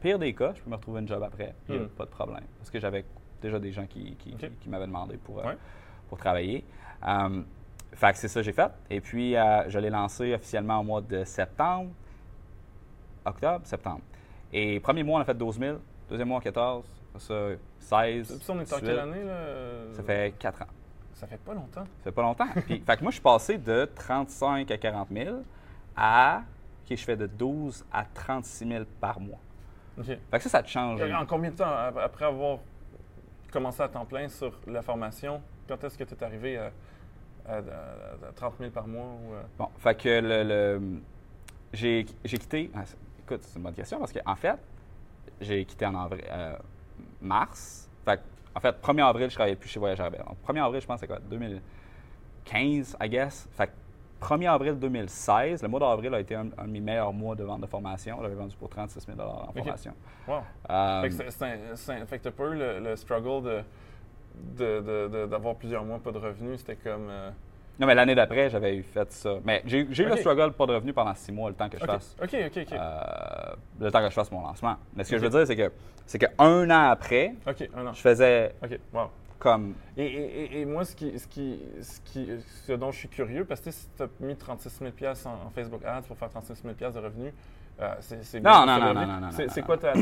Pire 0.00 0.18
des 0.18 0.34
cas, 0.34 0.52
je 0.54 0.62
peux 0.62 0.70
me 0.70 0.76
retrouver 0.76 1.00
une 1.00 1.08
job 1.08 1.22
après. 1.22 1.54
Il 1.68 1.74
n'y 1.74 1.80
a 1.80 1.84
Hmm. 1.84 1.88
pas 1.90 2.04
de 2.06 2.10
problème. 2.10 2.44
Parce 2.58 2.70
que 2.70 2.80
j'avais 2.80 3.04
déjà 3.42 3.58
des 3.58 3.70
gens 3.70 3.86
qui, 3.86 4.16
qui, 4.16 4.68
m'avaient 4.68 4.86
demandé 4.86 5.16
pour, 5.18 5.38
euh, 5.46 5.52
pour 6.08 6.18
travailler. 6.18 6.64
Fait 7.92 8.12
que 8.12 8.18
c'est 8.18 8.28
ça 8.28 8.40
que 8.40 8.44
j'ai 8.44 8.52
fait. 8.52 8.70
Et 8.88 9.00
puis, 9.00 9.36
euh, 9.36 9.68
je 9.68 9.78
l'ai 9.78 9.90
lancé 9.90 10.32
officiellement 10.34 10.78
au 10.80 10.84
mois 10.84 11.00
de 11.02 11.24
septembre. 11.24 11.90
Octobre, 13.24 13.60
septembre. 13.66 14.00
Et 14.52 14.80
premier 14.80 15.02
mois, 15.02 15.18
on 15.18 15.22
a 15.22 15.24
fait 15.24 15.34
12 15.34 15.58
000. 15.58 15.76
Deuxième 16.08 16.28
mois, 16.28 16.40
14. 16.40 16.84
Après 17.14 17.20
Ça, 17.20 17.48
16. 17.78 18.36
Puis 18.36 18.44
ça, 18.44 18.52
on 18.52 18.56
est 18.60 18.72
en 18.72 18.76
18. 18.76 18.80
quelle 18.86 18.98
année, 18.98 19.24
là? 19.24 19.92
Ça 19.92 20.02
fait 20.02 20.34
4 20.38 20.62
ans. 20.62 20.66
Ça 21.20 21.26
fait 21.26 21.36
pas 21.38 21.52
longtemps. 21.52 21.84
Ça 21.84 22.04
fait 22.04 22.12
pas 22.12 22.22
longtemps. 22.22 22.46
Puis, 22.66 22.80
fait 22.80 22.96
que 22.96 23.02
moi, 23.02 23.10
je 23.10 23.16
suis 23.16 23.22
passé 23.22 23.58
de 23.58 23.84
35 23.94 24.70
à 24.70 24.78
40 24.78 25.08
000 25.10 25.36
à. 25.96 26.42
OK, 26.90 26.96
je 26.96 27.04
fais 27.04 27.16
de 27.16 27.26
12 27.26 27.84
à 27.92 28.04
36 28.04 28.66
000 28.66 28.84
par 29.00 29.20
mois. 29.20 29.38
Fait 30.02 30.18
que 30.32 30.40
ça, 30.40 30.48
ça 30.48 30.62
te 30.62 30.68
change. 30.68 31.00
En 31.02 31.26
combien 31.26 31.50
de 31.50 31.56
temps, 31.56 31.70
ap- 31.70 31.98
après 31.98 32.24
avoir 32.24 32.58
commencé 33.52 33.82
à 33.82 33.88
temps 33.88 34.06
plein 34.06 34.28
sur 34.28 34.58
la 34.66 34.80
formation, 34.80 35.42
quand 35.68 35.82
est-ce 35.84 35.98
que 35.98 36.04
tu 36.04 36.14
es 36.14 36.24
arrivé 36.24 36.56
à, 36.56 36.70
à- 37.46 37.56
à- 37.58 38.28
à 38.28 38.32
30 38.34 38.54
000 38.58 38.70
par 38.70 38.86
mois? 38.86 39.04
Ou, 39.28 39.34
euh, 39.34 39.42
Bon, 39.58 39.68
fait 39.78 39.94
que 39.94 40.08
le, 40.08 40.42
le- 40.42 41.00
j'ai, 41.74 42.06
quitté. 42.24 42.70
ah, 42.74 42.84
écoute, 43.18 43.42
c'est 43.42 43.56
une 43.58 43.62
bonne 43.64 43.74
question 43.74 43.98
parce 43.98 44.12
qu'en 44.12 44.36
fait, 44.36 44.56
j'ai 45.40 45.64
quitté 45.66 45.84
en 45.84 45.94
avril, 45.96 46.24
euh, 46.30 46.56
mars. 47.20 47.88
Fait 48.06 48.16
que, 48.16 48.22
en 48.54 48.60
fait, 48.60 48.76
1er 48.82 49.04
avril, 49.04 49.28
je 49.30 49.34
travaillais 49.34 49.56
plus 49.56 49.68
chez 49.68 49.78
Voyageurs 49.80 50.06
Herbert. 50.06 50.24
Donc, 50.24 50.36
1er 50.56 50.64
avril, 50.64 50.80
je 50.80 50.86
pense, 50.86 51.00
c'est 51.00 51.06
quoi? 51.06 51.18
2015, 52.44 52.96
I 53.00 53.08
guess. 53.08 53.48
Fait 53.52 53.68
que 53.68 53.72
1er 54.26 54.48
avril 54.50 54.78
2016, 54.78 55.62
le 55.62 55.68
mois 55.68 55.80
d'avril 55.80 56.14
a 56.14 56.20
été 56.20 56.34
un, 56.34 56.48
un 56.58 56.64
de 56.66 56.70
mes 56.70 56.80
meilleurs 56.80 57.12
mois 57.12 57.34
de 57.34 57.44
vente 57.44 57.60
de 57.62 57.66
formation. 57.66 58.18
J'avais 58.20 58.34
vendu 58.34 58.54
pour 58.56 58.68
36 58.68 59.00
000 59.06 59.18
en 59.20 59.52
formation. 59.52 59.92
Wow. 60.28 60.40
Euh, 60.68 61.02
Fait 61.02 62.18
que 62.18 62.22
t'as 62.24 62.30
pas 62.30 62.44
eu 62.48 62.54
le, 62.58 62.80
le 62.80 62.96
struggle 62.96 63.64
de- 64.56 65.26
d'avoir 65.26 65.54
plusieurs 65.56 65.84
mois 65.84 65.98
pas 65.98 66.12
de 66.12 66.18
revenus. 66.18 66.60
C'était 66.60 66.76
comme. 66.76 67.08
euh, 67.08 67.30
non, 67.80 67.86
mais 67.86 67.94
l'année 67.94 68.14
d'après, 68.14 68.50
j'avais 68.50 68.76
eu 68.76 68.82
fait 68.82 69.10
ça. 69.10 69.38
Mais 69.42 69.62
j'ai, 69.64 69.78
eu 69.78 69.86
le 70.04 70.16
struggle 70.18 70.52
pas 70.52 70.66
de 70.66 70.74
revenu 70.74 70.92
pendant 70.92 71.14
six 71.14 71.32
mois, 71.32 71.48
le 71.48 71.56
temps 71.56 71.70
que 71.70 71.78
je 71.78 71.84
fasse. 71.86 72.14
OK, 72.22 72.28
OK. 72.34 72.58
OK. 72.58 72.72
euh, 72.72 73.54
le 73.80 73.90
temps 73.90 74.00
que 74.00 74.10
je 74.10 74.14
fasse 74.14 74.30
mon 74.30 74.42
lancement. 74.42 74.76
Mais 74.94 75.02
ce 75.02 75.10
que 75.10 75.16
je 75.16 75.22
veux 75.22 75.30
dire, 75.30 75.46
c'est 75.46 75.56
que 75.56 75.72
c'est 76.04 76.18
qu'un 76.18 76.70
an 76.70 76.90
après, 76.90 77.34
OK, 77.48 77.70
un 77.74 77.86
an. 77.86 77.92
je 77.94 78.00
faisais 78.02 78.54
wow. 78.92 79.10
comme 79.38 79.72
Et, 79.96 80.04
et- 80.04 80.42
et- 80.42 80.60
et 80.60 80.64
moi, 80.66 80.84
ce, 80.84 80.94
qui, 80.94 81.18
ce, 81.18 81.26
qui, 81.26 81.58
ce, 81.80 82.00
qui, 82.00 82.28
ce 82.66 82.72
dont 82.72 82.90
je 82.90 82.98
suis 82.98 83.08
curieux, 83.08 83.46
parce 83.46 83.62
que 83.62 83.70
si 83.70 83.88
tu 83.96 84.02
as 84.02 84.08
mis 84.20 84.36
36 84.36 84.68
000 84.78 84.92
en, 85.24 85.46
en 85.46 85.50
Facebook 85.50 85.82
Ads 85.82 86.02
pour 86.02 86.18
faire 86.18 86.28
36 86.28 86.62
000 86.62 86.92
de 86.92 86.98
revenus, 86.98 87.32
c'est 88.00 88.24
c'est 88.24 88.40
Non, 88.40 88.66
non, 88.66 88.78
non, 88.78 88.94
non, 88.94 89.06
non, 89.06 89.20
non, 89.20 89.28
C'est 89.30 89.62
quoi 89.62 89.76
ta, 89.78 89.92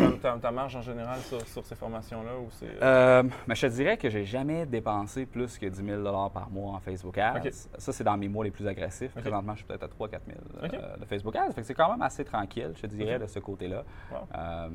ta, 0.41 0.51
marge 0.51 0.77
en 0.77 0.83
général 0.83 1.19
sur, 1.21 1.41
sur 1.47 1.64
ces 1.64 1.75
formations-là? 1.75 2.33
ou 2.38 2.49
c'est, 2.51 2.67
euh, 2.67 3.23
Euh, 3.23 3.23
mais 3.47 3.55
je 3.55 3.67
te 3.67 3.73
dirais 3.73 3.97
que 3.97 4.09
j'ai 4.11 4.25
jamais 4.25 4.67
dépensé 4.67 5.27
plus 5.27 5.59
que 5.59 5.67
10 5.67 5.85
000 5.85 6.03
par 6.31 6.51
mois 6.51 6.73
en 6.75 6.81
Facebook 6.81 7.17
Ads. 7.19 7.43
Ça, 7.79 7.93
c'est 7.93 8.05
dans 8.05 8.17
mes 8.17 8.29
mois 8.29 8.45
les 8.45 8.51
plus 8.51 8.67
agressifs. 8.67 9.12
Ok. 9.17 9.23
Présentement, 9.23 9.53
je 9.53 9.59
suis 9.59 9.67
peut-être 9.67 9.85
à 9.85 9.88
3 9.88 10.09
4 10.09 10.23
000 10.27 10.38
euh, 10.38 10.67
Ok. 10.67 11.01
de 11.01 11.05
Facebook 11.07 11.37
Ads. 11.37 11.53
Fait 11.53 11.61
que 11.61 11.67
c'est 11.67 11.75
quand 11.75 11.91
même 11.91 12.03
assez 12.03 12.25
tranquille, 12.25 12.73
je 12.77 12.83
te 12.83 12.87
dirais, 12.87 13.19
de 13.19 13.27
ce 13.27 13.38
côté-là. 13.38 13.85
Wow. 14.11 14.19
Euh, 14.37 14.69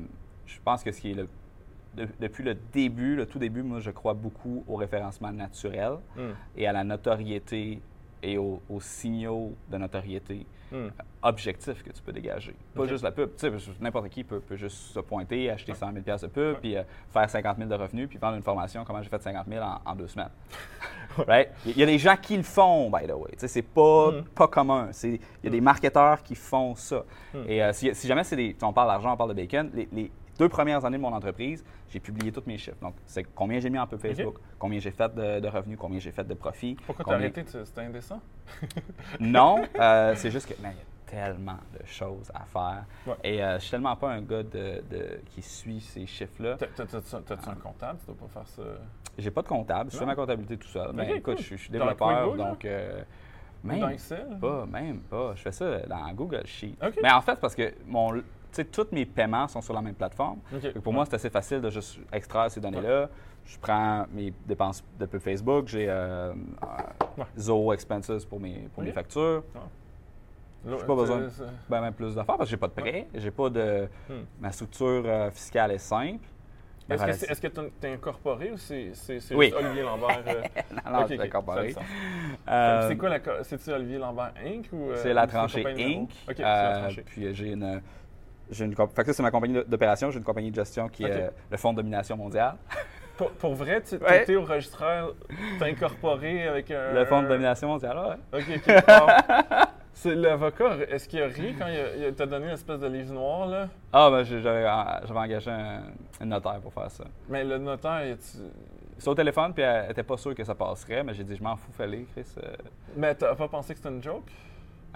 je 0.46 0.58
pense 0.64 0.82
que 0.82 0.92
ce 0.92 1.00
qui 1.00 1.10
est 1.12 1.14
le. 1.14 1.28
de- 1.94 2.08
depuis 2.20 2.42
le 2.44 2.54
début, 2.72 3.16
le 3.16 3.26
tout 3.26 3.38
début, 3.38 3.62
moi, 3.62 3.80
je 3.80 3.90
crois 3.90 4.14
beaucoup 4.14 4.64
au 4.68 4.76
référencement 4.76 5.32
naturel 5.32 5.92
hmm, 6.16 6.30
et 6.56 6.66
à 6.66 6.72
la 6.72 6.84
notoriété 6.84 7.80
et 8.22 8.38
aux, 8.38 8.60
aux 8.70 8.80
signaux 8.80 9.54
de 9.70 9.76
notoriété 9.76 10.46
hmm. 10.74 10.90
objectif 11.22 11.82
que 11.82 11.90
tu 11.90 12.02
peux 12.02 12.12
dégager. 12.12 12.54
Pas 12.74 12.86
juste 12.86 13.04
la 13.04 13.12
pub. 13.12 13.30
Tu 13.36 13.48
sais, 13.48 13.72
n'importe 13.80 14.08
qui 14.08 14.24
peut, 14.24 14.40
peut 14.40 14.56
juste 14.56 14.76
se 14.76 15.00
pointer, 15.00 15.50
acheter 15.50 15.74
100 15.74 15.92
000 16.04 16.18
de 16.18 16.26
pub, 16.26 16.42
Ouais. 16.54 16.58
puis 16.60 16.76
euh, 16.76 16.82
faire 17.12 17.28
50 17.30 17.56
000 17.58 17.68
de 17.68 17.74
revenus, 17.74 18.08
puis 18.08 18.18
vendre 18.18 18.36
une 18.36 18.42
formation, 18.42 18.84
comment 18.84 19.02
j'ai 19.02 19.08
fait 19.08 19.22
50 19.22 19.46
000 19.48 19.64
en, 19.64 19.80
en 19.84 19.94
deux 19.94 20.08
semaines. 20.08 20.30
Right? 21.28 21.48
Il 21.64 21.76
y 21.78 21.82
a 21.82 21.86
des 21.86 21.98
gens 21.98 22.16
qui 22.20 22.36
le 22.36 22.42
font, 22.42 22.90
by 22.90 23.06
the 23.06 23.12
way. 23.12 23.30
Tu 23.32 23.38
sais, 23.40 23.48
c'est 23.48 23.62
pas, 23.62 24.10
Mm. 24.10 24.24
pas 24.34 24.48
commun. 24.48 24.90
Il 25.04 25.20
y 25.44 25.46
a 25.46 25.50
des 25.50 25.60
marketeurs 25.60 26.22
qui 26.22 26.34
font 26.34 26.74
ça. 26.74 27.04
Mm. 27.32 27.38
Et 27.48 27.62
euh, 27.62 27.72
si, 27.72 27.94
si 27.94 28.06
jamais 28.08 28.24
c'est 28.24 28.36
des. 28.36 28.56
On 28.62 28.72
parle 28.72 28.88
d'argent, 28.88 29.12
on 29.12 29.16
parle 29.16 29.30
de 29.30 29.34
bacon, 29.34 29.70
les, 29.74 29.88
les 29.92 30.10
deux 30.38 30.48
premières 30.48 30.84
années 30.84 30.96
de 30.96 31.02
mon 31.02 31.12
entreprise, 31.12 31.64
j'ai 31.88 32.00
publié 32.00 32.32
tous 32.32 32.42
mes 32.46 32.58
chiffres. 32.58 32.76
Donc, 32.82 32.94
c'est 33.06 33.24
combien 33.34 33.60
j'ai 33.60 33.70
mis 33.70 33.78
en 33.78 33.86
pub 33.86 34.00
Facebook, 34.00 34.36
combien 34.58 34.78
j'ai 34.80 34.90
fait 34.90 35.14
de, 35.14 35.40
de 35.40 35.48
revenus, 35.48 35.78
combien 35.80 35.98
j'ai 36.00 36.10
fait 36.12 36.24
de 36.24 36.34
profit. 36.34 36.74
Pourquoi 36.86 37.04
t'as 37.04 37.12
combien- 37.12 37.18
arrêté? 37.30 37.44
Tu- 37.44 37.64
C'était 37.64 37.82
indécent? 37.82 38.20
non, 39.20 39.62
euh, 39.78 40.14
c'est 40.16 40.30
juste 40.30 40.48
que 40.54 40.60
man, 40.62 40.72
il 40.74 40.78
y 41.16 41.20
a 41.20 41.24
tellement 41.26 41.58
de 41.78 41.86
choses 41.86 42.30
à 42.34 42.44
faire. 42.44 42.84
Ouais. 43.06 43.14
Et 43.22 43.42
euh, 43.44 43.54
je 43.58 43.62
suis 43.62 43.70
tellement 43.70 43.96
pas 43.96 44.10
un 44.10 44.22
gars 44.22 44.42
de, 44.42 44.82
de- 44.90 45.20
qui 45.26 45.42
suit 45.42 45.80
ces 45.80 46.06
chiffres-là. 46.06 46.56
T'as- 46.58 46.66
t'as- 46.66 46.84
T'as-tu 46.86 47.48
un 47.48 47.54
comptable? 47.54 47.98
Tu 48.00 48.06
dois 48.06 48.16
pas 48.16 48.28
faire 48.40 48.48
ça. 48.48 48.62
J'ai 49.16 49.30
pas 49.30 49.42
de 49.42 49.48
comptable, 49.48 49.90
je 49.92 49.96
fais 49.96 50.06
ma 50.06 50.16
comptabilité 50.16 50.56
tout 50.56 50.66
seul. 50.68 50.90
Mais 50.92 51.08
écoute, 51.18 51.36
cool. 51.36 51.44
je, 51.44 51.50
je 51.56 51.60
suis 51.62 51.70
développeur, 51.70 52.34
donc 52.34 52.64
euh, 52.64 53.02
même 53.62 53.78
dans 53.80 53.88
Excel? 53.90 54.26
pas, 54.40 54.66
même 54.66 54.98
pas. 55.02 55.34
Je 55.36 55.42
fais 55.42 55.52
ça 55.52 55.78
dans 55.86 56.12
Google 56.12 56.44
Sheet. 56.46 56.76
Mais 57.02 57.12
en 57.12 57.20
fait, 57.20 57.38
parce 57.38 57.54
que 57.54 57.72
mon, 57.86 58.20
tous 58.62 58.86
mes 58.92 59.04
paiements 59.06 59.48
sont 59.48 59.60
sur 59.60 59.74
la 59.74 59.82
même 59.82 59.94
plateforme. 59.94 60.38
Pour 60.82 60.92
moi, 60.92 61.04
c'est 61.06 61.14
assez 61.14 61.30
facile 61.30 61.60
de 61.60 61.70
juste 61.70 61.98
extraire 62.12 62.50
ces 62.50 62.60
données-là. 62.60 63.08
Je 63.46 63.58
prends 63.58 64.06
mes 64.12 64.32
dépenses 64.46 64.82
de 64.98 65.06
Facebook, 65.18 65.68
j'ai 65.68 65.86
euh, 65.88 66.30
euh, 66.32 66.32
Ouais. 67.18 67.24
Zoho 67.38 67.72
Expenses 67.74 68.24
pour 68.24 68.40
mes, 68.40 68.68
pour 68.74 68.82
mes 68.82 68.92
factures. 68.92 69.44
J'ai 70.66 70.76
pas 70.86 70.94
besoin. 70.94 71.28
c'est- 71.28 71.42
Ben, 71.68 71.80
même 71.82 71.92
plus 71.92 72.14
d'affaires 72.14 72.36
parce 72.38 72.48
que 72.48 72.50
j'ai 72.52 72.56
pas 72.56 72.68
de 72.68 72.72
prêt, 72.72 73.06
j'ai 73.14 73.30
pas 73.30 73.50
de. 73.50 73.86
Hmm. 74.08 74.22
Ma 74.40 74.50
structure 74.50 75.02
euh, 75.04 75.30
fiscale 75.30 75.72
est 75.72 75.78
simple. 75.78 76.24
Est-ce 76.88 77.04
que 77.04 77.12
c'est- 77.12 77.50
tu 77.80 77.86
es 77.86 77.92
incorporé 77.92 78.50
ou 78.52 78.56
c'est 78.56 78.92
Oui. 79.34 79.52
Olivier 79.56 79.82
Lambert? 79.82 80.22
euh? 80.26 80.42
Non, 80.90 81.00
non, 81.00 81.06
je 81.06 81.20
incorporé. 81.20 81.74
Euh, 82.48 82.88
C'est 82.88 82.96
quoi 82.96 83.08
la. 83.10 83.20
C'est-tu 83.44 83.70
Olivier 83.72 83.98
Lambert 83.98 84.32
Inc. 84.44 84.66
ou. 84.72 84.90
euh, 84.90 84.96
C'est 84.96 85.12
la 85.14 85.26
tranchée 85.26 85.66
Inc. 85.66 85.76
numéro? 85.76 86.02
OK, 86.02 86.08
c'est 86.28 86.42
la 86.42 86.78
tranchée. 86.80 87.02
puis 87.06 87.34
j'ai 87.34 87.52
une. 87.52 87.82
J'ai 88.50 88.64
une 88.64 88.74
comp- 88.74 88.94
fait 88.94 89.02
que 89.02 89.08
ça, 89.08 89.14
c'est 89.14 89.22
ma 89.22 89.30
compagnie 89.30 89.54
d'opération. 89.66 90.10
J'ai 90.10 90.18
une 90.18 90.24
compagnie 90.24 90.50
de 90.50 90.56
gestion 90.56 90.88
qui 90.88 91.04
est 91.04 91.10
euh, 91.10 91.30
le 91.50 91.56
Fonds 91.56 91.72
de 91.72 91.78
domination 91.78 92.16
mondiale. 92.16 92.56
Pour, 93.16 93.30
pour 93.30 93.54
vrai, 93.54 93.80
tu 93.80 93.94
Ouais. 93.98 94.22
étais 94.24 94.34
au 94.34 94.42
registraire, 94.44 95.06
t'es 95.60 95.66
incorporé 95.66 96.48
avec 96.48 96.68
un. 96.72 96.92
Le 96.94 97.04
Fonds 97.04 97.22
de 97.22 97.28
domination 97.28 97.68
mondiale, 97.68 97.96
ouais. 98.32 98.40
OK, 98.40 98.60
OK. 98.66 98.74
C'est 99.92 100.16
l'avocat, 100.16 100.78
est-ce 100.90 101.08
qu'il 101.08 101.22
a 101.22 101.26
ri 101.28 101.54
quand 101.56 101.68
il 101.68 102.12
t'a 102.14 102.26
donné 102.26 102.48
l'espèce 102.48 102.80
de 102.80 102.88
livre 102.88 103.12
noir, 103.14 103.46
là? 103.46 103.68
Ah, 103.92 104.10
ben, 104.10 104.24
j'ai- 104.24 104.42
j'avais 104.42 104.66
engagé 104.68 105.48
un, 105.48 105.82
un 106.20 106.24
notaire 106.24 106.58
pour 106.60 106.72
faire 106.72 106.90
ça. 106.90 107.04
Mais 107.28 107.44
le 107.44 107.56
notaire, 107.58 108.04
il- 108.04 108.16
tu... 108.16 108.38
C'est 108.98 109.08
au 109.08 109.14
téléphone, 109.14 109.54
puis 109.54 109.62
elle 109.62 109.92
était 109.92 110.02
pas 110.02 110.16
sûre 110.16 110.34
que 110.34 110.42
ça 110.42 110.56
passerait, 110.56 111.04
mais 111.04 111.14
j'ai 111.14 111.22
dit, 111.22 111.36
je 111.36 111.42
m'en 111.44 111.54
fous, 111.54 111.70
fallait, 111.72 112.06
Chris. 112.12 112.26
euh. 112.42 112.52
Mais 112.96 113.14
t'as 113.14 113.36
pas 113.36 113.46
pensé 113.46 113.74
que 113.74 113.78
c'était 113.78 113.94
une 113.94 114.02
joke? 114.02 114.28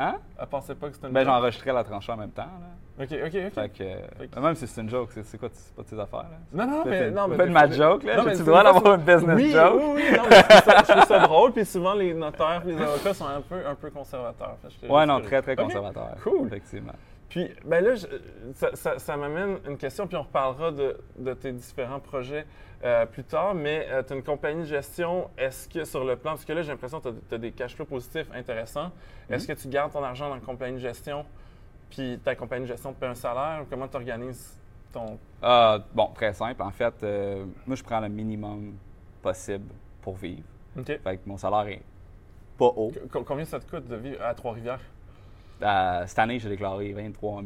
Hein? 0.01 0.15
Elle 0.41 0.47
pensait 0.47 0.75
pas 0.77 0.87
que 0.89 0.95
c'était 0.95 1.09
une 1.09 1.13
Ben, 1.13 1.25
joke? 1.25 1.35
j'enregistrais 1.35 1.73
la 1.73 1.83
tranchée 1.83 2.13
en 2.13 2.17
même 2.17 2.31
temps, 2.31 2.43
là. 2.43 3.05
OK, 3.05 3.09
OK, 3.13 3.27
OK. 3.27 3.53
Fait 3.53 3.69
que, 3.71 3.85
Fait 4.19 4.29
que- 4.29 4.41
même 4.41 4.55
si 4.55 4.67
c'est 4.69 4.81
une 4.81 4.89
joke, 4.89 5.11
c'est 5.13 5.25
c'est 5.25 5.39
quoi, 5.39 5.49
c'est 5.53 5.75
pas 5.75 5.83
de 5.83 5.89
tes 5.89 5.99
affaires, 6.01 6.21
là? 6.31 6.39
Non, 6.53 6.67
non, 6.71 6.83
mais. 6.85 7.11
Non, 7.11 7.29
mais 7.29 7.37
fais 7.37 7.47
de 7.47 7.53
ma 7.53 7.69
joke, 7.71 8.03
là. 8.05 8.17
Non, 8.17 8.23
mais 8.25 8.31
J'ai-tu 8.31 8.43
le 8.45 8.47
droit 8.47 8.63
d'avoir 8.65 8.95
une 8.95 9.01
business 9.03 9.37
oui, 9.37 9.51
joke? 9.51 9.75
Oui, 9.75 9.83
oui, 9.97 10.17
non, 10.17 10.23
mais 10.31 10.37
je 10.37 10.43
trouve 10.43 10.63
ça- 10.65 10.83
je 10.87 10.93
trouve 10.93 11.05
ça 11.05 11.19
drôle, 11.21 11.53
puis 11.53 11.65
souvent 11.65 11.95
les 11.95 12.15
notaires 12.15 12.63
et 12.65 12.73
les 12.73 12.81
avocats 12.81 13.15
sont 13.15 13.27
un 13.27 13.41
peu, 13.41 13.57
un 13.67 13.75
peu 13.75 13.91
conservateurs. 13.91 14.57
Fait 14.81 14.89
Ouais, 14.89 15.05
non, 15.07 15.21
très, 15.21 15.43
très 15.43 15.53
OK. 15.53 15.59
conservateur. 15.65 16.15
Cool. 16.23 16.47
Effectivement. 16.47 16.93
Puis, 17.29 17.51
ben 17.65 17.85
là, 17.85 17.95
je- 17.95 18.07
ça, 18.55 18.71
ça- 18.75 18.99
ça 18.99 19.17
m'amène 19.17 19.59
une 19.67 19.77
question, 19.77 20.07
puis 20.07 20.17
on 20.17 20.23
reparlera 20.23 20.73
de, 20.73 20.97
de 21.19 21.35
tes 21.35 21.53
différents 21.53 22.01
projets 22.01 22.47
euh, 22.85 23.05
plus 23.07 23.25
tard, 23.25 23.55
mais 23.55 23.87
tu 24.07 24.13
as 24.13 24.17
une 24.17 24.23
compagnie 24.23 24.61
de 24.63 24.67
gestion, 24.69 25.29
est-ce 25.37 25.69
que 25.69 25.85
sur 25.85 26.05
le 26.05 26.17
plan, 26.17 26.31
parce 26.33 26.45
que 26.45 26.53
là, 26.53 26.63
j'ai 26.63 26.71
l'impression 26.71 27.01
que 27.01 27.09
tu 27.29 27.35
as, 27.35 27.39
des 27.39 27.53
cash 27.53 27.75
flows 27.75 27.85
positifs 27.87 28.29
intéressants, 28.35 28.91
est-ce 29.29 29.47
que 29.47 29.53
tu 29.53 29.69
gardes 29.69 29.93
ton 29.93 30.03
argent 30.03 30.29
dans 30.29 30.37
la 30.37 30.41
compagnie 30.41 30.75
de 30.77 30.81
gestion, 30.83 31.27
puis 31.91 32.19
ta 32.25 32.35
compagnie 32.35 32.63
de 32.65 32.69
gestion 32.69 32.93
te 32.93 33.01
paie 33.01 33.07
un 33.07 33.15
salaire, 33.15 33.61
ou 33.63 33.67
comment 33.69 33.89
tu 33.89 33.97
organises 33.97 34.59
ton... 34.93 35.19
Ah, 35.43 35.79
bon, 35.95 36.07
très 36.15 36.33
simple. 36.33 36.63
En 36.63 36.71
fait, 36.71 36.95
euh, 37.03 37.45
moi, 37.67 37.77
je 37.77 37.83
prends 37.83 38.01
le 38.01 38.09
minimum 38.09 38.75
possible 39.21 39.69
pour 40.01 40.17
vivre. 40.17 40.43
OK. 40.79 40.87
Fait 40.87 41.17
que 41.17 41.21
mon 41.27 41.37
salaire 41.37 41.67
est 41.69 41.83
pas 42.57 42.67
haut. 42.75 42.91
Co- 43.13 43.23
combien 43.23 43.45
ça 43.45 43.59
te 43.61 43.69
coûte 43.69 43.87
de 43.87 43.97
vivre 43.97 44.23
à 44.25 44.33
Trois-Rivières? 44.35 44.81
Euh, 45.63 46.05
cette 46.07 46.19
année, 46.19 46.39
j'ai 46.39 46.49
déclaré 46.49 46.93
23 46.93 47.43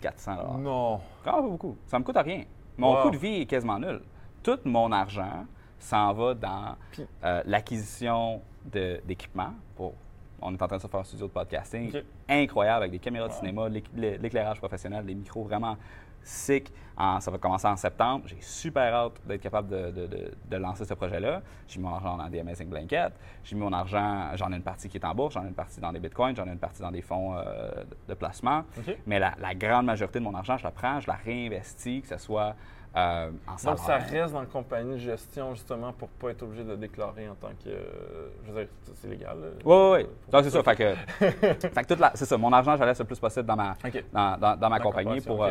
400 0.00 0.58
Non. 0.58 1.00
Ah, 1.24 1.32
pas 1.32 1.42
beaucoup. 1.42 1.76
Ça 1.86 1.98
me 1.98 2.04
coûte 2.04 2.16
rien. 2.16 2.44
Mon 2.76 2.94
Wow. 2.94 3.02
coût 3.02 3.10
de 3.10 3.16
vie 3.18 3.42
est 3.42 3.46
quasiment 3.46 3.78
nul. 3.78 4.00
Tout 4.42 4.58
mon 4.64 4.90
argent 4.90 5.46
s'en 5.78 6.12
va 6.12 6.34
dans 6.34 6.76
euh, 7.24 7.42
l'acquisition 7.46 8.40
d'équipements. 8.64 9.52
Pour, 9.76 9.94
on 10.40 10.52
est 10.52 10.60
en 10.62 10.66
train 10.66 10.76
de 10.76 10.82
se 10.82 10.88
faire 10.88 11.00
un 11.00 11.04
studio 11.04 11.26
de 11.26 11.32
podcasting 11.32 11.92
incroyable 12.28 12.78
avec 12.84 12.90
des 12.92 12.98
caméras 12.98 13.28
de 13.28 13.32
Wow. 13.32 13.38
cinéma, 13.38 13.68
l'éc- 13.68 13.90
l'é- 13.94 14.18
l'éclairage 14.18 14.58
professionnel, 14.58 15.04
des 15.04 15.14
micros 15.14 15.44
vraiment 15.44 15.76
sick. 16.24 16.72
Ça 17.20 17.30
va 17.32 17.38
commencer 17.38 17.66
en 17.66 17.74
septembre. 17.76 18.24
J'ai 18.26 18.36
super 18.40 18.94
hâte 18.94 19.14
d'être 19.26 19.40
capable 19.40 19.68
de, 19.68 19.90
de- 19.90 20.06
de- 20.06 20.30
de 20.48 20.56
lancer 20.56 20.84
ce 20.84 20.94
projet-là. 20.94 21.42
J'ai 21.66 21.80
mis 21.80 21.84
mon 21.86 21.94
argent 21.94 22.16
dans 22.16 22.28
des 22.28 22.38
Amazing 22.40 22.68
Blankets. 22.68 23.12
J'ai 23.42 23.56
mis 23.56 23.62
mon 23.62 23.72
argent, 23.72 24.28
j'en 24.34 24.52
ai 24.52 24.56
une 24.56 24.62
partie 24.62 24.88
qui 24.88 24.98
est 24.98 25.04
en 25.04 25.12
bourse, 25.14 25.34
j'en 25.34 25.42
ai 25.44 25.48
une 25.48 25.54
partie 25.54 25.80
dans 25.80 25.90
des 25.92 25.98
bitcoins, 25.98 26.36
j'en 26.36 26.46
ai 26.46 26.50
une 26.52 26.58
partie 26.58 26.80
dans 26.80 26.92
des 26.92 27.02
fonds 27.02 27.34
euh, 27.36 27.70
de- 28.08 28.14
placement. 28.14 28.62
Mais 29.06 29.18
la, 29.18 29.32
la 29.40 29.54
grande 29.54 29.86
majorité 29.86 30.20
de 30.20 30.24
mon 30.24 30.34
argent, 30.34 30.56
je 30.58 30.64
la 30.64 30.70
prends, 30.70 31.00
je 31.00 31.08
la 31.08 31.14
réinvestis, 31.14 32.02
que 32.02 32.08
ce 32.08 32.18
soit 32.18 32.54
euh, 32.94 33.30
en 33.48 33.52
Donc, 33.52 33.58
ça 33.58 33.76
salaire. 33.78 34.08
reste 34.10 34.34
dans 34.34 34.40
la 34.40 34.46
compagnie 34.46 34.92
de 34.92 34.98
gestion, 34.98 35.54
justement, 35.54 35.92
pour 35.94 36.08
pas 36.10 36.28
être 36.30 36.42
obligé 36.42 36.62
de 36.62 36.76
déclarer 36.76 37.26
en 37.28 37.34
tant 37.34 37.48
que. 37.64 37.70
euh, 37.70 38.28
je 38.46 38.52
veux 38.52 38.60
dire, 38.64 38.72
c'est 38.94 39.08
légal. 39.08 39.38
Oui, 39.64 39.74
oui, 39.76 40.06
oui. 40.30 40.42
C'est 40.44 40.50
ça. 40.50 40.62
Fait 40.62 40.76
que, 40.76 40.94
fait 41.18 41.70
que 41.82 41.86
toute 41.86 41.98
la- 42.00 42.12
c'est 42.14 42.26
ça. 42.26 42.36
Mon 42.36 42.52
argent, 42.52 42.74
je 42.76 42.80
la 42.80 42.86
laisse 42.86 42.98
le 43.00 43.06
plus 43.06 43.18
possible 43.18 43.46
dans 43.46 43.56
ma, 43.56 43.76
dans, 44.12 44.36
dans- 44.36 44.56
dans 44.56 44.68
ma 44.70 44.78
compagnie 44.78 45.20
pour. 45.22 45.42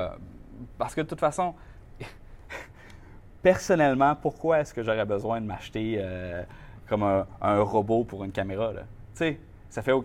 Parce 0.77 0.95
que 0.95 1.01
de 1.01 1.07
toute 1.07 1.19
façon, 1.19 1.53
personnellement, 3.41 4.15
pourquoi 4.15 4.59
est-ce 4.59 4.73
que 4.73 4.83
j'aurais 4.83 5.05
besoin 5.05 5.41
de 5.41 5.45
m'acheter 5.45 5.95
euh, 5.99 6.43
comme 6.87 7.03
un, 7.03 7.25
un 7.41 7.61
robot 7.61 8.03
pour 8.03 8.23
une 8.23 8.31
caméra? 8.31 8.71
Tu 8.73 8.79
sais, 9.13 9.39
ça 9.69 9.81
fait. 9.81 9.93
Ouais. 9.93 10.03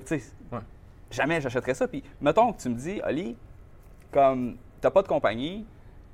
Jamais 1.11 1.41
j'achèterais 1.41 1.75
ça. 1.75 1.87
Puis, 1.89 2.03
mettons 2.21 2.53
que 2.53 2.61
tu 2.61 2.69
me 2.69 2.75
dis, 2.75 3.01
Oli, 3.07 3.37
comme 4.11 4.57
t'as 4.81 4.91
pas 4.91 5.03
de 5.03 5.09
compagnie, 5.09 5.67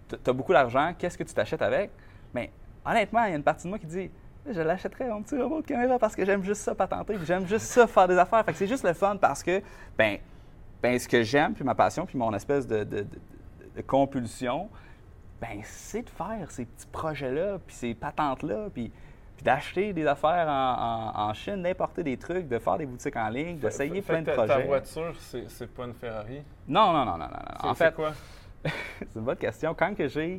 tu 0.09 0.17
as 0.31 0.33
beaucoup 0.33 0.53
d'argent, 0.53 0.93
qu'est-ce 0.99 1.17
que 1.17 1.25
tu 1.25 1.35
t'achètes 1.35 1.63
avec? 1.63 1.91
Mais 2.35 2.51
honnêtement, 2.85 3.25
il 3.25 3.31
y 3.31 3.33
a 3.33 3.37
une 3.37 3.43
partie 3.43 3.65
de 3.65 3.69
moi 3.69 3.79
qui 3.79 3.87
dit, 3.87 4.11
je 4.51 4.61
l'achèterais 4.61 5.09
mon 5.09 5.23
petit 5.23 5.41
robot 5.41 5.61
de 5.63 5.67
caméra 5.67 5.99
parce 5.99 6.17
que 6.17 6.25
j'aime 6.25 6.43
juste 6.43 6.63
ça 6.63 6.75
patenter, 6.75 7.17
j'aime 7.25 7.47
juste 7.47 7.67
ça 7.67 7.87
faire 7.87 8.09
des 8.09 8.19
affaires. 8.19 8.45
Fait 8.45 8.53
que 8.53 8.59
c'est 8.59 8.67
juste 8.67 8.85
le 8.85 8.93
fun 8.93 9.17
parce 9.17 9.43
que, 9.43 9.63
ben, 9.97 10.19
ben 10.83 10.99
ce 10.99 11.07
que 11.09 11.23
j'aime, 11.23 11.55
puis 11.55 11.65
ma 11.65 11.75
passion, 11.75 12.05
puis 12.07 12.19
mon 12.19 12.33
espèce 12.35 12.67
de, 12.67 12.83
de- 12.85 13.03
de- 13.03 13.07
de 13.77 13.83
compulsion, 13.83 14.69
ben, 15.41 15.61
c'est 15.65 16.03
de 16.03 16.11
faire 16.11 16.51
ces 16.51 16.65
petits 16.67 16.87
projets-là, 16.87 17.59
puis 17.67 17.75
ces 17.75 17.95
patentes-là, 17.95 18.69
puis, 18.73 18.93
d'acheter 19.43 19.93
des 19.93 20.07
affaires 20.07 20.47
en, 20.49 21.13
en- 21.17 21.31
en 21.31 21.35
Chine, 21.35 21.63
d'importer 21.65 22.05
des 22.05 22.17
trucs, 22.17 22.47
de 22.47 22.59
faire 22.61 22.79
des 22.79 22.87
boutiques 22.87 23.17
en 23.17 23.29
ligne, 23.29 23.59
d'essayer 23.59 24.01
plein 24.01 24.21
de 24.21 24.27
ta- 24.27 24.37
Ta 24.37 24.45
projets. 24.47 24.67
voiture, 24.69 25.15
c'est 25.49 25.67
pas 25.75 25.85
une 25.87 25.95
Ferrari? 25.95 26.43
Non, 26.69 26.93
non, 26.93 27.05
non, 27.05 27.19
non, 27.19 27.27
non. 27.27 27.69
En 27.71 27.75
fait, 27.75 27.93
quoi? 27.93 28.13
c'est 28.65 29.17
une 29.17 29.23
bonne 29.25 29.37
question. 29.37 29.75
Quand 29.75 29.97
que 29.97 30.07
j'ai. 30.07 30.35
euh, 30.35 30.39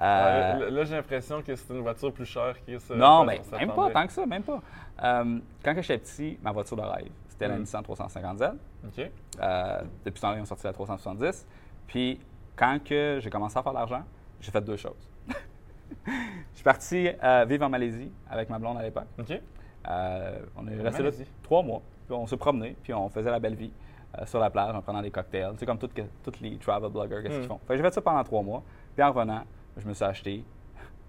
Ah, 0.00 0.58
là, 0.58 0.84
j'ai 0.84 0.96
l'impression 0.96 1.42
que 1.42 1.54
c'est 1.54 1.72
une 1.72 1.82
voiture 1.82 2.12
plus 2.12 2.24
chère 2.26 2.56
que 2.66 2.76
ça. 2.80 2.96
non, 2.96 3.24
mais 3.24 3.34
même 3.36 3.44
s'attendait. 3.44 3.72
pas, 3.72 3.90
tant 3.92 4.06
que 4.08 4.12
ça, 4.12 4.26
même 4.26 4.42
pas. 4.42 4.60
Euh, 5.04 5.38
quand 5.64 5.74
que 5.76 5.82
j'étais 5.82 5.98
petit, 5.98 6.38
ma 6.42 6.50
voiture 6.50 6.76
de 6.76 6.82
rêve, 6.82 7.10
c'était 7.28 7.46
la 7.46 7.54
Mm. 7.56 7.60
Nissan 7.60 7.82
350Z. 7.84 8.54
OK. 8.84 9.10
Euh, 9.40 9.80
depuis 10.04 10.16
ce 10.18 10.22
temps-là, 10.22 10.38
ils 10.38 10.42
ont 10.42 10.46
sorti 10.46 10.64
la 10.66 10.72
370. 10.72 11.46
Puis, 11.86 12.18
quand 12.60 12.78
j'ai 12.86 13.30
commencé 13.30 13.58
à 13.58 13.62
faire 13.62 13.72
de 13.72 13.78
l'argent, 13.78 14.02
j'ai 14.38 14.50
fait 14.50 14.60
deux 14.60 14.76
choses. 14.76 15.08
je 16.06 16.12
suis 16.52 16.62
parti 16.62 17.08
euh, 17.24 17.46
vivre 17.48 17.64
en 17.64 17.70
Malaisie 17.70 18.12
avec 18.28 18.50
ma 18.50 18.58
blonde 18.58 18.76
à 18.76 18.82
l'époque. 18.82 19.06
OK. 19.18 19.40
Euh, 19.88 20.38
on 20.56 20.68
est 20.68 20.76
resté 20.82 21.02
là 21.02 21.10
trois 21.42 21.62
mois. 21.62 21.80
Puis 22.06 22.14
on 22.14 22.26
se 22.26 22.34
promenait, 22.34 22.76
puis 22.82 22.92
on 22.92 23.08
faisait 23.08 23.30
la 23.30 23.38
belle 23.40 23.54
vie 23.54 23.72
euh, 24.18 24.26
sur 24.26 24.38
la 24.40 24.50
plage 24.50 24.74
en 24.74 24.82
prenant 24.82 25.00
des 25.00 25.10
cocktails. 25.10 25.54
Sais, 25.56 25.64
comme 25.64 25.78
toutes 25.78 26.40
les 26.42 26.58
travel 26.58 26.90
bloggers, 26.90 27.22
qu'est-ce 27.22 27.36
Mm. 27.36 27.40
qu'ils 27.40 27.48
font. 27.48 27.60
Fait 27.66 27.74
que 27.74 27.76
j'ai 27.78 27.82
fait 27.82 27.94
ça 27.94 28.02
pendant 28.02 28.22
trois 28.24 28.42
mois. 28.42 28.62
Puis 28.94 29.02
en 29.02 29.10
revenant, 29.10 29.42
je 29.78 29.88
me 29.88 29.94
suis 29.94 30.04
acheté 30.04 30.44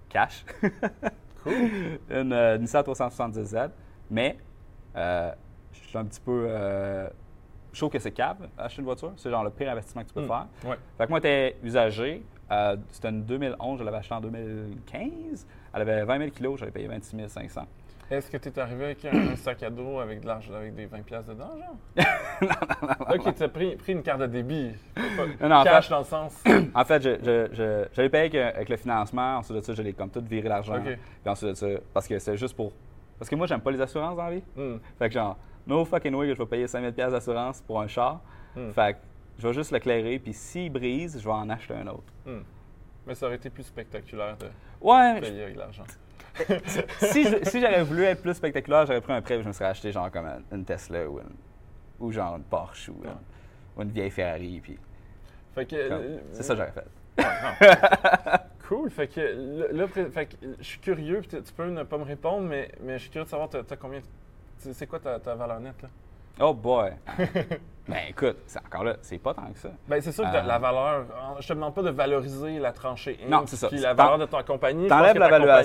cash 0.07 0.45
une 2.09 2.31
euh, 2.31 2.57
Nissan 2.57 2.81
370Z. 2.83 3.71
Mais 4.09 4.37
je 4.95 5.79
suis 5.79 5.97
un 5.97 6.05
petit 6.05 6.21
peu. 6.21 6.47
Euh, 7.71 7.73
je 7.73 7.79
trouve 7.79 7.89
que 7.91 7.99
c'est 7.99 8.11
cave, 8.11 8.37
acheter 8.57 8.79
une 8.81 8.85
voiture. 8.85 9.11
C'est 9.17 9.29
genre 9.29 9.43
le 9.43 9.49
pire 9.49 9.71
investissement 9.71 10.01
que 10.03 10.07
tu 10.09 10.13
peux 10.13 10.21
Mm. 10.23 10.27
faire. 10.27 10.45
Ouais. 10.65 10.77
Fait 10.97 11.05
que 11.05 11.09
moi, 11.09 11.19
j'étais 11.19 11.55
usagé. 11.63 12.23
Euh, 12.51 12.75
C'était 12.91 13.09
une 13.09 13.23
2011, 13.23 13.79
je 13.79 13.83
l'avais 13.85 13.97
acheté 13.97 14.13
en 14.13 14.19
2015. 14.21 15.47
Elle 15.73 15.81
avait 15.81 16.03
20 16.03 16.17
000 16.19 16.29
kilos, 16.31 16.59
j'avais 16.59 16.71
payé 16.71 16.87
26 16.87 17.27
500. 17.29 17.61
Est-ce 18.09 18.29
que 18.29 18.35
tu 18.35 18.49
es 18.49 18.59
arrivé 18.59 18.83
avec 18.85 19.05
un, 19.05 19.37
sac 19.37 19.63
à 19.63 19.69
dos 19.69 19.99
avec 20.01 20.19
de 20.19 20.27
l'argent, 20.27 20.53
avec 20.53 20.75
des 20.75 20.85
20 20.85 21.01
pièces 21.05 21.25
dedans, 21.27 21.47
genre? 21.57 22.05
OK, 23.09 23.35
tu 23.35 23.43
as 23.43 23.47
pris, 23.47 23.75
pris 23.77 23.93
une 23.93 24.01
carte 24.03 24.19
de 24.19 24.25
débit. 24.25 24.71
Pas- 24.93 25.01
Non, 25.41 25.47
non, 25.49 25.55
en 25.61 25.63
cash 25.63 25.85
fait- 25.87 25.91
dans 25.93 25.99
le 25.99 26.03
sens. 26.05 26.43
En 26.75 26.83
fait, 26.83 27.01
je, 27.01 27.09
je, 27.23 27.47
je, 27.55 27.85
je 27.93 28.01
l'ai 28.01 28.09
payé 28.09 28.41
avec, 28.41 28.55
avec 28.55 28.67
le 28.69 28.75
financement. 28.75 29.37
Ensuite 29.37 29.55
de 29.57 29.61
ça, 29.61 29.73
je 29.73 29.81
l'ai 29.81 29.93
comme 29.93 30.09
tout 30.09 30.21
viré 30.29 30.49
l'argent. 30.49 30.81
Puis 30.83 30.97
ensuite 31.25 31.49
de 31.51 31.53
ça, 31.55 31.67
parce 31.93 32.05
que 32.05 32.19
c'est 32.19 32.35
juste 32.35 32.53
pour. 32.55 32.73
Parce 33.17 33.29
que 33.29 33.35
moi, 33.35 33.47
j'aime 33.47 33.61
pas 33.61 33.71
les 33.71 33.79
assurances 33.79 34.17
dans 34.17 34.25
la 34.25 34.31
vie. 34.31 34.43
Hmm. 34.57 34.77
Fait 34.99 35.07
que 35.07 35.13
genre, 35.13 35.37
no 35.67 35.85
fucking 35.85 36.13
way 36.15 36.27
que 36.27 36.33
je 36.33 36.39
vais 36.39 36.45
payer 36.45 36.67
5000 36.67 36.93
pièces 36.93 37.11
d'assurance 37.11 37.61
pour 37.61 37.79
un 37.81 37.87
char. 37.87 38.21
Hmm. 38.55 38.69
Fait 38.71 38.93
que 38.93 38.99
je 39.39 39.47
vais 39.47 39.53
juste 39.53 39.71
l'éclairer, 39.71 40.19
puis 40.19 40.33
s'il 40.33 40.71
brise, 40.71 41.19
je 41.19 41.23
vais 41.25 41.31
en 41.33 41.49
acheter 41.49 41.73
un 41.73 41.87
autre. 41.87 42.11
Hmm. 42.25 42.41
Mais 43.07 43.15
ça 43.15 43.25
aurait 43.25 43.35
été 43.35 43.49
plus 43.49 43.63
spectaculaire 43.63 44.37
de 44.37 44.47
Ouais, 44.81 45.19
payer 45.21 45.43
avec 45.43 45.55
l'argent. 45.55 45.83
si, 46.99 47.23
je- 47.25 47.43
si 47.49 47.59
j'aurais 47.59 47.83
voulu 47.83 48.03
être 48.03 48.21
plus 48.21 48.33
spectaculaire, 48.33 48.85
j'aurais 48.85 49.01
pris 49.01 49.11
un 49.13 49.21
prêt 49.21 49.35
et 49.37 49.41
je 49.43 49.47
me 49.47 49.53
serais 49.53 49.65
acheté 49.65 49.91
genre 49.91 50.09
comme 50.11 50.27
une, 50.51 50.63
Tesla 50.65 51.07
ou, 51.09 51.19
une- 51.19 51.25
ou 51.99 52.11
genre 52.11 52.35
une 52.37 52.43
Porsche 52.43 52.89
ou, 52.89 53.01
ou 53.77 53.81
une 53.81 53.89
vieille 53.91 54.11
Ferrari. 54.11 54.59
Puis 54.61 54.77
Fait 55.55 55.65
que. 55.65 55.89
comme, 55.89 56.01
euh, 56.01 56.17
c'est 56.31 56.43
ça 56.43 56.53
que 56.55 56.59
j'aurais 56.59 56.71
fait. 56.71 56.87
Cool. 58.67 58.89
Fait 58.89 59.07
que 59.07 59.67
là, 59.73 59.85
fait 59.87 60.27
que, 60.27 60.35
je 60.59 60.63
suis 60.63 60.79
curieux, 60.79 61.21
tu 61.21 61.41
tu 61.41 61.53
peux 61.53 61.65
ne 61.69 61.83
pas 61.83 61.97
me 61.97 62.03
répondre, 62.05 62.47
mais, 62.47 62.71
mais 62.81 62.93
je 62.97 63.01
suis 63.03 63.09
curieux 63.09 63.25
de 63.25 63.29
savoir, 63.29 63.49
t'as, 63.49 63.63
t'as 63.63 63.75
combien. 63.75 63.99
C'est 64.73 64.87
quoi 64.87 64.99
ta, 64.99 65.19
ta 65.19 65.35
valeur 65.35 65.59
nette, 65.59 65.81
là? 65.81 65.89
Oh 66.39 66.53
boy! 66.53 66.91
ben 67.87 67.97
écoute, 68.09 68.37
encore 68.65 68.85
là, 68.85 68.95
c'est 69.01 69.17
pas 69.17 69.33
tant 69.33 69.51
que 69.51 69.59
ça. 69.59 69.69
Ben, 69.87 70.01
c'est 70.01 70.11
sûr 70.13 70.23
que 70.23 70.37
Euh. 70.37 70.41
la 70.43 70.57
valeur. 70.59 71.05
Je 71.39 71.47
te 71.47 71.53
demande 71.53 71.75
pas 71.75 71.81
de 71.83 71.89
valoriser 71.89 72.57
la 72.57 72.71
tranchée 72.71 73.19
Inc, 73.21 73.29
Non, 73.29 73.43
c'est 73.45 73.57
ça. 73.57 73.67
Puis 73.67 73.79
la 73.79 73.93
valeur 73.93 74.17
de 74.17 74.25
ta 74.25 74.41
compagnie. 74.43 74.87
t'enlèves 74.87 75.17
la- 75.17 75.61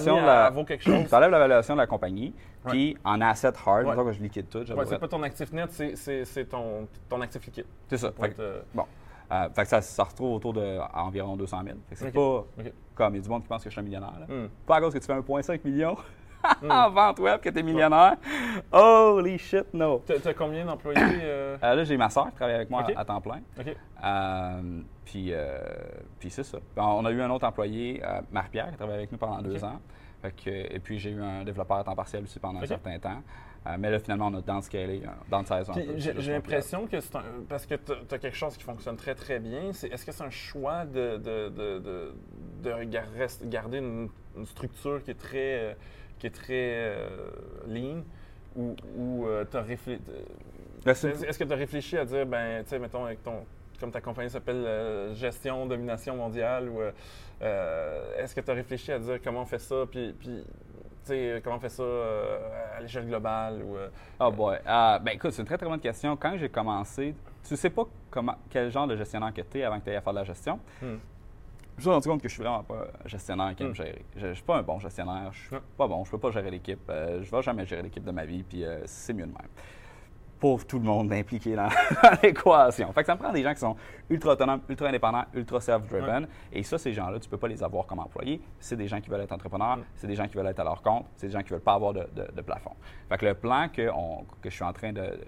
elle 0.48 0.52
vaut 0.52 0.64
quelque 0.64 0.82
chose. 0.82 1.08
Tu 1.08 1.14
enlèves 1.14 1.30
la 1.30 1.38
valuation 1.38 1.74
de 1.74 1.80
la 1.80 1.86
compagnie, 1.86 2.34
puis 2.66 2.96
en 3.04 3.20
asset 3.20 3.52
hard, 3.64 3.86
Ouais. 3.86 3.96
que 4.04 4.12
je 4.12 4.20
liquide 4.20 4.48
tout, 4.48 4.58
Ouais, 4.72 4.84
c'est 4.86 4.98
pas 4.98 5.08
ton 5.08 5.22
actif 5.22 5.52
net, 5.52 5.70
c'est, 5.70 6.44
ton, 6.48 6.88
ton 7.08 7.20
actif 7.20 7.44
liquide. 7.46 7.66
C'est 7.88 7.98
ça. 7.98 8.10
Pour 8.10 8.24
Fait 8.24 8.32
que, 8.32 8.42
euh, 8.42 8.60
bon. 8.74 8.84
Euh, 9.32 9.48
fait 9.54 9.62
que 9.62 9.68
ça, 9.68 9.80
ça 9.80 10.04
se 10.04 10.08
retrouve 10.10 10.34
autour 10.34 10.52
de 10.52 10.78
à 10.78 11.02
environ 11.04 11.36
200 11.36 11.60
000. 11.64 11.76
Fait 11.88 11.94
que 11.94 12.00
c'est 12.00 12.12
pas 12.12 12.44
comme 12.94 13.14
il 13.14 13.18
y 13.18 13.20
a 13.20 13.22
du 13.22 13.28
monde 13.28 13.42
qui 13.42 13.48
pense 13.48 13.62
que 13.62 13.68
je 13.70 13.72
suis 13.72 13.80
un 13.80 13.84
millionnaire. 13.84 14.12
là. 14.20 14.26
Hmm. 14.34 14.48
Pas 14.66 14.76
à 14.76 14.80
cause 14.80 14.92
que 14.94 14.98
tu 14.98 15.06
fais 15.06 15.14
1,5 15.14 15.64
million. 15.64 15.96
en 16.68 16.90
vente 16.90 17.18
web 17.18 17.40
que 17.40 17.48
tu 17.50 17.58
es 17.58 17.62
millionnaire. 17.62 18.16
Holy 18.72 19.38
shit, 19.38 19.72
no! 19.72 20.02
T'as, 20.06 20.18
t'as 20.18 20.34
combien 20.34 20.64
d'employés? 20.64 21.00
euh? 21.22 21.56
Euh, 21.62 21.74
là, 21.74 21.84
j'ai 21.84 21.96
ma 21.96 22.10
soeur 22.10 22.28
qui 22.30 22.36
travaille 22.36 22.56
avec 22.56 22.70
moi 22.70 22.84
à, 22.94 23.00
à 23.00 23.04
temps 23.04 23.20
plein. 23.20 23.40
Euh, 24.04 24.80
puis, 25.04 25.32
puis 26.18 26.30
c'est 26.30 26.44
ça. 26.44 26.58
On 26.76 27.04
a 27.04 27.10
eu 27.10 27.20
un 27.20 27.30
autre 27.30 27.46
employé, 27.46 28.02
Marie-Pierre, 28.30 28.70
qui 28.70 28.76
travaille 28.76 28.96
avec 28.96 29.12
nous 29.12 29.18
pendant 29.18 29.40
deux 29.42 29.62
ans. 29.64 29.80
Fait 30.22 30.32
que, 30.32 30.50
et 30.50 30.78
puis 30.80 30.98
j'ai 30.98 31.10
eu 31.10 31.22
un 31.22 31.44
développeur 31.44 31.76
à 31.78 31.84
temps 31.84 31.94
partiel 31.94 32.24
aussi 32.24 32.38
pendant 32.38 32.60
un 32.60 32.66
certain 32.66 32.98
temps. 32.98 33.22
Mais 33.78 33.90
là, 33.90 33.98
finalement, 33.98 34.28
on 34.28 34.34
a 34.34 34.40
downscalé, 34.40 35.02
euh, 35.04 35.08
downsized 35.28 35.70
un 35.70 35.72
Puis 35.72 35.82
peu. 35.86 36.20
j'ai, 36.20 36.32
l'impression 36.32 36.86
que 36.86 37.00
c'est 37.00 37.16
un. 37.16 37.24
Parce 37.48 37.66
que 37.66 37.74
tu 37.74 37.92
as 38.14 38.18
quelque 38.18 38.36
chose 38.36 38.56
qui 38.56 38.62
fonctionne 38.62 38.96
très, 38.96 39.14
très 39.14 39.40
bien. 39.40 39.72
C'est, 39.72 39.88
est-ce 39.88 40.06
que 40.06 40.12
c'est 40.12 40.22
un 40.22 40.30
choix 40.30 40.84
de, 40.84 41.16
de, 41.16 41.48
de, 41.48 42.14
de, 42.62 43.46
garder 43.46 43.78
une, 43.78 44.08
une 44.36 44.46
structure 44.46 45.02
qui 45.02 45.10
est 45.10 45.18
très, 45.18 45.76
qui 46.18 46.26
est 46.26 46.30
très 46.34 46.52
euh, 46.52 47.08
lean 47.68 48.02
ou, 48.56 48.74
tu 49.50 49.56
as 49.56 49.62
réfléchi. 49.62 50.00
Ben, 50.84 50.94
c'est- 50.94 51.22
Est-ce 51.28 51.38
que 51.38 51.44
tu 51.44 51.52
as 51.52 51.56
réfléchi 51.56 51.96
à 51.98 52.04
dire, 52.04 52.24
ben, 52.26 52.62
tu 52.62 52.70
sais, 52.70 52.78
mettons, 52.78 53.04
avec 53.04 53.22
ton. 53.22 53.44
Comme 53.78 53.90
ta 53.90 54.00
compagnie 54.00 54.30
s'appelle 54.30 54.64
euh, 54.64 55.14
Gestion, 55.14 55.66
Domination 55.66 56.16
mondiale, 56.16 56.70
ou 56.70 56.80
euh, 56.80 56.92
euh, 57.42 58.16
est-ce 58.22 58.34
que 58.34 58.40
tu 58.40 58.50
as 58.50 58.54
réfléchi 58.54 58.90
à 58.92 58.98
dire 58.98 59.18
comment 59.22 59.42
on 59.42 59.46
fait 59.46 59.58
ça, 59.58 59.84
puis, 59.90 60.14
puis 60.18 60.42
tu 61.04 61.08
sais, 61.08 61.40
comment 61.44 61.56
on 61.56 61.60
fait 61.60 61.68
ça 61.68 61.82
euh, 61.82 62.38
à 62.78 62.80
l'échelle 62.80 63.06
globale? 63.06 63.62
Ou, 63.62 63.76
euh, 63.76 63.88
Oh 64.18 64.30
boy. 64.30 64.56
Euh, 64.66 64.98
ben 65.00 65.10
écoute, 65.12 65.32
c'est 65.32 65.42
une 65.42 65.46
très 65.46 65.58
très 65.58 65.66
bonne 65.68 65.80
question. 65.80 66.16
Quand 66.16 66.38
j'ai 66.38 66.48
commencé, 66.48 67.14
tu 67.46 67.54
sais 67.54 67.68
pas 67.68 67.84
comment, 68.10 68.36
quel 68.48 68.70
genre 68.70 68.86
de 68.86 68.96
gestionnaire 68.96 69.34
que 69.34 69.42
tu 69.42 69.58
es 69.58 69.64
avant 69.64 69.78
que 69.78 69.84
tu 69.84 69.90
aies 69.90 69.96
à 69.96 70.00
faire 70.00 70.14
de 70.14 70.18
la 70.20 70.24
gestion. 70.24 70.58
Hmm. 70.80 70.96
Je 71.76 71.80
me 71.80 71.82
suis 71.82 71.90
rendu 71.90 72.08
compte 72.08 72.22
que 72.22 72.28
je 72.28 72.32
suis 72.34 72.42
vraiment 72.42 72.62
pas 72.62 72.86
un 73.04 73.08
gestionnaire 73.08 73.54
qui 73.54 73.62
aime 73.62 73.70
Hmm. 73.70 73.74
gérer. 73.74 74.04
Je, 74.16 74.28
je 74.28 74.32
suis 74.34 74.42
pas 74.44 74.56
un 74.58 74.62
bon 74.62 74.78
gestionnaire. 74.78 75.30
Je 75.32 75.38
suis 75.48 75.56
pas 75.76 75.86
bon. 75.86 76.04
Je 76.04 76.10
peux 76.10 76.18
pas 76.18 76.30
gérer 76.30 76.50
l'équipe. 76.50 76.80
Euh, 76.88 77.22
je 77.22 77.30
vais 77.30 77.42
jamais 77.42 77.66
gérer 77.66 77.82
l'équipe 77.82 78.04
de 78.04 78.10
ma 78.10 78.24
vie. 78.24 78.42
Puis 78.42 78.64
euh, 78.64 78.80
c'est 78.86 79.12
mieux 79.12 79.26
de 79.26 79.32
même. 79.32 79.48
Pour 80.40 80.66
tout 80.66 80.78
le 80.78 80.84
monde 80.84 81.10
impliqué 81.14 81.54
dans, 81.56 81.68
dans 82.02 82.18
l'équation. 82.22 82.92
Fait 82.92 83.00
que 83.00 83.06
ça 83.06 83.14
me 83.14 83.18
prend 83.20 83.32
des 83.32 83.42
gens 83.42 83.54
qui 83.54 83.60
sont 83.60 83.74
ultra 84.10 84.32
autonomes, 84.32 84.60
ultra 84.68 84.88
indépendants, 84.88 85.24
ultra 85.34 85.60
self-driven. 85.60 86.26
Et 86.52 86.62
ça, 86.62 86.76
ces 86.78 86.92
gens-là, 86.92 87.18
tu 87.18 87.28
peux 87.28 87.38
pas 87.38 87.48
les 87.48 87.62
avoir 87.62 87.86
comme 87.86 88.00
employés. 88.00 88.40
C'est 88.58 88.76
des 88.76 88.86
gens 88.86 89.00
qui 89.00 89.08
veulent 89.10 89.22
être 89.22 89.32
entrepreneurs. 89.32 89.78
Mm. 89.78 89.84
C'est 89.96 90.06
des 90.06 90.14
gens 90.14 90.28
qui 90.28 90.36
veulent 90.36 90.46
être 90.46 90.60
à 90.60 90.64
leur 90.64 90.82
compte. 90.82 91.06
C'est 91.16 91.26
des 91.28 91.32
gens 91.32 91.42
qui 91.42 91.50
veulent 91.50 91.60
pas 91.60 91.72
avoir 91.74 91.94
de, 91.94 92.06
de- 92.14 92.30
de 92.34 92.40
plafond. 92.42 92.72
Fait 93.08 93.16
que 93.18 93.24
le 93.26 93.34
plan 93.34 93.68
que, 93.72 93.90
on- 93.94 94.24
que 94.42 94.50
je 94.50 94.54
suis 94.54 94.64
en 94.64 94.72
train 94.74 94.92
de 94.92 95.18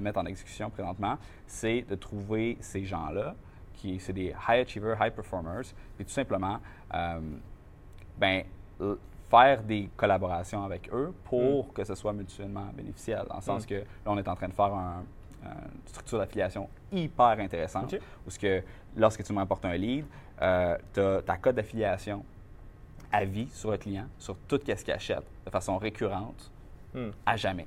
mettre 0.00 0.18
en 0.20 0.26
exécution 0.26 0.68
présentement, 0.68 1.16
c'est 1.46 1.82
de 1.82 1.94
trouver 1.94 2.58
ces 2.60 2.84
gens-là, 2.84 3.34
qui 3.78 3.98
c'est 4.00 4.12
des 4.12 4.34
high 4.48 4.60
achievers, 4.66 4.96
high 5.00 5.12
performers, 5.12 5.62
et 5.98 6.04
tout 6.04 6.10
simplement, 6.10 6.58
euh, 6.94 7.20
ben, 8.18 8.42
faire 9.30 9.62
des 9.62 9.88
collaborations 9.96 10.64
avec 10.64 10.90
eux 10.92 11.12
pour 11.24 11.72
que 11.72 11.84
ce 11.84 11.94
soit 11.94 12.12
mutuellement 12.12 12.66
bénéficiel. 12.74 13.24
Dans 13.28 13.36
le 13.36 13.42
sens 13.42 13.64
Mm. 13.64 13.66
que 13.66 13.74
là, 13.74 13.82
on 14.06 14.16
est 14.18 14.28
en 14.28 14.34
train 14.34 14.48
de 14.48 14.52
faire 14.54 14.72
un- 14.74 15.02
une 15.44 15.86
structure 15.86 16.18
d'affiliation 16.18 16.68
hyper 16.90 17.38
intéressante, 17.38 17.94
où 18.26 18.30
ce 18.30 18.38
que 18.38 18.62
lorsque 18.96 19.22
tu 19.22 19.32
m'apportes 19.32 19.64
un 19.64 19.76
lead, 19.76 20.04
tu 20.38 20.44
as 20.44 20.78
ta 21.24 21.36
code 21.36 21.54
d'affiliation 21.56 22.24
à 23.12 23.24
vie 23.24 23.48
sur 23.52 23.70
le 23.70 23.76
client, 23.76 24.06
sur 24.18 24.36
tout 24.48 24.58
ce 24.64 24.74
qu'il 24.84 24.92
achète, 24.92 25.22
de 25.46 25.50
façon 25.50 25.78
récurrente, 25.78 26.50
Hmm. 26.94 27.10
à 27.26 27.36
jamais. 27.36 27.66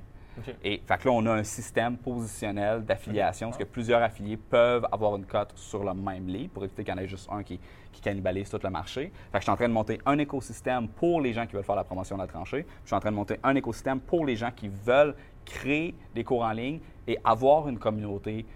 Et 0.64 0.82
fait 0.86 0.98
que 0.98 1.08
là, 1.08 1.14
on 1.14 1.26
a 1.26 1.32
un 1.32 1.44
système 1.44 1.96
positionnel 1.96 2.84
d'affiliation, 2.84 3.48
parce 3.48 3.58
que 3.58 3.64
plusieurs 3.64 4.02
affiliés 4.02 4.36
peuvent 4.36 4.86
avoir 4.90 5.16
une 5.16 5.26
cote 5.26 5.52
sur 5.56 5.84
le 5.84 5.94
même 5.94 6.26
lit 6.26 6.48
pour 6.48 6.64
éviter 6.64 6.84
qu'il 6.84 6.94
y 6.94 6.96
en 6.96 7.00
ait 7.00 7.08
juste 7.08 7.28
un 7.30 7.42
qui, 7.42 7.60
qui 7.92 8.00
cannibalise 8.00 8.48
tout 8.48 8.60
le 8.62 8.70
marché. 8.70 9.12
Fait 9.30 9.38
que 9.38 9.38
je 9.38 9.42
suis 9.42 9.50
en 9.50 9.56
train 9.56 9.68
de 9.68 9.72
monter 9.72 10.00
un 10.06 10.18
écosystème 10.18 10.88
pour 10.88 11.20
les 11.20 11.32
gens 11.32 11.46
qui 11.46 11.54
veulent 11.54 11.64
faire 11.64 11.76
la 11.76 11.84
promotion 11.84 12.16
de 12.16 12.22
la 12.22 12.28
tranchée. 12.28 12.66
Je 12.82 12.88
suis 12.88 12.96
en 12.96 13.00
train 13.00 13.10
de 13.10 13.16
monter 13.16 13.38
un 13.42 13.54
écosystème 13.54 14.00
pour 14.00 14.24
les 14.24 14.36
gens 14.36 14.50
qui 14.54 14.68
veulent 14.68 15.14
créer 15.44 15.94
des 16.14 16.24
cours 16.24 16.42
en 16.42 16.52
ligne 16.52 16.80
et 17.06 17.18
avoir 17.24 17.68
une 17.68 17.78
communauté 17.78 18.46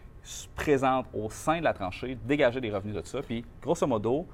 présente 0.55 1.07
au 1.15 1.31
sein 1.31 1.59
de 1.59 1.65
la 1.65 1.73
tranchée, 1.73 2.17
dégager 2.25 2.61
des 2.61 2.71
revenus 2.71 2.97
de 2.97 3.03
ça. 3.07 3.21
Puis, 3.23 3.45
grosso 3.63 3.87
modo, 3.87 4.27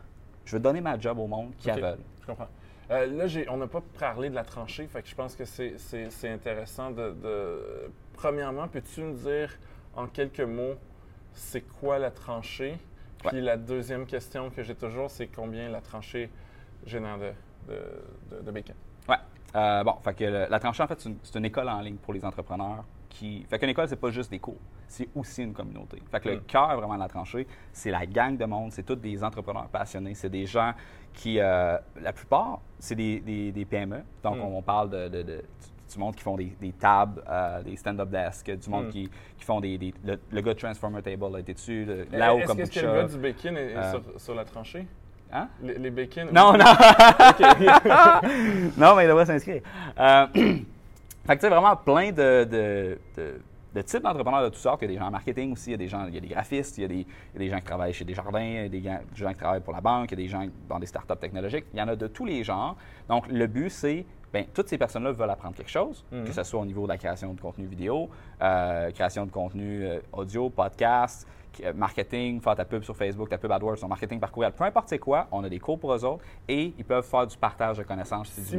je 0.45 0.57
veux 0.57 0.61
donner 0.61 0.81
ma 0.81 0.99
job 0.99 1.19
au 1.19 1.27
monde 1.27 1.53
qui 1.59 1.71
OK. 1.71 1.77
la 1.77 1.91
veulent. 1.91 2.05
Je 2.21 2.27
comprends. 2.27 2.49
Euh, 2.93 3.07
là, 3.07 3.27
j'ai- 3.27 3.49
on 3.49 3.57
n'a 3.57 3.67
pas 3.67 3.81
parlé 3.99 4.29
de 4.29 4.35
la 4.35 4.45
tranchée, 4.45 4.87
fait 4.87 5.03
que 5.03 5.09
je 5.09 5.15
pense 5.15 5.35
que 5.35 5.45
c'est- 5.45 6.29
intéressant 6.29 6.91
de, 6.91 7.11
de- 7.13 7.91
Premièrement, 8.15 8.69
peux-tu 8.69 9.01
me 9.01 9.15
dire 9.15 9.51
en 9.97 10.07
quelques 10.07 10.41
mots, 10.43 10.75
c'est 11.33 11.63
quoi 11.63 11.99
la 11.99 12.11
tranchée? 12.11 12.77
Puis 13.25 13.41
la 13.41 13.57
deuxième 13.57 14.05
question 14.07 14.51
que 14.51 14.63
j'ai 14.63 14.75
toujours, 14.75 15.11
c'est 15.11 15.29
combien 15.29 15.69
la 15.71 15.81
tranchée 15.81 16.29
génère 16.87 17.19
de, 17.19 17.33
de, 17.69 18.37
de- 18.37 18.43
de 18.43 18.51
bacon? 18.51 18.75
Ouais. 19.09 19.17
Euh, 19.57 19.83
bon, 19.85 19.95
fait 20.05 20.15
que 20.15 20.25
le- 20.25 20.47
la 20.51 20.59
tranchée, 20.61 20.83
en 20.83 20.87
fait, 20.87 21.01
c'est 21.01 21.09
une, 21.09 21.17
c'est 21.23 21.39
une 21.39 21.45
école 21.47 21.69
en 21.69 21.81
ligne 21.81 21.97
pour 21.97 22.13
les 22.13 22.25
entrepreneurs 22.25 22.85
qui. 23.13 23.45
Fait 23.49 23.59
qu'une 23.59 23.69
école, 23.69 23.89
c'est 23.89 23.97
pas 24.01 24.11
juste 24.11 24.31
des 24.31 24.39
cours, 24.39 24.57
c'est 24.89 25.09
aussi 25.15 25.43
une 25.43 25.53
communauté. 25.53 25.99
Fait 26.11 26.21
que 26.21 26.29
le 26.31 26.39
cœur 26.41 26.75
vraiment 26.77 26.95
de 26.95 27.01
la 27.01 27.09
tranchée, 27.09 27.47
c'est 27.73 27.91
la 27.91 28.07
gang 28.07 28.37
de 28.37 28.45
monde, 28.45 28.73
c'est 28.73 28.83
tous 28.85 28.97
des 28.97 29.23
entrepreneurs 29.23 29.69
passionnés, 29.69 30.15
c'est 30.15 30.31
des 30.31 30.47
gens 30.47 30.73
qui, 31.13 31.39
euh, 31.39 31.77
la 32.01 32.13
plupart, 32.13 32.61
c'est 32.79 32.95
des, 32.95 33.21
des- 33.21 33.53
des 33.53 33.65
PME. 33.65 34.03
Donc, 34.23 34.37
Mm. 34.39 34.43
on, 34.43 34.59
on 34.59 34.63
parle 34.63 34.91
de, 34.91 35.09
de- 35.09 35.23
de- 35.23 35.45
du- 35.93 35.99
monde 35.99 36.17
qui 36.17 36.23
font 36.23 36.37
des, 36.37 36.57
des 36.59 36.73
tables, 36.73 37.23
euh, 37.29 37.63
des 37.63 37.77
stand-up 37.77 38.09
desks, 38.09 38.51
du 38.59 38.71
monde 38.71 38.87
Mm. 38.87 38.91
qui, 38.91 39.11
qui 39.37 39.45
font 39.45 39.61
des. 39.61 39.77
des- 39.77 39.93
le, 40.05 40.19
le 40.31 40.41
gars 40.41 40.55
de 40.55 40.59
Transformer 40.59 41.03
Table 41.03 41.37
a 41.37 41.41
été 41.41 41.53
dessus, 41.53 41.85
le- 41.85 42.07
là-haut 42.11 42.41
comme 42.47 42.61
est-ce 42.61 42.71
que 42.71 42.81
le 42.87 42.93
gars 42.95 43.05
du 43.09 43.19
bacon 43.19 43.57
est, 43.59 43.77
Euh, 43.77 43.91
sur, 43.91 44.03
sur 44.21 44.35
la 44.35 44.45
tranchée? 44.47 44.87
Hein? 45.31 45.49
Les, 45.63 45.75
les 45.79 45.91
bacon? 45.91 46.29
Non, 46.33 46.55
non! 46.55 46.65
Non, 48.77 48.97
mais 48.97 49.05
il 49.05 49.09
devrait 49.09 49.27
s'inscrire. 49.27 49.63
Euh, 49.99 50.27
fait 51.27 51.37
que 51.37 51.41
tu 51.41 51.49
vraiment 51.49 51.77
plein 51.77 52.11
de, 52.11 52.45
de, 52.45 52.99
de- 53.17 53.83
types 53.83 54.03
d'entrepreneurs 54.03 54.43
de 54.43 54.49
toutes 54.49 54.57
sortes. 54.57 54.83
Il 54.83 54.87
y 54.87 54.89
a 54.91 54.93
des 54.95 54.99
gens 54.99 55.07
en 55.07 55.11
marketing 55.11 55.53
aussi, 55.53 55.71
il 55.71 55.73
y 55.73 55.75
a 55.75 55.79
des 55.79 55.89
gens, 55.89 56.07
il 56.07 56.15
y 56.15 56.19
a 56.19 56.21
des 56.21 56.29
graphistes, 56.29 56.77
il 56.79 56.83
y 56.83 56.85
a 56.85 56.89
des, 56.89 56.95
il 56.95 57.07
y 57.35 57.37
a 57.37 57.39
des 57.39 57.49
gens 57.49 57.59
qui 57.59 57.65
travaillent 57.65 57.93
chez 57.93 58.05
Desjardins, 58.05 58.41
il 58.41 58.75
y 58.75 58.89
a 58.89 58.99
des 58.99 59.17
gens 59.17 59.31
qui 59.31 59.37
travaillent 59.37 59.61
pour 59.61 59.73
la 59.73 59.81
banque, 59.81 60.11
il 60.13 60.19
y 60.19 60.23
a 60.23 60.25
des 60.25 60.29
gens 60.29 60.47
dans 60.69 60.79
des 60.79 60.87
startups 60.87 61.17
technologiques. 61.19 61.65
Il 61.73 61.79
y 61.79 61.83
en 61.83 61.89
a 61.89 61.97
de 61.97 62.07
tous 62.07 62.27
les 62.27 62.45
genres. 62.45 62.77
Donc, 63.09 63.29
le 63.29 63.47
but, 63.47 63.71
c'est, 63.71 64.05
bien, 64.33 64.45
toutes 64.55 64.69
ces 64.69 64.79
personnes-là 64.79 65.13
veulent 65.13 65.31
apprendre 65.31 65.55
quelque 65.55 65.71
chose, 65.71 66.05
Mhm. 66.11 66.25
que 66.25 66.33
ce 66.33 66.43
soit 66.43 66.61
au 66.61 66.65
niveau 66.65 66.85
de 66.85 66.89
la 66.89 66.99
création 66.99 67.35
de 67.35 67.41
contenu 67.41 67.67
vidéo, 67.67 68.09
euh, 68.41 68.91
création 68.91 69.27
de 69.27 69.31
contenu 69.31 69.85
euh, 69.85 70.01
audio, 70.13 70.49
podcast, 70.51 71.27
euh, 71.63 71.73
marketing, 71.75 72.41
faire 72.41 72.57
ta 72.57 72.65
pub 72.65 72.83
sur 72.83 72.97
Facebook, 72.97 73.29
ta 73.29 73.37
pub 73.37 73.53
AdWords, 73.53 73.77
ton 73.79 73.89
marketing 73.89 74.19
par 74.19 74.33
courriel, 74.33 74.53
peu 74.53 74.65
importe 74.65 74.89
c'est 74.89 74.99
quoi, 74.99 75.29
on 75.33 75.45
a 75.45 75.49
des 75.51 75.59
cours 75.59 75.79
pour 75.79 75.93
eux 75.93 76.03
autres 76.05 76.25
et 76.49 76.73
ils 76.79 76.85
peuvent 76.85 77.05
faire 77.05 77.27
du 77.27 77.37
partage 77.37 77.77
de 77.77 77.83
connaissances, 77.83 78.31
c'est 78.31 78.41
du 78.51 78.57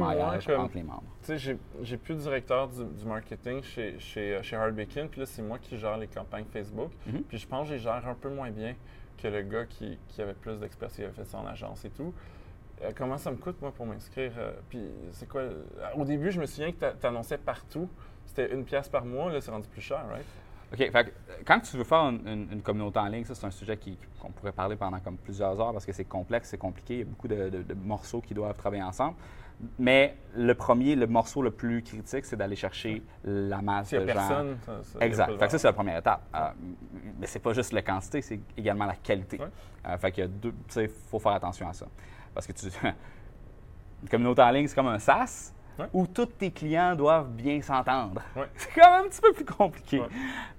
comme- 0.54 0.60
entre 0.60 0.76
les 0.76 0.82
membres. 0.84 1.02
Tu 1.24 1.36
sais, 1.38 1.58
j'ai- 1.82 1.96
plus 1.96 2.14
de 2.14 2.20
directeur 2.20 2.68
du, 2.68 2.84
du 2.84 3.04
marketing 3.04 3.62
chez, 3.62 3.98
chez, 3.98 4.38
chez 4.42 4.54
Hard 4.56 4.74
Bacon, 4.74 5.08
puis 5.08 5.20
là, 5.20 5.26
c'est 5.26 5.42
moi 5.42 5.58
qui 5.58 5.76
gère 5.76 5.96
les 5.96 6.06
campagnes 6.06 6.44
Facebook. 6.52 6.90
Mhm. 7.06 7.22
Puis 7.22 7.38
je 7.38 7.48
pense 7.48 7.62
que 7.62 7.68
je 7.70 7.72
les 7.74 7.80
gère 7.80 8.06
un 8.06 8.14
peu 8.14 8.28
moins 8.30 8.50
bien 8.50 8.74
que 9.20 9.26
le 9.28 9.42
gars 9.42 9.64
qui, 9.64 9.98
qui 10.08 10.22
avait 10.22 10.34
plus 10.34 10.58
d'expertise, 10.60 10.96
qui 10.98 11.02
avait 11.04 11.12
fait 11.12 11.24
ça 11.24 11.38
en 11.38 11.46
agence 11.46 11.84
et 11.84 11.90
tout. 11.90 12.12
Euh, 12.82 12.90
comment 12.96 13.18
ça 13.18 13.30
me 13.30 13.36
coûte, 13.36 13.60
moi, 13.60 13.72
pour 13.72 13.86
m'inscrire? 13.86 14.32
euh, 14.38 14.52
puis 14.68 14.80
c'est 15.12 15.28
quoi? 15.28 15.42
euh, 15.42 15.62
Au 15.96 16.04
début, 16.04 16.30
je 16.30 16.40
me 16.40 16.46
souviens 16.46 16.72
que 16.72 16.92
tu 17.00 17.06
annonçais 17.06 17.38
partout. 17.38 17.88
C'était 18.26 18.52
une 18.52 18.64
pièce 18.64 18.88
par 18.88 19.04
mois, 19.04 19.30
là, 19.32 19.40
c'est 19.40 19.50
rendu 19.50 19.68
plus 19.68 19.80
cher, 19.82 20.04
right? 20.10 20.24
OK. 20.72 20.90
Fait 20.90 21.04
que, 21.04 21.10
quand 21.46 21.60
tu 21.60 21.76
veux 21.76 21.84
faire 21.84 22.00
une, 22.08 22.26
une- 22.26 22.48
une 22.52 22.62
communauté 22.62 22.98
en 22.98 23.06
ligne, 23.06 23.24
ça, 23.24 23.34
c'est 23.34 23.46
un 23.46 23.50
sujet 23.50 23.78
qu'on 24.20 24.30
pourrait 24.30 24.50
parler 24.52 24.74
pendant 24.76 24.98
comme 24.98 25.16
plusieurs 25.16 25.60
heures 25.60 25.72
parce 25.72 25.86
que 25.86 25.92
c'est 25.92 26.04
complexe, 26.06 26.48
c'est 26.48 26.58
compliqué. 26.58 26.94
Il 26.94 26.98
y 27.00 27.02
a 27.02 27.04
beaucoup 27.04 27.28
de, 27.28 27.48
de- 27.48 27.62
de 27.62 27.74
morceaux 27.74 28.20
qui 28.20 28.34
doivent 28.34 28.56
travailler 28.56 28.82
ensemble. 28.82 29.14
Mais 29.78 30.16
le 30.34 30.52
premier, 30.54 30.96
le 30.96 31.06
morceau 31.06 31.40
le 31.40 31.52
plus 31.52 31.80
critique, 31.82 32.24
c'est 32.24 32.34
d'aller 32.36 32.56
chercher 32.56 33.04
la 33.22 33.62
masse 33.62 33.92
n'y 33.92 33.98
de 34.00 34.04
a 34.04 34.06
gens. 34.08 34.14
personne, 34.28 34.56
ça, 34.66 34.82
ça- 34.82 34.98
y 34.98 35.04
Exact. 35.06 35.38
Fait 35.38 35.44
que 35.46 35.50
ça, 35.52 35.58
c'est 35.58 35.68
la 35.68 35.72
première 35.72 35.98
étape. 35.98 36.22
Euh, 36.34 36.38
mais 37.20 37.26
c'est 37.28 37.38
pas 37.38 37.52
juste 37.52 37.72
la 37.72 37.82
quantité, 37.82 38.20
c'est 38.20 38.40
également 38.56 38.86
la 38.86 38.96
qualité. 38.96 39.38
Ouais. 39.38 39.46
Euh, 39.86 39.96
fait 39.98 40.18
y 40.18 40.26
deux. 40.28 40.52
Sais, 40.68 40.88
faut 40.88 41.20
faire 41.20 41.32
attention 41.32 41.68
à 41.68 41.72
ça. 41.72 41.86
Parce 42.34 42.46
que 42.46 42.52
tu. 42.52 42.66
Une 44.02 44.08
communauté 44.10 44.42
en 44.42 44.50
ligne, 44.50 44.66
c'est 44.66 44.74
comme 44.74 44.88
un 44.88 44.98
SaaS 44.98 45.52
Ouais. 45.76 45.86
où 45.92 46.06
tous 46.06 46.26
tes 46.26 46.52
clients 46.52 46.94
doivent 46.94 47.30
bien 47.30 47.60
s'entendre. 47.60 48.22
Ouais. 48.36 48.46
C'est 48.54 48.72
quand 48.80 48.88
même 48.92 49.06
un 49.06 49.08
petit 49.08 49.20
peu 49.20 49.32
plus 49.32 49.44
compliqué 49.44 49.98
Ouais. 49.98 50.06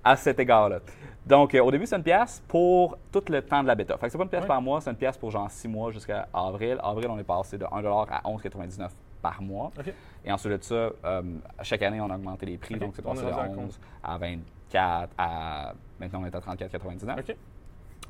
à 0.04 0.18
cet 0.18 0.40
égard-là. 0.40 0.80
Donc, 1.26 1.56
euh, 1.56 1.62
au 1.64 1.72
début, 1.72 1.86
c'est 1.86 1.96
une 1.96 2.04
pièce 2.04 2.44
pour 2.50 2.98
tout 3.14 3.24
le 3.30 3.42
temps 3.42 3.64
de 3.64 3.68
la 3.68 3.76
bêta. 3.76 3.98
Fait 3.98 4.08
que 4.08 4.12
c'est 4.12 4.18
pas 4.18 4.26
une 4.26 4.30
pièce 4.30 4.46
par 4.46 4.62
mois, 4.62 4.82
c'est 4.82 4.90
une 4.90 4.98
pièce 4.98 5.18
pour 5.18 5.32
genre 5.32 5.50
six 5.50 5.70
mois 5.70 5.90
jusqu'à 5.92 6.28
avril. 6.34 6.78
Avril, 6.84 7.08
on 7.10 7.18
est 7.18 7.24
passé 7.24 7.58
de 7.58 7.64
1 7.64 7.68
à 7.70 8.22
11,99 8.26 8.90
par 9.22 9.42
mois. 9.42 9.72
OK. 9.80 9.94
Et 10.26 10.32
ensuite 10.34 10.52
de 10.52 10.62
ça, 10.64 10.76
euh, 10.76 11.22
chaque 11.62 11.82
année, 11.82 12.02
on 12.02 12.10
a 12.10 12.16
augmenté 12.16 12.46
les 12.46 12.58
prix. 12.58 12.76
Donc, 12.78 12.92
c'est 12.96 13.02
passé 13.02 13.22
de 13.24 13.32
rendu 13.32 13.58
à 13.58 13.62
11 13.62 13.80
à 14.04 14.18
24 14.18 15.10
à. 15.18 15.74
Maintenant, 15.98 16.22
on 16.24 16.26
est 16.26 16.36
à 16.36 16.40
34,99. 16.40 17.20
OK. 17.22 17.36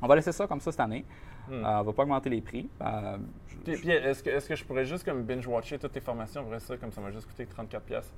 On 0.02 0.08
va 0.08 0.16
laisser 0.16 0.32
ça 0.32 0.46
comme 0.48 0.60
ça 0.60 0.72
cette 0.72 0.80
année. 0.80 1.04
Hmm. 1.48 1.64
Euh, 1.64 1.80
on 1.80 1.82
va 1.82 1.92
pas 1.92 2.02
augmenter 2.02 2.30
les 2.30 2.40
prix. 2.40 2.68
Euh, 2.80 3.16
je- 3.48 3.56
Puis, 3.56 3.76
puis 3.76 3.90
est-ce 3.90 4.22
que, 4.22 4.30
est-ce 4.30 4.48
que 4.48 4.54
je 4.56 4.64
pourrais 4.64 4.84
juste 4.84 5.04
comme 5.04 5.22
binge-watcher 5.22 5.78
toutes 5.78 5.92
tes 5.92 6.00
formations, 6.00 6.42
après 6.42 6.60
ça, 6.60 6.76
comme 6.76 6.92
ça 6.92 7.00
m'a 7.00 7.10
juste 7.10 7.26
coûté 7.28 7.46
34$, 7.46 7.80
pièces 7.80 8.12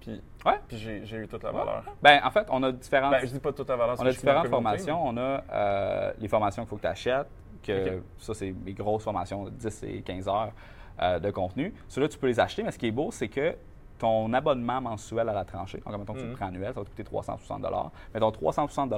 puis, 0.00 0.20
Ouais. 0.44 0.60
puis 0.68 0.76
j'ai, 0.76 1.16
eu 1.16 1.26
toute 1.26 1.42
la 1.42 1.50
valeur? 1.50 1.82
Ben, 2.02 2.20
en 2.22 2.30
fait, 2.30 2.46
on 2.50 2.62
a 2.62 2.72
différentes, 2.72 3.12
Ben, 3.12 3.20
je 3.26 3.32
dis 3.32 3.38
pas 3.40 3.52
toute 3.52 3.68
la 3.68 3.76
valeur, 3.76 3.96
on 3.98 4.02
a 4.02 4.10
que 4.10 4.14
différentes 4.14 4.48
formations. 4.48 5.06
On 5.06 5.16
a 5.16 5.42
euh, 5.50 6.12
les 6.18 6.28
formations 6.28 6.62
qu'il 6.62 6.68
faut 6.68 6.76
que 6.76 6.82
tu 6.82 6.86
achètes, 6.88 7.28
que 7.62 8.02
ça, 8.18 8.34
c'est 8.34 8.54
mes 8.64 8.74
grosses 8.74 9.04
formations 9.04 9.44
de 9.44 9.50
10 9.50 9.82
et 9.84 10.02
15 10.02 10.28
heures 10.28 10.52
euh, 11.00 11.18
de 11.18 11.30
contenu. 11.30 11.72
Ceux-là, 11.88 12.08
tu 12.08 12.18
peux 12.18 12.26
les 12.26 12.38
acheter, 12.38 12.62
mais 12.62 12.70
ce 12.70 12.78
qui 12.78 12.88
est 12.88 12.92
beau, 12.92 13.10
c'est 13.10 13.28
que 13.28 13.54
ton 13.98 14.32
abonnement 14.34 14.80
mensuel 14.80 15.28
à 15.28 15.32
la 15.32 15.44
tranchée, 15.44 15.80
donc 15.86 15.98
mettons 15.98 16.14
que 16.14 16.18
tu 16.20 16.26
le 16.26 16.34
prends 16.34 16.46
annuel, 16.48 16.74
ça 16.74 16.80
va 16.80 16.84
te 16.84 16.90
coûter 16.90 17.04
360 17.04 17.64
Mais 18.12 18.20
ton 18.20 18.30
360 18.30 18.92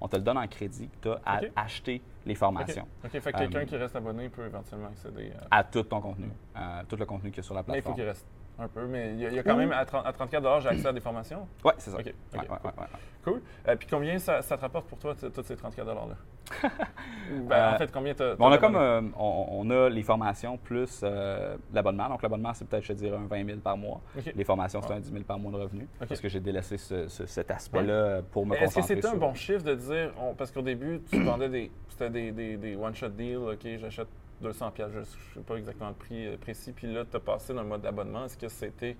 on 0.00 0.08
te 0.08 0.16
le 0.16 0.22
donne 0.22 0.38
en 0.38 0.46
crédit, 0.46 0.90
tu 1.00 1.08
as 1.08 1.20
à 1.24 1.40
acheter 1.56 2.02
les 2.26 2.34
formations 2.34 2.86
OK, 3.04 3.10
fait 3.10 3.32
que 3.32 3.38
quelqu'un 3.38 3.60
Euh, 3.60 3.64
qui 3.64 3.76
reste 3.76 3.96
abonné 3.96 4.28
peut 4.28 4.46
éventuellement 4.46 4.88
accéder 4.88 5.32
à... 5.50 5.58
à 5.58 5.64
tout 5.64 5.82
ton 5.82 6.00
contenu, 6.00 6.28
euh, 6.56 6.82
tout 6.88 6.96
le 6.96 7.06
contenu 7.06 7.30
qu'il 7.30 7.38
y 7.38 7.40
a 7.40 7.42
sur 7.44 7.54
la 7.54 7.62
Mais 7.66 7.78
il 7.78 7.82
faut 7.82 7.92
plateforme. 7.94 7.94
qu'il 7.96 8.04
reste 8.04 8.26
un 8.58 8.68
peu, 8.68 8.86
mais 8.86 9.12
il 9.14 9.20
y 9.20 9.26
a, 9.26 9.28
il 9.30 9.34
y 9.36 9.38
a 9.38 9.42
quand 9.42 9.56
même, 9.56 9.72
à, 9.72 9.84
30 9.86 10.04
à 10.06 10.12
34 10.12 10.60
j'ai 10.60 10.68
accès 10.68 10.86
à 10.88 10.92
des 10.92 11.00
formations? 11.00 11.48
Oui, 11.64 11.72
c'est 11.78 11.90
ça. 11.90 11.96
OK, 11.98 12.04
Ouais, 12.04 12.12
cool. 12.32 12.40
ouais, 12.50 12.58
ouais. 12.78 12.86
Cool. 13.24 13.42
Euh, 13.68 13.76
puis 13.76 13.88
combien 13.90 14.18
ça, 14.18 14.42
ça 14.42 14.56
te 14.56 14.60
rapporte 14.62 14.86
pour 14.86 14.98
toi, 14.98 15.14
t- 15.14 15.30
tous 15.30 15.42
ces 15.42 15.56
34 15.56 15.86
$-là? 15.88 16.16
Ben, 17.30 17.52
Euh, 17.56 17.74
en 17.74 17.78
fait, 17.78 17.90
combien 17.92 18.14
t'as... 18.14 18.34
Bon, 18.34 18.46
on 18.46 18.50
t'as 18.50 18.56
a 18.56 18.58
comme 18.58 18.76
euh, 18.76 19.00
on, 19.18 19.46
on 19.50 19.70
a 19.70 19.88
les 19.88 20.02
formations 20.02 20.56
plus 20.58 21.00
euh, 21.02 21.56
l'abonnement. 21.72 22.08
Donc 22.08 22.22
l'abonnement, 22.22 22.52
c'est 22.54 22.66
peut-être, 22.68 22.82
je 22.84 22.88
te 22.88 22.98
dirais, 22.98 23.16
un 23.16 23.26
20 23.26 23.44
000 23.46 23.58
par 23.60 23.76
mois. 23.76 24.00
Les 24.34 24.44
formations, 24.44 24.80
c'est 24.82 24.92
Ah. 24.92 24.96
un 24.96 25.00
10 25.00 25.10
000 25.12 25.24
par 25.24 25.38
mois 25.38 25.52
de 25.52 25.56
revenus. 25.58 25.86
OK. 26.00 26.08
Parce 26.08 26.20
que 26.20 26.28
j'ai 26.28 26.40
délaissé 26.40 26.76
ce- 26.76 27.08
ce- 27.08 27.26
cet 27.26 27.50
aspect-là 27.50 28.22
pour 28.30 28.46
me 28.46 28.54
Est-ce 28.54 28.60
que 28.60 28.74
concentrer 28.74 28.94
c'était 28.96 29.08
un 29.08 29.16
bon 29.18 29.34
chiffre 29.34 29.62
de 29.62 29.74
dire, 29.74 30.12
on- 30.20 30.34
parce 30.34 30.50
qu'au 30.50 30.62
début, 30.62 31.00
tu 31.10 31.20
vendais 31.22 31.48
des, 31.48 31.70
c'était 31.88 32.10
des, 32.10 32.32
des, 32.32 32.56
des 32.56 32.76
one-shot 32.76 33.08
deals, 33.10 33.36
OK, 33.38 33.66
j'achète 33.78 34.08
200 34.42 34.70
pièces, 34.70 34.90
je 34.92 34.98
ne 35.00 35.04
sais 35.04 35.40
pas 35.46 35.56
exactement 35.56 35.90
le 35.90 35.94
prix 35.94 36.26
euh, 36.26 36.36
précis, 36.40 36.72
puis 36.72 36.92
là, 36.92 37.04
tu 37.08 37.16
as 37.16 37.20
passé 37.20 37.52
d'un 37.54 37.62
mode 37.62 37.82
d'abonnement. 37.82 38.24
Est-ce 38.24 38.38
que 38.38 38.48
c'était, 38.48 38.96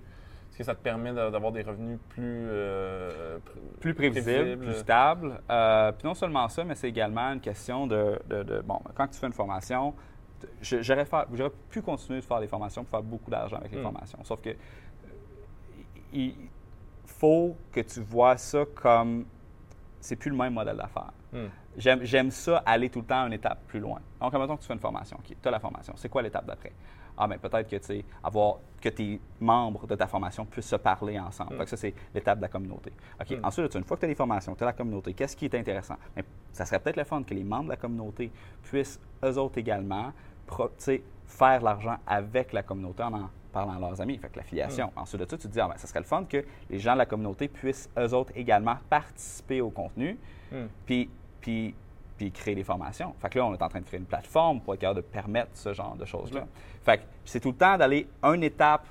est-ce 0.51 0.57
que 0.57 0.63
ça 0.65 0.75
te 0.75 0.81
permet 0.83 1.13
d'a- 1.13 1.31
d'avoir 1.31 1.51
des 1.53 1.61
revenus 1.63 1.97
plus... 2.09 2.45
euh, 2.49 3.39
plus 3.79 3.93
prévisible, 3.93 4.35
prévisibles? 4.35 4.65
plus 4.65 4.75
stable. 4.75 5.41
Euh, 5.49 5.91
puis 5.93 6.05
non 6.07 6.13
seulement 6.13 6.47
ça, 6.49 6.63
mais 6.65 6.75
c'est 6.75 6.89
également 6.89 7.31
une 7.31 7.39
question 7.39 7.87
de, 7.87 8.19
de- 8.27 8.43
de- 8.43 8.61
Bon, 8.61 8.79
quand 8.93 9.07
tu 9.07 9.17
fais 9.17 9.27
une 9.27 9.33
formation, 9.33 9.93
j'aurais, 10.61 11.07
pu 11.69 11.81
continuer 11.81 12.19
de 12.19 12.25
faire 12.25 12.39
des 12.41 12.47
formations 12.47 12.83
pour 12.83 12.91
faire 12.91 13.03
beaucoup 13.03 13.31
d'argent 13.31 13.57
avec 13.57 13.71
les 13.71 13.79
Mm. 13.79 13.83
formations. 13.83 14.19
Sauf 14.23 14.41
que 14.41 14.49
euh, 14.49 14.53
il 16.13 16.35
faut 17.05 17.55
que 17.71 17.79
tu 17.81 18.01
vois 18.01 18.35
ça 18.37 18.63
comme 18.75 19.25
c'est 19.99 20.15
plus 20.15 20.31
le 20.31 20.37
même 20.37 20.53
modèle 20.53 20.77
d'affaires. 20.77 21.11
Hmm. 21.31 21.45
J'aime, 21.77 21.99
j'aime 22.03 22.31
ça 22.31 22.57
aller 22.65 22.89
tout 22.89 22.99
le 22.99 23.05
temps 23.05 23.25
une 23.27 23.33
étape 23.33 23.59
plus 23.67 23.79
loin. 23.79 23.99
Donc, 24.19 24.33
admettons 24.33 24.57
que 24.57 24.61
tu 24.61 24.67
fais 24.67 24.73
une 24.73 24.79
formation. 24.79 25.17
OK, 25.17 25.35
tu 25.41 25.47
as 25.47 25.51
la 25.51 25.59
formation. 25.59 25.93
C'est 25.95 26.09
quoi 26.09 26.21
l'étape 26.21 26.45
d'après? 26.45 26.73
Ah, 27.17 27.27
bien, 27.27 27.37
peut-être 27.37 27.69
que, 27.69 27.75
tu 27.75 27.83
sais, 27.83 28.05
avoir, 28.23 28.57
que 28.79 28.89
tes 28.89 29.19
membres 29.39 29.85
de 29.87 29.95
ta 29.95 30.07
formation 30.07 30.45
puissent 30.45 30.67
se 30.69 30.75
parler 30.75 31.19
ensemble. 31.19 31.55
Mm. 31.55 31.59
Que 31.59 31.69
ça, 31.69 31.77
c'est 31.77 31.93
l'étape 32.13 32.37
de 32.39 32.43
la 32.43 32.49
communauté. 32.49 32.91
OK, 33.19 33.31
Mm. 33.31 33.45
ensuite, 33.45 33.75
une 33.75 33.83
fois 33.83 33.97
que 33.97 34.01
tu 34.01 34.05
as 34.05 34.09
les 34.09 34.15
formations, 34.15 34.55
tu 34.55 34.63
as 34.63 34.67
la 34.67 34.73
communauté, 34.73 35.13
qu'est-ce 35.13 35.35
qui 35.35 35.45
est 35.45 35.55
intéressant? 35.55 35.95
Bien, 36.15 36.23
ça 36.51 36.65
serait 36.65 36.79
peut-être 36.79 36.97
le 36.97 37.03
fun 37.03 37.23
que 37.23 37.33
les 37.33 37.43
membres 37.43 37.65
de 37.65 37.69
la 37.69 37.77
communauté 37.77 38.31
puissent, 38.63 38.99
eux 39.23 39.37
autres 39.37 39.57
également, 39.57 40.11
faire 41.25 41.61
l'argent 41.61 41.97
avec 42.05 42.53
la 42.53 42.63
communauté 42.63 43.03
en 43.03 43.13
en 43.13 43.29
parlant 43.51 43.75
à 43.75 43.79
leurs 43.79 43.99
amis. 44.01 44.17
Fait 44.17 44.29
que 44.29 44.37
l'affiliation. 44.37 44.91
Ensuite 44.95 45.21
de 45.21 45.29
ça, 45.29 45.37
tu 45.37 45.47
te 45.47 45.53
dis, 45.53 45.59
ah, 45.59 45.67
ben, 45.67 45.77
ça 45.77 45.87
serait 45.87 45.99
le 45.99 46.05
fun 46.05 46.23
que 46.23 46.43
les 46.69 46.79
gens 46.79 46.93
de 46.93 46.99
la 46.99 47.05
communauté 47.05 47.47
puissent, 47.49 47.89
eux 47.97 48.13
autres 48.13 48.31
également, 48.35 48.77
participer 48.89 49.59
au 49.61 49.69
contenu. 49.69 50.17
Hmm. 50.51 50.67
Puis, 50.85 51.09
puis 51.41 51.75
puis 52.21 52.31
créer 52.31 52.53
des 52.53 52.63
formations. 52.63 53.15
Fait 53.19 53.29
que 53.29 53.39
là, 53.39 53.45
on 53.47 53.53
est 53.53 53.61
en 53.63 53.67
train 53.67 53.79
de 53.79 53.85
créer 53.85 53.99
une 53.99 54.05
plateforme 54.05 54.61
pour 54.61 54.75
être 54.75 54.81
capable 54.81 55.01
de 55.01 55.05
permettre 55.05 55.49
ce 55.55 55.73
genre 55.73 55.95
de 55.95 56.05
choses-là. 56.05 56.45
Fait 56.83 56.99
que 56.99 57.03
c'est 57.25 57.39
tout 57.39 57.49
le 57.49 57.57
temps 57.57 57.79
d'aller 57.79 58.07
une 58.21 58.43
étape. 58.43 58.85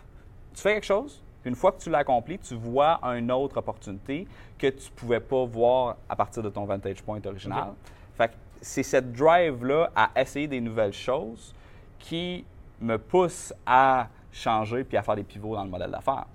Tu 0.53 0.61
fais 0.61 0.75
quelque 0.75 0.87
chose, 0.87 1.23
puis 1.41 1.51
une 1.51 1.55
fois 1.55 1.71
que 1.71 1.81
tu 1.81 1.91
l'as 1.91 1.99
accompli, 1.99 2.41
tu 2.41 2.57
vois 2.57 2.99
une 3.05 3.31
autre 3.31 3.59
opportunité 3.59 4.27
que 4.59 4.67
tu 4.67 4.91
ne 4.91 4.97
pouvais 4.97 5.21
pas 5.21 5.45
voir 5.45 5.97
à 6.09 6.17
partir 6.17 6.43
de 6.43 6.49
ton 6.49 6.65
vantage 6.65 7.05
point 7.05 7.21
original. 7.25 7.69
Fait 8.17 8.29
que 8.29 8.35
c'est 8.61 8.83
cette 8.83 9.13
drive-là 9.13 9.93
à 9.95 10.11
essayer 10.17 10.49
des 10.49 10.61
nouvelles 10.61 10.93
choses 10.93 11.55
qui 12.01 12.45
me 12.81 12.99
pousse 12.99 13.55
à 13.65 14.09
changer 14.33 14.83
puis 14.83 14.97
à 14.97 15.03
faire 15.03 15.15
des 15.15 15.23
pivots 15.23 15.55
dans 15.55 15.65
le 15.65 15.71
modèle 15.71 15.93
d'affaires. 15.93 16.27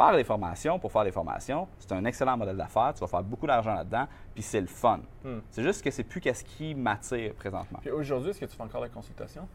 Faire 0.00 0.16
des 0.16 0.24
formations 0.24 0.78
pour 0.78 0.90
faire 0.90 1.04
des 1.04 1.12
formations, 1.12 1.68
c'est 1.78 1.92
un 1.92 2.04
excellent 2.06 2.36
modèle 2.36 2.56
d'affaires. 2.56 2.94
Tu 2.94 3.00
vas 3.00 3.06
faire 3.06 3.22
beaucoup 3.22 3.46
d'argent 3.46 3.74
là-dedans, 3.74 4.06
puis 4.32 4.42
c'est 4.42 4.60
le 4.60 4.66
fun. 4.66 5.00
Hmm. 5.22 5.40
C'est 5.50 5.62
juste 5.62 5.84
que 5.84 5.90
c'est 5.90 6.04
plus 6.04 6.20
qu'est-ce 6.22 6.42
qui 6.42 6.74
m'attire 6.74 7.34
présentement. 7.34 7.78
Puis 7.82 7.90
aujourd'hui, 7.90 8.30
est-ce 8.30 8.40
que 8.40 8.46
tu 8.46 8.56
fais 8.56 8.62
encore 8.62 8.80
la 8.80 8.88
consultation? 8.88 9.46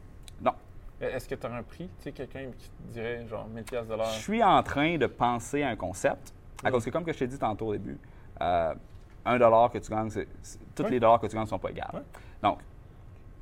Non. 0.41 0.51
Est-ce 1.01 1.27
que 1.27 1.33
tu 1.35 1.47
as 1.47 1.51
un 1.51 1.63
prix? 1.63 1.89
Tu 1.97 2.03
sais, 2.03 2.11
quelqu'un 2.11 2.51
qui 2.57 2.69
te 2.69 2.93
dirait 2.93 3.25
genre 3.27 3.47
1000 3.47 3.63
pièces 3.63 3.87
de 3.87 3.95
l'heure? 3.95 4.05
Je 4.05 4.19
suis 4.19 4.43
en 4.43 4.61
train 4.61 4.97
de 4.97 5.07
penser 5.07 5.63
à 5.63 5.69
un 5.69 5.75
concept, 5.75 6.33
à 6.63 6.69
cause 6.69 6.85
que, 6.85 6.91
comme 6.91 7.03
que 7.05 7.13
je 7.13 7.19
t'ai 7.19 7.27
dit 7.27 7.39
tantôt 7.39 7.67
au 7.67 7.73
début, 7.73 7.97
euh, 8.41 8.73
un 9.25 9.39
dollar 9.39 9.71
que 9.71 9.79
tu 9.79 9.89
gagnes, 9.89 10.11
c'est, 10.11 10.27
Ouais. 10.79 10.89
les 10.91 10.99
dollars 10.99 11.19
que 11.19 11.27
tu 11.27 11.33
gagnes 11.33 11.45
ne 11.45 11.49
sont 11.49 11.59
pas. 11.59 11.69
Ouais. 11.69 12.01
Donc, 12.43 12.59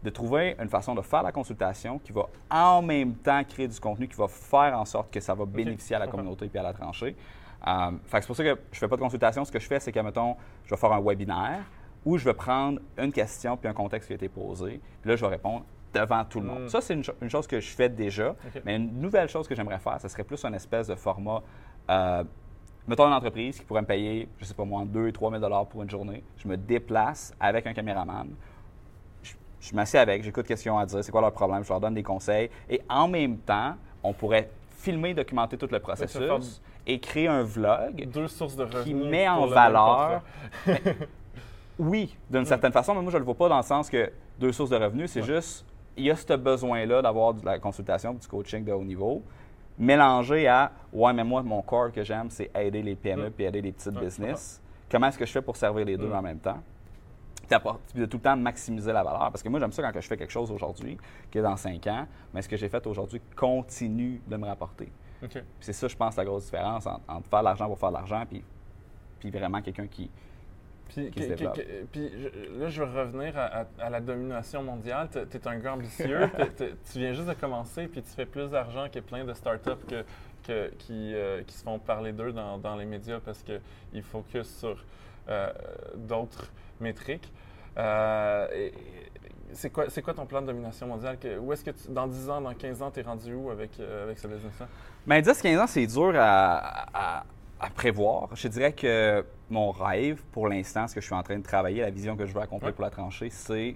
de 0.04 0.10
trouver 0.10 0.56
une 0.60 0.70
façon 0.70 0.94
de 0.96 1.02
faire 1.02 1.24
la 1.24 1.32
consultation 1.32 1.98
qui 2.00 2.12
va 2.12 2.28
en 2.52 2.82
même 2.82 3.14
temps 3.16 3.42
créer 3.44 3.68
du 3.68 3.80
contenu 3.80 4.08
qui 4.08 4.16
va 4.18 4.28
faire 4.28 4.78
en 4.78 4.86
sorte 4.86 5.12
que 5.12 5.20
ça 5.20 5.34
va 5.34 5.46
bénéficier 5.46 5.96
à 5.96 6.00
la 6.00 6.08
communauté 6.08 6.48
puis 6.48 6.60
à 6.60 6.64
la 6.64 6.74
tranchée. 6.74 7.16
Euh, 7.66 7.92
c'est 8.12 8.28
pour 8.28 8.36
ça 8.36 8.44
que 8.44 8.60
je 8.72 8.80
fais 8.80 8.88
pas 8.90 8.98
de 8.98 9.02
consultation. 9.02 9.46
Ce 9.46 9.52
que 9.52 9.60
je 9.60 9.68
fais, 9.68 9.80
c'est 9.80 9.92
que, 9.94 10.00
mettons, 10.02 10.36
je 10.66 10.72
vais 10.72 10.78
faire 10.78 10.92
un 10.92 11.00
webinaire 11.02 11.64
où 12.06 12.18
je 12.18 12.26
vais 12.26 12.34
prendre 12.34 12.80
une 12.98 13.14
question 13.14 13.56
puis 13.56 13.70
un 13.70 13.74
contexte 13.74 14.08
qui 14.08 14.14
a 14.14 14.16
été 14.18 14.28
posé. 14.28 14.82
Puis 15.02 15.10
là, 15.10 15.16
je 15.16 15.22
vais 15.24 15.32
répondre 15.32 15.64
devant 15.94 16.26
tout 16.26 16.42
le 16.42 16.48
monde. 16.48 16.64
Mm. 16.64 16.70
Ça, 16.70 16.82
c'est 16.82 16.94
une, 16.96 17.04
cho- 17.04 17.14
une 17.22 17.30
chose 17.30 17.48
que 17.48 17.62
je 17.62 17.70
fais 17.74 17.88
déjà. 17.88 18.36
Mais 18.66 18.76
une 18.76 19.00
nouvelle 19.00 19.30
chose 19.30 19.48
que 19.48 19.56
j'aimerais 19.56 19.80
faire, 19.80 20.02
ce 20.02 20.10
serait 20.10 20.26
plus 20.26 20.44
un 20.44 20.52
espèce 20.54 20.88
de 20.88 20.96
format. 20.96 21.42
euh, 21.90 22.24
mettons 22.86 23.08
une 23.08 23.14
entreprise 23.14 23.58
qui 23.58 23.64
pourrait 23.66 23.82
me 23.84 23.88
payer, 23.88 24.28
je 24.40 24.44
sais 24.44 24.54
pas 24.54 24.66
moi, 24.66 24.84
2 24.86 25.14
3 25.14 25.30
000 25.30 25.40
dollars 25.42 25.66
pour 25.68 25.82
une 25.84 25.90
journée. 25.90 26.22
Je 26.38 26.50
me 26.50 26.58
déplace 26.58 27.34
avec 27.40 27.66
un 27.66 27.74
caméraman. 27.74 28.28
Je, 29.64 29.74
m'assieds 29.76 30.00
avec, 30.00 30.24
j'écoute 30.24 30.46
questions 30.46 30.78
à 30.78 30.86
dire, 30.86 31.04
c'est 31.04 31.12
quoi 31.12 31.22
leur 31.22 31.32
problème, 31.32 31.64
je 31.64 31.70
leur 31.70 31.80
donne 31.80 31.94
des 31.94 32.04
conseils. 32.04 32.50
Et 32.70 32.82
en 32.90 33.08
même 33.08 33.38
temps, 33.38 33.76
on 34.04 34.12
pourrait 34.12 34.50
filmer, 34.78 35.14
documenter 35.14 35.58
tout 35.58 35.68
le 35.72 35.80
processus 35.80 36.62
et 36.86 37.00
créer 37.00 37.28
un 37.30 37.44
vlog 37.44 38.06
Deux 38.12 38.28
sources 38.28 38.58
de 38.58 38.64
revenus. 38.66 38.84
qui 38.84 38.94
met 38.94 39.28
en 39.30 39.46
valeur. 39.48 40.22
Oui, 41.80 42.16
d'une 42.30 42.42
Mm. 42.42 42.46
certaine 42.46 42.72
façon, 42.72 42.94
mais 42.94 43.02
moi, 43.02 43.12
je 43.12 43.16
ne 43.18 43.20
le 43.20 43.26
vois 43.26 43.36
pas 43.36 43.50
dans 43.50 43.58
le 43.58 43.64
sens 43.64 43.90
que 43.90 44.12
deux 44.40 44.52
sources 44.52 44.70
de 44.70 44.76
revenus, 44.76 45.10
c'est 45.12 45.24
juste, 45.24 45.66
il 45.98 46.06
y 46.06 46.12
a 46.12 46.16
ce 46.16 46.34
besoin-là 46.34 47.02
d'avoir 47.02 47.34
de 47.34 47.44
la 47.46 47.58
consultation, 47.58 48.14
du 48.14 48.28
coaching 48.28 48.64
de 48.64 48.72
haut 48.72 48.84
niveau, 48.84 49.24
mélangé 49.80 50.48
à, 50.48 50.72
ouais, 50.92 51.14
mais 51.14 51.24
moi, 51.24 51.42
mon 51.42 51.62
core 51.62 51.92
que 51.92 52.04
j'aime, 52.04 52.30
c'est 52.30 52.52
aider 52.56 52.84
les 52.84 52.96
PME 52.96 53.30
Mm. 53.30 53.32
puis 53.32 53.46
aider 53.46 53.62
les 53.62 53.72
petites 53.72 53.96
Ouais, 53.96 54.02
business. 54.06 54.62
Comment 54.92 55.08
est-ce 55.08 55.18
que 55.18 55.26
je 55.26 55.32
fais 55.32 55.42
pour 55.42 55.56
servir 55.56 55.86
les 55.86 55.98
deux 55.98 56.08
Mm. 56.10 56.16
en 56.16 56.22
même 56.22 56.40
temps? 56.40 56.60
Puis 57.48 58.00
de 58.00 58.06
tout 58.06 58.18
le 58.18 58.24
temps 58.24 58.36
maximiser 58.38 58.92
la 58.94 59.04
valeur. 59.04 59.20
Parce 59.32 59.44
que 59.44 59.50
moi, 59.50 59.60
j'aime 59.60 59.72
ça 59.72 59.82
quand 59.84 59.92
que 59.92 60.02
je 60.02 60.08
fais 60.08 60.18
quelque 60.18 60.32
chose 60.32 60.50
aujourd'hui, 60.52 60.98
qui 61.32 61.38
est 61.38 61.42
dans 61.42 61.58
cinq 61.58 61.86
ans, 61.88 62.08
mais 62.34 62.42
ce 62.42 62.50
que 62.50 62.58
j'ai 62.58 62.70
fait 62.70 62.86
aujourd'hui 62.88 63.22
continue 63.36 64.22
de 64.28 64.38
me 64.38 64.48
rapporter. 64.48 64.92
C'est 65.60 65.74
ça, 65.74 65.88
je 65.88 65.96
pense, 65.96 66.16
la 66.18 66.26
grosse 66.26 66.46
différence 66.46 66.86
entre, 66.86 67.02
entre 67.08 67.30
faire 67.30 67.40
de 67.40 67.46
l'argent 67.46 67.68
pour 67.68 67.80
faire 67.80 67.90
de 67.90 67.94
l'argent, 67.96 68.24
puis, 68.30 68.44
puis 69.20 69.30
vraiment 69.32 69.62
quelqu'un 69.62 69.88
qui, 69.88 70.10
Puis, 70.90 71.10
qui 71.12 71.22
se 71.24 71.28
que- 71.28 71.32
que- 71.34 71.38
développe. 71.38 71.56
que- 71.56 71.84
puis 71.92 72.12
je- 72.18 72.60
là, 72.60 72.70
je 72.70 72.84
veux 72.84 73.00
revenir 73.02 73.38
à, 73.38 73.44
à- 73.62 73.66
à 73.80 73.90
la 73.90 74.02
domination 74.02 74.62
mondiale. 74.64 75.08
Tu 75.12 75.20
es 75.38 75.48
un 75.48 75.58
gars 75.60 75.74
ambitieux. 75.74 76.30
Tu 76.92 77.00
viens 77.00 77.14
juste 77.14 77.28
de 77.30 77.34
commencer, 77.34 77.88
puis 77.88 78.02
tu 78.02 78.10
fais 78.10 78.26
plus 78.26 78.50
d'argent 78.50 78.88
que 78.92 79.00
plein 79.00 79.24
de 79.24 79.34
startups 79.34 79.86
que, 79.88 80.04
que- 80.44 80.70
qui, 80.80 81.14
euh, 81.16 81.42
qui 81.44 81.56
se 81.56 81.64
font 81.64 81.80
parler 81.80 82.12
d'eux 82.12 82.34
dans, 82.34 82.58
dans 82.58 82.76
les 82.76 82.86
médias 82.86 83.20
parce 83.22 83.44
qu'ils 83.44 84.04
focusent 84.04 84.58
sur 84.58 84.84
euh, 85.30 85.50
d'autres 85.96 86.52
métriques. 86.80 87.32
Euh, 87.78 88.70
c'est 89.54 89.70
quoi, 89.70 90.14
ton 90.16 90.26
plan 90.26 90.42
de 90.42 90.48
domination 90.48 90.88
mondiale? 90.88 91.18
Que- 91.20 91.38
où 91.38 91.54
est-ce 91.54 91.64
que 91.64 91.72
tu- 91.72 91.90
dans 91.92 92.08
10 92.08 92.30
ans, 92.30 92.42
dans 92.42 92.54
15 92.54 92.82
ans, 92.82 92.90
tu 92.92 93.00
es 93.00 93.04
rendu 93.04 93.34
où 93.34 93.50
avec, 93.52 93.80
euh, 93.80 94.04
avec 94.04 94.18
ce 94.18 94.28
business-là? 94.28 94.68
Ben, 95.06 95.22
10-15 95.22 95.60
ans, 95.60 95.68
c'est 95.68 95.86
dur 95.86 96.14
à, 96.16 97.20
à- 97.20 97.24
à 97.60 97.70
prévoir. 97.70 98.30
Je 98.36 98.48
dirais 98.48 98.74
que 98.74 99.24
mon 99.50 99.72
rêve, 99.72 100.22
pour 100.32 100.48
l'instant, 100.48 100.88
ce 100.88 100.96
que 100.96 101.02
je 101.02 101.06
suis 101.06 101.16
en 101.16 101.24
train 101.24 101.38
de 101.38 101.44
travailler, 101.44 101.82
la 101.82 101.92
vision 101.92 102.16
que 102.18 102.26
je 102.26 102.34
veux 102.34 102.42
accomplir 102.42 102.68
Ouais. 102.70 102.74
pour 102.74 102.84
la 102.84 102.90
tranchée, 102.90 103.30
c'est 103.30 103.76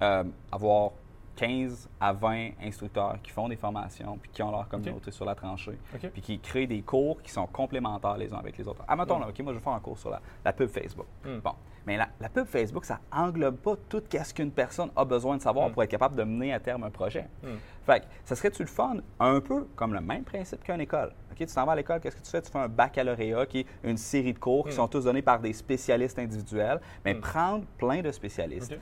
euh, 0.00 0.22
avoir 0.52 0.92
15 1.34 1.88
à 2.00 2.12
20 2.12 2.50
instructeurs 2.62 3.16
qui 3.22 3.30
font 3.32 3.48
des 3.48 3.56
formations 3.56 4.16
puis 4.18 4.30
qui 4.32 4.42
ont 4.44 4.50
leur 4.52 4.68
communauté 4.68 5.10
sur 5.10 5.24
la 5.24 5.34
tranchée 5.34 5.76
puis 6.12 6.20
qui 6.22 6.38
créent 6.38 6.66
des 6.68 6.82
cours 6.82 7.20
qui 7.22 7.30
sont 7.32 7.46
complémentaires 7.48 8.16
les 8.16 8.32
uns 8.32 8.38
avec 8.38 8.56
les 8.58 8.66
autres. 8.68 8.82
Admettons, 8.86 9.14
Ouais. 9.16 9.20
là, 9.22 9.28
OK, 9.30 9.38
moi, 9.40 9.52
je 9.52 9.58
vais 9.58 9.64
faire 9.64 9.72
un 9.72 9.80
cours 9.80 9.98
sur 9.98 10.10
la, 10.10 10.20
la 10.44 10.52
pub 10.52 10.68
Facebook. 10.68 11.06
Mm. 11.24 11.38
Bon. 11.38 11.52
Mais 11.88 11.96
la, 11.96 12.06
la 12.20 12.28
pub 12.28 12.44
Facebook, 12.46 12.84
ça 12.84 13.00
englobe 13.10 13.56
pas 13.56 13.74
tout 13.88 14.02
ce 14.12 14.34
qu'une 14.34 14.50
personne 14.52 14.90
a 14.94 15.04
besoin 15.06 15.38
de 15.38 15.42
savoir 15.42 15.68
Mm. 15.70 15.72
pour 15.72 15.82
être 15.82 15.90
capable 15.90 16.16
de 16.16 16.22
mener 16.22 16.52
à 16.52 16.60
terme 16.60 16.84
un 16.84 16.90
projet. 16.90 17.26
Mm. 17.42 17.46
Fait 17.86 18.00
que, 18.00 18.04
ça 18.26 18.36
serait-tu 18.36 18.62
le 18.62 18.68
fun? 18.68 18.96
Un 19.18 19.40
peu 19.40 19.66
comme 19.74 19.94
le 19.94 20.00
même 20.02 20.22
principe 20.22 20.62
qu'une 20.62 20.82
école? 20.82 21.12
Tu 21.34 21.46
t'en 21.46 21.64
vas 21.64 21.72
à 21.72 21.76
l'école, 21.76 22.00
qu'est-ce 22.00 22.16
que 22.16 22.22
tu 22.22 22.30
fais? 22.30 22.42
Tu 22.42 22.50
fais 22.50 22.58
un 22.58 22.68
baccalauréat 22.68 23.46
qui 23.46 23.60
est 23.60 23.66
une 23.84 23.96
série 23.96 24.34
de 24.34 24.38
cours 24.38 24.64
qui 24.66 24.72
Mm. 24.72 24.76
sont 24.76 24.88
tous 24.88 25.04
donnés 25.04 25.22
par 25.22 25.40
des 25.40 25.52
spécialistes 25.54 26.18
individuels, 26.18 26.78
mais 27.06 27.14
Mm. 27.14 27.20
prendre 27.20 27.64
plein 27.78 28.02
de 28.02 28.10
spécialistes, 28.12 28.76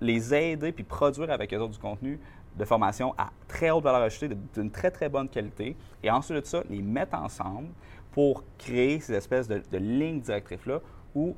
les 0.00 0.34
aider 0.34 0.72
puis 0.72 0.84
produire 0.84 1.30
avec 1.30 1.54
eux 1.54 1.58
autres 1.58 1.72
du 1.72 1.78
contenu 1.78 2.20
de 2.58 2.64
formation 2.66 3.14
à 3.16 3.30
très 3.48 3.70
haute 3.70 3.84
valeur 3.84 4.02
ajoutée, 4.02 4.28
d'une 4.54 4.70
très, 4.70 4.90
très 4.90 5.08
bonne 5.08 5.28
qualité, 5.30 5.74
et 6.02 6.10
ensuite 6.10 6.38
de 6.42 6.46
ça, 6.46 6.62
les 6.68 6.82
mettre 6.82 7.14
ensemble 7.16 7.68
pour 8.10 8.44
créer 8.58 9.00
ces 9.00 9.14
espèces 9.14 9.48
de, 9.48 9.62
de 9.70 9.78
lignes 9.78 10.20
directrices-là 10.20 10.80
où 11.14 11.34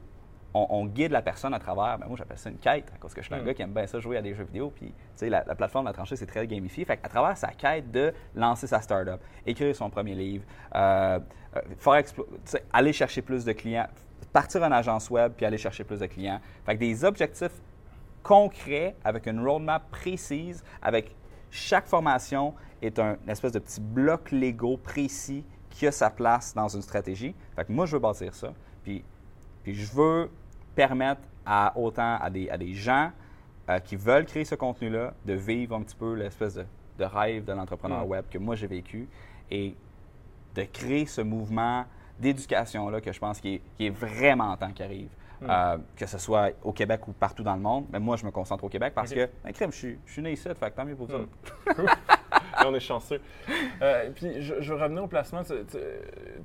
on, 0.55 0.66
on 0.70 0.86
guide 0.86 1.11
la 1.11 1.22
personne 1.22 1.52
à 1.52 1.59
travers, 1.59 1.98
ben 1.98 2.07
moi 2.07 2.16
j'appelle 2.16 2.38
ça 2.38 2.48
une 2.48 2.59
quête, 2.59 2.92
parce 3.00 3.12
que 3.12 3.20
je 3.20 3.26
suis 3.26 3.34
un 3.34 3.42
Mm. 3.42 3.46
gars 3.46 3.55
qui 3.55 3.62
aime 3.62 3.72
bien 3.72 3.86
ça 3.86 3.98
jouer 4.00 4.16
à 4.16 4.22
des 4.22 4.34
jeux 4.34 4.44
vidéo, 4.44 4.72
puis 4.74 4.86
tu 4.86 4.94
sais, 5.16 5.28
la, 5.28 5.44
la 5.44 5.55
plateforme 5.55 5.84
de 5.84 5.90
la 5.90 5.94
tranchée, 5.94 6.16
c'est 6.16 6.26
très 6.26 6.46
gamifié. 6.46 6.84
Fait 6.84 6.98
à 7.02 7.09
travers 7.09 7.36
sa 7.36 7.48
quête 7.48 7.90
de 7.90 8.12
lancer 8.34 8.66
sa 8.66 8.80
startup, 8.80 9.20
écrire 9.44 9.74
son 9.74 9.90
premier 9.90 10.14
livre, 10.14 10.44
euh, 10.74 11.18
euh, 11.57 11.61
faire 11.78 12.02
aller 12.72 12.92
chercher 12.92 13.22
plus 13.22 13.44
de 13.44 13.52
clients, 13.52 13.88
partir 14.32 14.62
en 14.62 14.72
agence 14.72 15.11
web 15.11 15.32
puis 15.36 15.44
aller 15.44 15.59
chercher 15.59 15.84
plus 15.84 16.00
de 16.00 16.07
clients. 16.07 16.40
Fait 16.64 16.74
que 16.74 16.80
des 16.80 17.05
objectifs 17.05 17.61
concret, 18.22 18.96
avec 19.05 19.26
une 19.26 19.46
roadmap 19.46 19.90
précise, 19.90 20.64
avec 20.82 21.14
chaque 21.50 21.86
formation 21.86 22.55
est 22.82 22.98
un 22.98 23.16
une 23.24 23.30
espèce 23.30 23.52
de 23.52 23.59
petit 23.59 23.80
bloc 23.80 24.30
Lego 24.32 24.76
précis 24.76 25.44
qui 25.70 25.86
a 25.86 25.92
sa 25.92 26.11
place 26.11 26.55
dans 26.55 26.68
une 26.68 26.82
stratégie. 26.82 27.34
Fait 27.55 27.64
que 27.64 27.72
moi, 27.72 27.86
je 27.86 27.92
veux 27.92 27.98
bâtir 28.00 28.34
ça. 28.34 28.52
Puis, 28.82 29.05
puis 29.62 29.74
je 29.74 29.92
veux 29.92 30.30
permettre 30.75 31.22
à 31.47 31.72
autant 31.77 32.16
à 32.20 32.31
des, 32.31 32.49
à 32.51 32.57
des 32.59 32.75
gens 32.75 33.11
euh, 33.68 33.79
qui 33.79 33.97
veulent 33.97 34.27
créer 34.27 34.45
ce 34.45 34.55
contenu-là 34.55 35.14
de 35.25 35.33
vivre 35.35 35.75
un 35.77 35.83
petit 35.83 35.97
peu 35.97 36.14
l'espèce 36.14 36.55
de, 36.55 36.64
de 36.99 37.05
rêve 37.05 37.45
de 37.45 37.53
l'entrepreneur 37.53 38.05
Mm. 38.05 38.11
web 38.11 38.25
que 38.31 38.39
moi 38.39 38.57
j'ai 38.57 38.66
vécu 38.66 39.09
et 39.51 39.75
de 40.55 40.62
créer 40.64 41.07
ce 41.07 41.20
mouvement 41.20 41.85
d'éducation-là 42.18 43.01
que 43.01 43.12
je 43.12 43.18
pense 43.18 43.41
qui 43.41 43.55
est, 43.57 43.61
qui 43.77 43.87
est 43.87 43.91
vraiment 43.91 44.57
temps 44.57 44.70
qui 44.72 44.83
arrive. 44.83 45.09
Mm. 45.41 45.47
Euh, 45.51 45.79
que 45.97 46.07
ce 46.07 46.16
soit 46.18 46.51
au 46.62 46.72
Québec 46.72 47.07
ou 47.09 47.12
partout 47.12 47.43
dans 47.43 47.55
le 47.57 47.61
monde. 47.61 47.87
Mais 47.93 47.99
moi, 47.99 48.16
je 48.16 48.25
me 48.25 48.31
concentre 48.31 48.62
au 48.64 48.68
Québec 48.68 48.93
parce 48.95 49.12
que, 49.12 49.29
ben, 49.43 49.53
crème, 49.53 49.72
je 49.72 49.77
suis, 49.77 49.99
je 50.07 50.12
suis 50.12 50.22
né 50.22 50.33
ici, 50.33 50.49
fait 50.49 50.70
que 50.70 50.77
tant 50.77 50.85
mieux 50.85 50.95
pour 50.95 51.09
ça. 51.11 51.18
Mm. 51.18 51.27
On 52.66 52.74
est 52.74 52.80
chanceux. 52.80 53.20
Euh, 53.82 54.11
puis, 54.14 54.42
je, 54.42 54.72
revenir 54.72 55.05
au 55.05 55.07
placement. 55.07 55.42
Tu, 55.44 55.52
tu- 55.70 55.76
tu 55.76 55.78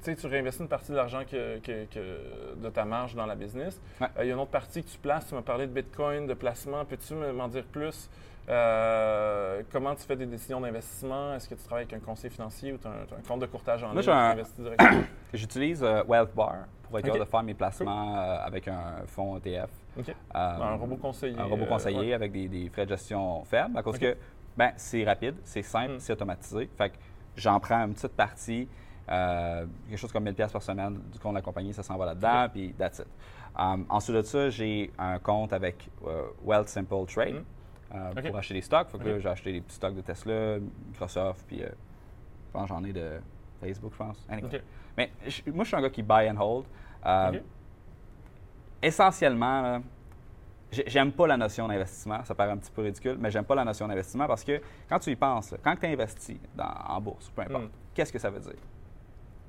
sais, 0.02 0.16
tu 0.16 0.28
réinvestis 0.28 0.62
une 0.62 0.68
partie 0.70 0.92
de 0.92 0.98
l'argent 0.98 1.22
que, 1.30 1.60
que- 1.60 1.86
que- 1.86 2.56
de 2.62 2.70
ta 2.70 2.86
marge 2.86 3.16
dans 3.16 3.26
la 3.26 3.36
business. 3.36 3.80
Ouais. 4.00 4.08
Euh, 4.18 4.24
il 4.24 4.28
y 4.28 4.32
a 4.32 4.34
une 4.34 4.40
autre 4.40 4.52
partie 4.52 4.84
que 4.84 4.90
tu 4.90 4.98
places. 4.98 5.28
Tu 5.28 5.36
m'as 5.36 5.42
parlé 5.42 5.68
de 5.68 5.72
Bitcoin, 5.72 6.28
de 6.28 6.34
placement. 6.34 6.86
Peux-tu 6.86 7.14
me- 7.14 7.32
m'en 7.34 7.48
dire 7.48 7.64
plus? 7.64 8.10
Euh, 8.50 9.62
comment 9.72 9.94
tu 9.94 10.04
fais 10.04 10.16
des 10.16 10.26
décisions 10.26 10.60
d'investissement? 10.60 11.36
Est-ce 11.36 11.48
que 11.48 11.54
tu 11.56 11.62
travailles 11.64 11.86
avec 11.90 12.02
un 12.02 12.04
conseiller 12.04 12.32
financier 12.32 12.74
ou 12.74 12.78
tu 12.78 12.88
as 12.88 12.92
un, 12.92 13.22
compte 13.28 13.42
de 13.42 13.46
courtage 13.46 13.84
en 13.84 13.90
ligne? 13.90 13.98
J'utilise 15.34 15.84
euh, 15.84 16.04
Wealth 16.08 16.34
Bar 16.34 16.56
pour 16.84 16.98
être 16.98 17.06
de 17.20 17.24
faire 17.26 17.44
mes 17.44 17.54
placements 17.54 18.18
euh, 18.18 18.38
avec 18.44 18.68
un 18.68 19.04
fonds 19.06 19.38
ETF. 19.38 19.70
Un 20.34 20.76
robot 20.78 20.96
conseiller. 20.96 21.38
Un 21.38 21.44
robot 21.44 21.66
conseiller 21.66 22.00
ouais. 22.00 22.14
avec 22.14 22.32
des, 22.32 22.48
des 22.48 22.70
frais 22.70 22.86
de 22.86 22.90
gestion 22.90 23.44
faibles 23.44 23.78
à 23.78 23.84
cause 23.84 24.00
que 24.00 24.18
ben, 24.60 24.74
c'est 24.76 25.04
rapide, 25.06 25.36
c'est 25.44 25.62
simple, 25.64 25.94
Mm. 25.96 26.00
c'est 26.00 26.14
automatisé. 26.14 26.70
Fait 26.78 26.90
que 26.90 26.96
j'en 27.38 27.60
prends 27.60 27.86
une 27.86 27.94
petite 27.94 28.12
partie, 28.16 28.68
euh, 29.10 29.66
quelque 29.88 29.98
chose 29.98 30.12
comme 30.12 30.26
1000 30.26 30.36
pièces 30.36 30.52
par 30.52 30.62
semaine 30.62 31.00
du 31.12 31.18
compte 31.18 31.32
de 31.32 31.38
la 31.38 31.42
compagnie, 31.42 31.74
ça 31.74 31.82
s'en 31.82 31.98
va 31.98 32.06
là-dedans, 32.08 32.48
puis 32.52 32.74
that's 32.74 33.00
it. 33.00 33.08
Um, 33.58 33.86
ensuite 33.90 34.16
de 34.18 34.22
ça, 34.22 34.50
j'ai 34.50 34.92
un 35.00 35.18
compte 35.20 35.54
avec 35.54 35.90
euh, 36.06 36.28
Wealth 36.44 36.68
Simple 36.68 37.06
Trade 37.08 37.36
Mm. 37.36 37.96
euh, 37.96 38.22
pour 38.30 38.38
acheter 38.38 38.54
des 38.56 38.62
stocks. 38.62 38.90
Fait 38.90 38.98
que 39.00 39.04
là, 39.08 39.16
Ok. 39.16 39.22
j'ai 39.22 39.30
acheté 39.30 39.52
des 39.54 39.62
petits 39.62 39.76
stocks 39.76 39.96
de 39.96 40.02
Tesla, 40.02 40.60
Microsoft, 40.90 41.46
puis 41.48 41.64
euh, 41.64 41.70
je 42.48 42.52
pense 42.52 42.68
j'en 42.70 42.84
ai 42.84 42.92
de 42.94 43.20
Facebook, 43.62 43.94
je 43.94 43.98
pense. 43.98 44.26
Anyway. 44.30 44.62
Mais 44.98 45.12
moi, 45.48 45.64
je 45.64 45.70
suis 45.70 45.78
un 45.78 45.82
gars 45.82 45.90
qui 45.90 46.04
buy 46.04 46.30
and 46.30 46.38
hold. 46.40 46.66
Essentiellement, 48.82 49.62
là, 49.62 49.82
j'aime 50.72 51.12
pas 51.12 51.28
la 51.28 51.38
notion 51.38 51.68
d'investissement. 51.68 52.24
Ça 52.26 52.36
paraît 52.36 52.52
un 52.52 52.58
petit 52.58 52.72
peu 52.72 52.82
ridicule, 52.84 53.18
mais 53.20 53.32
j'aime 53.32 53.46
pas 53.46 53.56
la 53.56 53.66
notion 53.66 53.88
d'investissement 53.88 54.28
parce 54.28 54.44
que 54.44 54.62
quand 54.88 55.00
tu 55.00 55.10
y 55.12 55.16
penses, 55.16 55.52
là, 55.52 55.58
quand 55.64 55.76
tu 55.76 55.86
investis 55.88 56.38
dans, 56.56 56.70
en 56.88 57.02
bourse, 57.02 57.30
peu 57.30 57.42
importe, 57.42 57.64
Mm. 57.66 57.70
qu'est-ce 57.94 58.14
que 58.14 58.20
ça 58.20 58.30
veut 58.30 58.40
dire? 58.40 58.60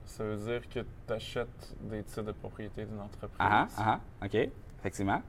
Ça 0.07 0.25
veut 0.25 0.37
dire 0.37 0.69
que 0.69 0.81
tu 1.07 1.13
achètes 1.13 1.75
des 1.83 2.03
titres 2.03 2.23
de 2.23 2.33
propriété 2.33 2.85
d'une 2.85 3.01
entreprise. 3.01 3.37
Ah, 3.39 3.67
ah, 3.79 4.01
ah, 4.21 4.25
OK, 4.27 4.49
effectivement. 4.81 5.23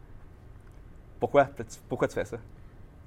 Pourquoi, 1.20 1.46
tu- 1.46 1.64
pourquoi 1.88 2.08
tu 2.08 2.16
fais 2.16 2.26
ça? 2.26 2.38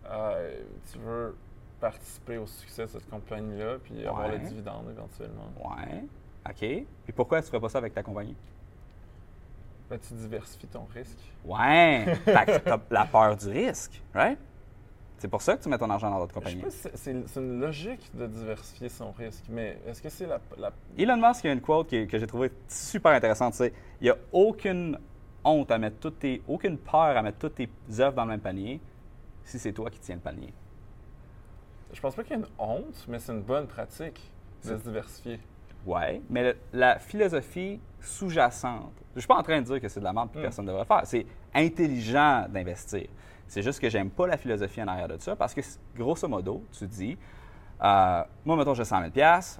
Euh, 0.07 0.61
tu 0.93 0.99
veux 0.99 1.37
participer 1.81 2.39
au 2.39 2.47
succès 2.47 2.83
de 2.83 2.89
cette 2.89 3.09
compagnie-là, 3.11 3.79
puis 3.83 4.07
avoir 4.07 4.27
Ouais. 4.29 4.39
le 4.39 4.47
dividende 4.47 4.91
éventuellement. 4.91 5.49
Ouais. 5.65 6.05
OK. 6.49 6.87
Puis 7.05 7.13
pourquoi 7.15 7.41
tu 7.43 7.49
ferais 7.49 7.61
pas 7.61 7.69
ça 7.69 7.79
avec 7.79 7.93
ta 7.95 8.03
compagnie? 8.03 8.37
Ben, 9.91 9.99
tu 9.99 10.15
diversifies 10.15 10.67
ton 10.67 10.85
risque. 10.95 11.19
Ouais. 11.45 12.17
T'as 12.25 12.79
la 12.91 13.05
peur 13.07 13.37
du 13.37 13.49
risque, 13.49 14.01
right? 14.15 14.39
C'est 15.19 15.29
pour 15.29 15.41
ça 15.43 15.57
que 15.57 15.63
tu 15.63 15.69
mets 15.69 15.79
ton 15.79 15.89
argent 15.91 16.11
dans 16.11 16.19
d'autres 16.19 16.35
Je 16.35 16.49
sais 16.49 16.55
compagnies. 16.57 16.63
pas 16.63 16.71
si 16.71 16.89
c'est- 17.27 17.41
une 17.41 17.61
logique 17.61 18.11
de 18.15 18.27
diversifier 18.27 18.89
son 18.89 19.13
risque, 19.13 19.45
mais 19.49 19.79
est-ce 19.87 20.03
que 20.03 20.09
c'est 20.09 20.27
la, 20.27 20.41
la- 20.59 20.73
Elon 20.99 21.17
Musk, 21.17 21.45
il 21.45 21.47
y 21.47 21.51
a 21.51 21.53
une 21.53 21.61
quote 21.61 21.89
que 21.91 22.19
j'ai 22.19 22.27
trouvée 22.27 22.51
super 22.69 23.13
intéressante. 23.13 23.55
C'est 23.55 23.73
il 24.01 24.05
n'y 24.05 24.11
a 24.11 24.17
aucune 24.33 24.99
honte 25.45 25.71
à 25.71 25.79
mettre 25.79 25.99
toutes 25.99 26.19
tes. 26.19 26.43
aucune 26.49 26.77
peur 26.79 27.17
à 27.17 27.23
mettre 27.23 27.39
toutes 27.39 27.55
tes 27.55 27.69
œuvres 28.01 28.15
dans 28.17 28.25
le 28.25 28.31
même 28.31 28.41
panier 28.41 28.81
si 29.45 29.59
c'est 29.59 29.73
toi 29.73 29.91
qui 29.91 29.99
tiens 30.01 30.17
le 30.17 30.21
panier. 30.23 30.53
Je 31.93 32.01
pense 32.01 32.15
pas 32.15 32.23
qu'il 32.25 32.33
y 32.37 32.41
ait 32.41 32.43
une 32.43 32.49
honte, 32.59 33.05
mais 33.09 33.19
c'est 33.19 33.33
une 33.33 33.43
bonne 33.43 33.67
pratique 33.67 34.21
de 34.65 34.69
se 34.77 34.83
diversifier. 34.83 35.39
Ouais, 35.87 36.23
mais 36.31 36.43
le- 36.43 36.57
la 36.73 36.99
philosophie 36.99 37.81
sous-jacente, 38.01 38.93
je 39.15 39.21
suis 39.21 39.29
pas 39.29 39.37
en 39.37 39.43
train 39.43 39.61
de 39.61 39.67
dire 39.67 39.81
que 39.81 39.89
c'est 39.89 40.01
de 40.01 40.05
la 40.05 40.13
merde 40.13 40.31
que 40.33 40.39
Mm. 40.39 40.43
personne 40.43 40.65
ne 40.65 40.71
devrait 40.71 40.85
faire. 40.87 41.03
C'est 41.05 41.27
intelligent 41.55 42.47
d'investir. 42.49 43.07
C'est 43.47 43.63
juste 43.63 43.81
que 43.81 43.89
j'aime 43.91 44.11
pas 44.11 44.27
la 44.27 44.37
philosophie 44.37 44.83
en 44.83 44.89
arrière 44.89 45.09
de 45.09 45.19
ça 45.19 45.37
parce 45.37 45.53
que, 45.55 45.61
grosso 45.95 46.27
modo, 46.27 46.63
tu 46.73 46.87
dis, 46.87 47.19
euh, 47.83 48.23
moi, 48.45 48.57
mettons, 48.57 48.73
j'ai 48.75 48.85
100 48.85 49.01
000 49.01 49.11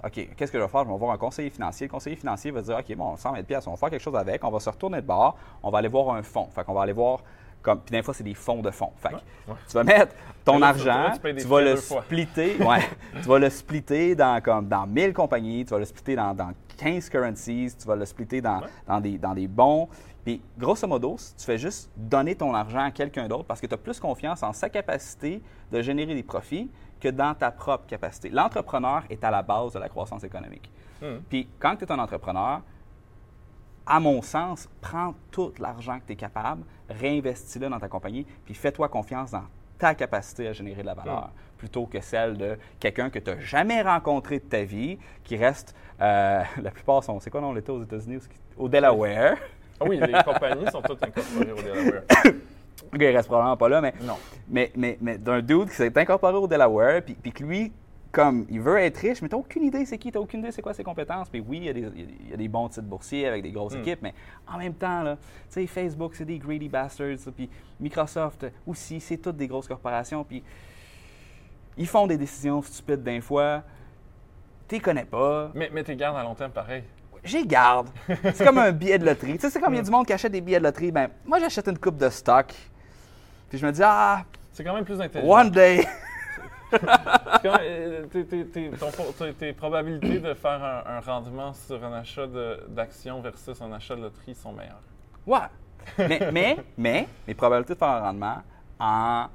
OK, 0.05 0.29
qu'est-ce 0.37 0.51
que 0.53 0.59
je 0.59 0.63
vais 0.63 0.69
faire? 0.69 0.85
Je 0.85 0.89
vais 0.91 0.97
voir 0.97 1.13
un 1.13 1.19
conseiller 1.19 1.51
financier. 1.51 1.87
Le 1.87 1.91
conseiller 1.91 2.17
financier 2.17 2.51
va 2.51 2.63
dire, 2.63 2.79
OK, 2.79 2.97
bon, 2.97 3.17
100 3.17 3.35
000 3.35 3.45
on 3.67 3.71
va 3.73 3.77
faire 3.77 3.91
quelque 3.91 4.01
chose 4.01 4.17
avec, 4.17 4.43
on 4.45 4.51
va 4.51 4.61
se 4.61 4.71
retourner 4.71 5.03
de 5.03 5.07
bord, 5.07 5.37
on 5.63 5.71
va 5.71 5.79
aller 5.79 5.89
voir 5.89 6.15
un 6.15 6.23
fonds. 6.23 6.49
Fait 6.51 6.65
qu'on 6.65 6.73
va 6.75 6.83
aller 6.83 6.93
voir, 6.93 7.21
comme, 7.65 7.81
puis 7.81 7.97
des 7.97 8.03
fois, 8.03 8.15
c'est 8.15 8.23
des 8.23 8.35
fonds 8.35 8.61
de 8.63 8.71
fonds. 8.71 8.93
Fait 8.99 9.09
que 9.09 9.15
Ouais, 9.15 9.57
tu 9.67 9.75
vas 9.75 9.83
mettre 9.85 10.15
ton 10.45 10.59
là, 10.59 10.69
argent, 10.69 11.13
tu 11.21 11.47
vas 11.47 11.61
le 11.63 11.77
splitter, 11.77 12.57
ouais, 12.63 12.89
tu 13.23 13.29
vas 13.29 13.39
le 13.39 13.51
splitter 13.51 14.15
dans, 14.15 14.41
comme, 14.43 14.69
dans 14.69 14.87
1000 14.87 15.13
compagnies, 15.13 15.65
tu 15.65 15.71
vas 15.71 15.79
le 15.79 15.85
splitter 15.87 16.15
dans, 16.15 16.35
dans 16.35 16.53
15 16.77 17.09
currencies, 17.09 17.75
tu 17.81 17.87
vas 17.87 17.97
le 17.97 18.05
splitter 18.05 18.41
dans, 18.41 18.61
Ouais. 18.61 18.67
dans, 18.87 19.01
des, 19.01 19.19
dans 19.19 19.35
des 19.35 19.49
bons. 19.49 19.89
Puis, 20.25 20.41
grosso 20.59 20.87
modo, 20.87 21.17
tu 21.39 21.45
fais 21.45 21.59
juste 21.59 21.91
donner 21.97 22.35
ton 22.35 22.55
argent 22.55 22.85
à 22.85 22.91
quelqu'un 22.91 23.29
d'autre 23.29 23.45
parce 23.45 23.61
que 23.61 23.67
tu 23.67 23.75
as 23.75 23.79
plus 23.79 23.99
confiance 24.01 24.43
en 24.43 24.53
sa 24.53 24.69
capacité 24.71 25.43
de 25.73 25.83
générer 25.83 26.15
des 26.15 26.23
profits 26.23 26.71
que 27.01 27.09
dans 27.09 27.35
ta 27.35 27.51
propre 27.51 27.87
capacité. 27.87 28.31
L'entrepreneur 28.31 29.03
est 29.11 29.23
à 29.25 29.31
la 29.31 29.43
base 29.43 29.73
de 29.75 29.79
la 29.79 29.89
croissance 29.89 30.25
économique. 30.25 30.71
Hmm. 31.03 31.19
Puis, 31.29 31.49
quand 31.59 31.77
tu 31.77 31.85
es 31.85 31.93
un 31.93 31.99
entrepreneur, 31.99 32.63
à 33.87 34.01
mon 34.01 34.23
sens, 34.23 34.69
prends 34.81 35.15
tout 35.31 35.53
l'argent 35.59 35.99
que 35.99 36.07
tu 36.07 36.13
es 36.13 36.17
capable, 36.17 36.63
réinvestis-le 36.89 37.69
dans 37.69 37.79
ta 37.79 37.89
compagnie, 37.89 38.27
puis 38.45 38.55
fais-toi 38.55 38.89
confiance 38.89 39.31
dans 39.31 39.45
ta 39.79 39.95
capacité 39.95 40.49
à 40.49 40.53
générer 40.53 40.83
de 40.83 40.87
la 40.87 40.95
valeur, 40.95 41.31
plutôt 41.59 41.87
que 41.87 42.01
celle 42.01 42.37
de 42.37 42.59
quelqu'un 42.79 43.11
que 43.11 43.19
tu 43.19 43.31
n'as 43.31 43.41
jamais 43.41 43.83
rencontré 43.83 44.39
de 44.39 44.45
ta 44.45 44.63
vie, 44.63 44.99
qui 45.23 45.37
reste, 45.37 45.75
euh, 46.01 46.43
la 46.63 46.71
plupart 46.71 47.03
sont, 47.05 47.21
c'est 47.21 47.31
quoi 47.31 47.41
non, 47.41 47.53
l'État 47.53 47.73
aux 47.73 47.83
États-Unis, 47.83 48.21
au 48.57 48.69
Delaware? 48.69 49.37
Ah 49.81 49.85
oui, 49.87 49.99
les 49.99 50.13
compagnies 50.25 50.71
sont 50.71 50.83
toutes 50.83 51.03
incorporées 51.03 51.53
au 51.53 51.57
Delaware. 51.63 52.03
Gars, 52.93 53.11
il 53.11 53.17
reste 53.17 53.29
probablement 53.29 53.57
pas 53.57 53.69
là, 53.69 53.81
mais, 53.81 53.95
Non. 54.03 54.17
mais, 54.49 54.71
mais, 54.77 54.99
mais 55.01 55.19
d'un 55.19 55.41
dude 55.41 55.69
qui 55.69 55.75
s'est 55.75 55.99
incorporé 55.99 56.35
au 56.35 56.47
Delaware, 56.47 57.03
puis, 57.03 57.15
puis 57.15 57.33
que 57.33 57.43
lui, 57.43 57.73
comme 58.15 58.47
il 58.49 58.61
veut 58.61 58.79
être 58.79 58.97
riche, 58.99 59.21
mais 59.21 59.29
t'as 59.29 59.37
aucune 59.37 59.65
idée 59.65 59.85
c'est 59.85 59.99
qui, 59.99 60.11
t'as 60.13 60.21
aucune 60.21 60.41
idée 60.41 60.53
c'est 60.53 60.63
quoi 60.63 60.73
ses 60.73 60.85
compétences. 60.85 61.29
Puis 61.29 61.41
oui, 61.47 61.59
il 61.59 61.65
y, 61.65 61.69
a 61.69 61.73
des, 61.73 61.81
il 61.97 62.31
y 62.31 62.33
a 62.33 62.37
des 62.37 62.49
bons 62.49 62.69
titres 62.69 62.87
boursiers 62.87 63.27
avec 63.27 63.43
des 63.43 63.51
grosses 63.51 63.75
Mm. 63.75 63.81
équipes, 63.81 63.99
mais 64.03 64.15
en 64.47 64.57
même 64.59 64.75
temps, 64.75 65.03
là, 65.03 65.17
tu 65.17 65.23
sais, 65.49 65.67
Facebook, 65.67 66.15
c'est 66.15 66.25
des 66.25 66.39
greedy 66.39 66.69
bastards, 66.69 67.17
puis 67.37 67.51
Microsoft 67.81 68.47
aussi, 68.67 69.01
c'est 69.01 69.17
toutes 69.19 69.37
des 69.37 69.49
grosses 69.49 69.67
corporations, 69.69 70.23
puis 70.25 70.43
ils 71.77 71.87
font 71.89 72.07
des 72.07 72.17
décisions 72.17 72.63
stupides 72.63 73.03
d'un 73.03 73.21
fois. 73.21 73.63
T'es 74.69 74.79
connais 74.81 75.05
pas. 75.05 75.51
Mais, 75.55 75.69
mais 75.73 75.83
t'es 75.83 75.97
gardes 75.97 76.17
à 76.17 76.23
long 76.23 76.35
terme 76.35 76.53
pareil. 76.53 76.85
J'y 77.25 77.47
garde. 77.47 77.89
C'est 78.35 78.45
comme 78.45 78.59
un 78.59 78.71
billet 78.81 78.99
de 78.99 79.07
loterie. 79.07 79.35
Tu 79.35 79.41
sais, 79.41 79.51
c'est 79.51 79.61
comme 79.61 79.73
il 79.75 79.79
y 79.79 79.81
a 79.81 79.83
du 79.83 79.91
monde 79.91 80.07
qui 80.07 80.13
achète 80.13 80.31
des 80.33 80.41
billets 80.41 80.59
de 80.59 80.65
loterie. 80.65 80.93
Ben, 80.93 81.09
moi, 81.27 81.39
j'achète 81.41 81.67
une 81.69 81.79
coupe 81.79 81.97
de 81.97 82.09
stock. 82.11 82.55
Puis 83.49 83.59
je 83.59 83.67
me 83.67 83.73
dis, 83.73 83.81
ah, 83.83 84.25
C'est 84.53 84.63
quand 84.63 84.75
même 84.75 84.85
plus 84.85 85.01
intelligent. 85.01 85.31
one 85.33 85.51
day. 85.51 85.79
C'est 85.79 85.85
quand 85.85 85.91
même- 85.91 86.01
euh, 86.45 86.64
tes, 88.11 89.33
tes- 89.35 89.53
probabilités 89.53 90.19
de 90.19 90.35
faire 90.35 90.63
un, 90.63 90.97
un 90.97 91.01
rendement 91.01 91.53
sur 91.53 91.83
un 91.85 91.93
achat 91.93 92.27
d'actions 92.69 93.21
versus 93.21 93.61
un 93.61 93.73
achat 93.73 93.97
de 93.97 94.03
loterie 94.03 94.35
sont 94.35 94.53
meilleures. 94.53 94.83
Ouais. 95.27 95.39
Mais, 95.99 96.31
mais, 96.33 96.57
mais, 96.79 97.09
mes 97.27 97.35
probabilités 97.35 97.75
de 97.75 97.79
faire 97.79 97.89
un 97.89 98.01
rendement 98.01 98.43
en, 98.81 99.27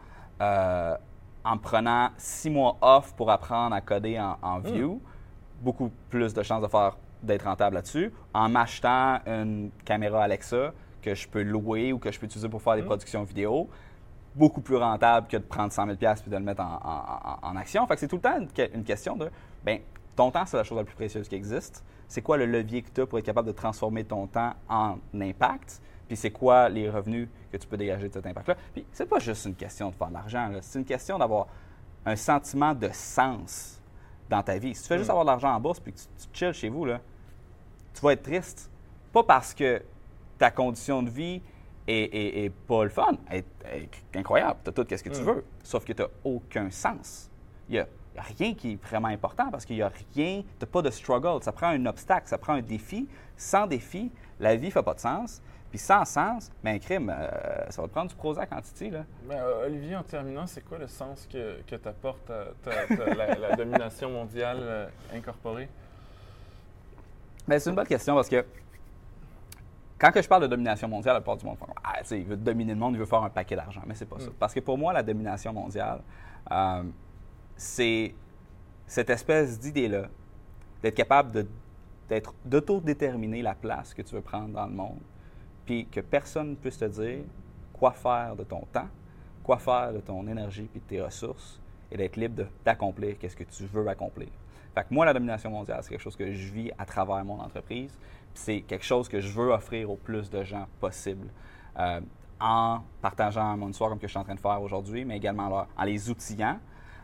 euh, 0.41 0.95
en 1.43 1.57
prenant 1.57 2.09
six 2.17 2.49
mois 2.49 2.77
off 2.81 3.13
pour 3.15 3.29
apprendre 3.29 3.75
à 3.75 3.81
coder 3.81 4.19
en, 4.19 4.37
en 4.41 4.59
Vue, 4.59 4.97
beaucoup 5.61 5.91
plus 6.09 6.33
de 6.33 6.41
chances 6.43 6.61
de 6.63 6.67
faire 6.67 6.95
d'être 7.21 7.43
rentable 7.43 7.75
là-dessus. 7.75 8.13
En 8.33 8.47
m'achetant 8.49 9.19
une 9.27 9.71
caméra 9.85 10.23
Alexa 10.23 10.71
que 11.01 11.13
je 11.13 11.27
peux 11.27 11.43
louer 11.43 11.93
ou 11.93 11.99
que 11.99 12.11
je 12.11 12.19
peux 12.19 12.25
utiliser 12.25 12.49
pour 12.49 12.61
faire 12.61 12.75
des 12.75 12.81
Mm. 12.81 12.85
productions 12.85 13.23
vidéo, 13.23 13.69
beaucoup 14.35 14.61
plus 14.61 14.75
rentable 14.77 15.27
que 15.27 15.37
de 15.37 15.43
prendre 15.43 15.71
100 15.73 15.85
000 15.85 15.97
puis 15.97 16.31
de 16.31 16.37
le 16.37 16.43
mettre 16.43 16.61
en, 16.61 16.75
en- 16.83 17.47
en- 17.47 17.49
en 17.51 17.55
action. 17.55 17.85
Fait 17.87 17.95
que 17.95 17.99
c'est 17.99 18.07
tout 18.07 18.17
le 18.17 18.21
temps 18.21 18.39
une, 18.39 18.47
que- 18.51 18.73
une 18.75 18.83
question 18.83 19.15
de, 19.15 19.29
ben, 19.63 19.79
ton 20.15 20.31
temps, 20.31 20.45
c'est 20.45 20.57
la 20.57 20.63
chose 20.63 20.77
la 20.77 20.83
plus 20.83 20.95
précieuse 20.95 21.27
qui 21.27 21.35
existe. 21.35 21.83
C'est 22.07 22.21
quoi 22.21 22.37
le 22.37 22.45
levier 22.45 22.81
que 22.81 22.89
tu 22.89 23.01
as 23.01 23.05
pour 23.05 23.19
être 23.19 23.25
capable 23.25 23.47
de 23.47 23.53
transformer 23.53 24.03
ton 24.03 24.27
temps 24.27 24.53
en 24.67 24.97
impact? 25.13 25.81
Puis 26.07 26.17
c'est 26.17 26.31
quoi 26.31 26.69
les 26.69 26.89
revenus 26.89 27.27
que 27.51 27.57
tu 27.57 27.67
peux 27.67 27.77
dégager 27.77 28.07
de 28.09 28.13
cet 28.13 28.25
impact-là? 28.25 28.55
Puis 28.73 28.85
c'est 28.91 29.05
pas 29.07 29.19
juste 29.19 29.45
une 29.45 29.55
question 29.55 29.89
de 29.91 29.95
faire 29.95 30.07
de 30.07 30.13
l'argent, 30.13 30.49
c'est 30.61 30.79
une 30.79 30.85
question 30.85 31.17
d'avoir 31.19 31.47
un 32.05 32.15
sentiment 32.15 32.73
de 32.73 32.89
sens 32.91 33.79
dans 34.29 34.41
ta 34.41 34.57
vie. 34.57 34.73
Si 34.73 34.83
tu 34.83 34.87
fais 34.87 34.97
juste 34.97 35.09
Mm. 35.09 35.11
avoir 35.11 35.25
de 35.25 35.29
l'argent 35.31 35.53
en 35.53 35.59
bourse 35.59 35.79
puis 35.79 35.91
que 35.93 35.97
tu, 35.99 36.05
tu 36.17 36.27
chilles 36.33 36.53
chez 36.53 36.69
vous, 36.69 36.85
là, 36.85 36.99
tu 37.93 38.01
vas 38.01 38.13
être 38.13 38.23
triste. 38.23 38.69
Pas 39.13 39.23
parce 39.23 39.53
que 39.53 39.81
ta 40.37 40.49
condition 40.51 41.03
de 41.03 41.09
vie 41.09 41.41
est 41.91 42.49
pas 42.67 42.83
le 42.83 42.89
fun, 42.89 43.17
est, 43.31 43.45
incroyable, 44.15 44.59
tu 44.63 44.69
as 44.69 44.73
tout 44.73 44.85
ce 44.89 45.03
que 45.03 45.09
tu 45.09 45.21
Mm. 45.21 45.25
veux, 45.25 45.45
sauf 45.63 45.83
que 45.85 45.93
tu 45.93 46.01
n'as 46.01 46.07
aucun 46.23 46.69
sens. 46.71 47.29
Il 47.67 47.73
n'y 47.73 47.79
a, 47.79 47.87
rien 48.37 48.53
qui 48.53 48.73
est 48.73 48.83
vraiment 48.83 49.07
important 49.09 49.49
parce 49.51 49.65
qu'il 49.65 49.75
n'y 49.77 49.81
a 49.81 49.91
rien, 50.15 50.41
tu 50.41 50.45
n'as 50.61 50.67
pas 50.67 50.81
de 50.81 50.89
struggle, 50.89 51.41
ça 51.43 51.51
prend 51.51 51.67
un 51.67 51.85
obstacle, 51.85 52.27
ça 52.27 52.37
prend 52.37 52.53
un 52.53 52.61
défi. 52.61 53.07
Sans 53.37 53.67
défi, 53.67 54.11
la 54.39 54.55
vie 54.55 54.67
ne 54.67 54.71
fait 54.71 54.83
pas 54.83 54.93
de 54.93 54.99
sens. 54.99 55.41
Puis 55.69 55.77
sans 55.77 56.03
sens, 56.03 56.51
mais 56.63 56.71
un 56.71 56.79
crime, 56.79 57.13
euh, 57.15 57.29
ça 57.69 57.81
va 57.83 57.87
te 57.87 57.93
prendre 57.93 58.09
du 58.09 58.15
Prozac 58.15 58.49
quantité. 58.49 58.89
Là. 58.89 59.05
Mais, 59.27 59.35
euh, 59.35 59.67
Olivier, 59.67 59.95
en 59.95 60.01
terminant, 60.03 60.47
c'est 60.47 60.61
quoi 60.61 60.79
le 60.79 60.87
sens 60.87 61.27
que, 61.31 61.61
que 61.67 61.75
t'apporte 61.75 62.25
ta- 62.25 62.45
ta- 62.63 62.87
ta- 62.95 63.13
la, 63.13 63.35
la 63.35 63.55
domination 63.55 64.09
mondiale 64.09 64.57
euh, 64.61 64.87
incorporée? 65.13 65.69
Mais 67.47 67.59
c'est 67.59 67.69
une 67.69 67.75
bonne 67.75 67.87
question 67.87 68.15
parce 68.15 68.29
que 68.29 68.43
quand 69.99 70.11
que 70.11 70.21
je 70.21 70.27
parle 70.27 70.43
de 70.43 70.47
domination 70.47 70.87
mondiale, 70.87 71.15
la 71.15 71.21
plupart 71.21 71.37
du 71.37 71.45
monde 71.45 71.57
font 71.57 71.67
Ah, 71.83 71.99
tu 71.99 72.05
sais, 72.05 72.19
il 72.19 72.25
veut 72.25 72.37
dominer 72.37 72.73
le 72.73 72.79
monde, 72.79 72.93
il 72.95 72.99
veut 72.99 73.05
faire 73.05 73.21
un 73.23 73.29
paquet 73.29 73.55
d'argent. 73.55 73.81
Mais 73.85 73.95
c'est 73.95 74.05
pas 74.05 74.19
ça. 74.19 74.29
Mm. 74.29 74.33
Parce 74.39 74.53
que 74.53 74.59
pour 74.61 74.77
moi, 74.77 74.93
la 74.93 75.03
domination 75.03 75.51
mondiale, 75.53 76.01
euh, 76.51 76.83
c'est 77.55 78.15
cette 78.87 79.09
espèce 79.09 79.59
d'idée-là 79.59 80.07
d'être 80.81 80.95
capable 80.95 81.31
de, 81.31 81.47
d'être, 82.07 82.33
d'autodéterminer 82.45 83.41
la 83.41 83.53
place 83.53 83.93
que 83.93 84.01
tu 84.01 84.15
veux 84.15 84.21
prendre 84.21 84.49
dans 84.53 84.65
le 84.65 84.73
monde, 84.73 84.99
puis 85.65 85.85
que 85.85 85.99
personne 85.99 86.51
ne 86.51 86.55
puisse 86.55 86.77
te 86.77 86.85
dire 86.85 87.19
quoi 87.73 87.91
faire 87.91 88.35
de 88.35 88.43
ton 88.43 88.61
temps, 88.71 88.87
quoi 89.43 89.57
faire 89.57 89.93
de 89.93 89.99
ton 89.99 90.25
énergie 90.27 90.69
puis 90.71 90.79
de 90.79 90.85
tes 90.85 91.01
ressources, 91.01 91.59
et 91.91 91.97
d'être 91.97 92.15
libre 92.15 92.35
de- 92.35 92.47
d'accomplir 92.63 93.17
qu'est-ce 93.19 93.35
que 93.35 93.43
tu 93.43 93.65
veux 93.65 93.87
accomplir. 93.87 94.29
Fait 94.73 94.81
que 94.81 94.93
moi, 94.93 95.05
la 95.05 95.13
domination 95.13 95.49
mondiale, 95.49 95.79
c'est 95.81 95.89
quelque 95.89 96.01
chose 96.01 96.15
que 96.15 96.31
je 96.31 96.53
vis 96.53 96.71
à 96.77 96.85
travers 96.85 97.23
mon 97.25 97.39
entreprise. 97.39 97.97
C'est 98.33 98.61
quelque 98.61 98.85
chose 98.85 99.09
que 99.09 99.19
je 99.19 99.31
veux 99.31 99.51
offrir 99.51 99.89
au 99.91 99.95
plus 99.95 100.29
de 100.29 100.43
gens 100.43 100.67
possible. 100.79 101.27
euh, 101.79 101.99
en 102.41 102.79
partageant 103.01 103.57
mon 103.57 103.67
histoire 103.69 103.89
comme 103.89 103.99
que 103.99 104.07
je 104.07 104.11
suis 104.11 104.17
en 104.19 104.23
train 104.23 104.35
de 104.35 104.39
faire 104.39 104.61
aujourd'hui, 104.61 105.03
mais 105.03 105.17
également 105.17 105.47
en, 105.47 105.49
leur- 105.49 105.67
en 105.77 105.83
les 105.83 106.09
outillant. 106.09 106.57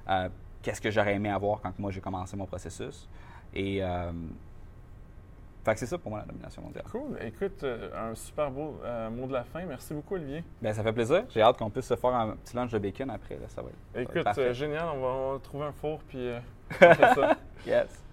euh, 0.10 0.30
qu'est-ce 0.62 0.80
que 0.80 0.90
j'aurais 0.90 1.16
aimé 1.16 1.30
avoir 1.30 1.60
quand 1.62 1.78
moi 1.78 1.92
j'ai 1.92 2.00
commencé 2.00 2.38
mon 2.38 2.46
processus. 2.46 3.10
Et 3.54 3.84
euh, 3.84 4.12
c'est 5.76 5.86
ça 5.88 5.98
pour 5.98 6.12
moi 6.12 6.20
la 6.22 6.26
domination 6.26 6.62
mondiale. 6.62 6.86
Cool. 6.92 7.18
Écoute, 7.22 7.66
un 7.96 8.14
super 8.16 8.50
beau 8.52 8.80
euh, 8.84 9.10
mot 9.10 9.26
de 9.28 9.34
la 9.34 9.44
fin. 9.44 9.66
Merci 9.66 9.94
beaucoup, 9.94 10.14
Olivier. 10.16 10.44
Ben, 10.62 10.74
ça 10.74 10.84
fait 10.84 10.94
plaisir. 10.94 11.24
J'ai 11.30 11.42
hâte 11.42 11.58
qu'on 11.58 11.70
puisse 11.70 11.88
se 11.88 11.96
faire 11.96 12.14
un 12.16 12.36
petit 12.38 12.56
lunch 12.56 12.72
de 12.72 12.80
bacon 12.80 13.10
après. 13.10 13.36
là, 13.36 13.48
ça 13.50 13.62
va 13.62 13.70
être, 13.96 14.10
Écoute, 14.16 14.38
euh, 14.38 14.54
génial. 14.54 14.88
On 14.96 15.02
va, 15.02 15.08
on 15.08 15.34
va 15.34 15.40
trouver 15.40 15.66
un 15.66 15.72
four 15.74 16.00
puis 16.08 16.20
euh, 16.30 16.40
on 16.72 16.94
fait 16.94 17.14
ça. 17.16 17.38
Yes. 17.66 18.05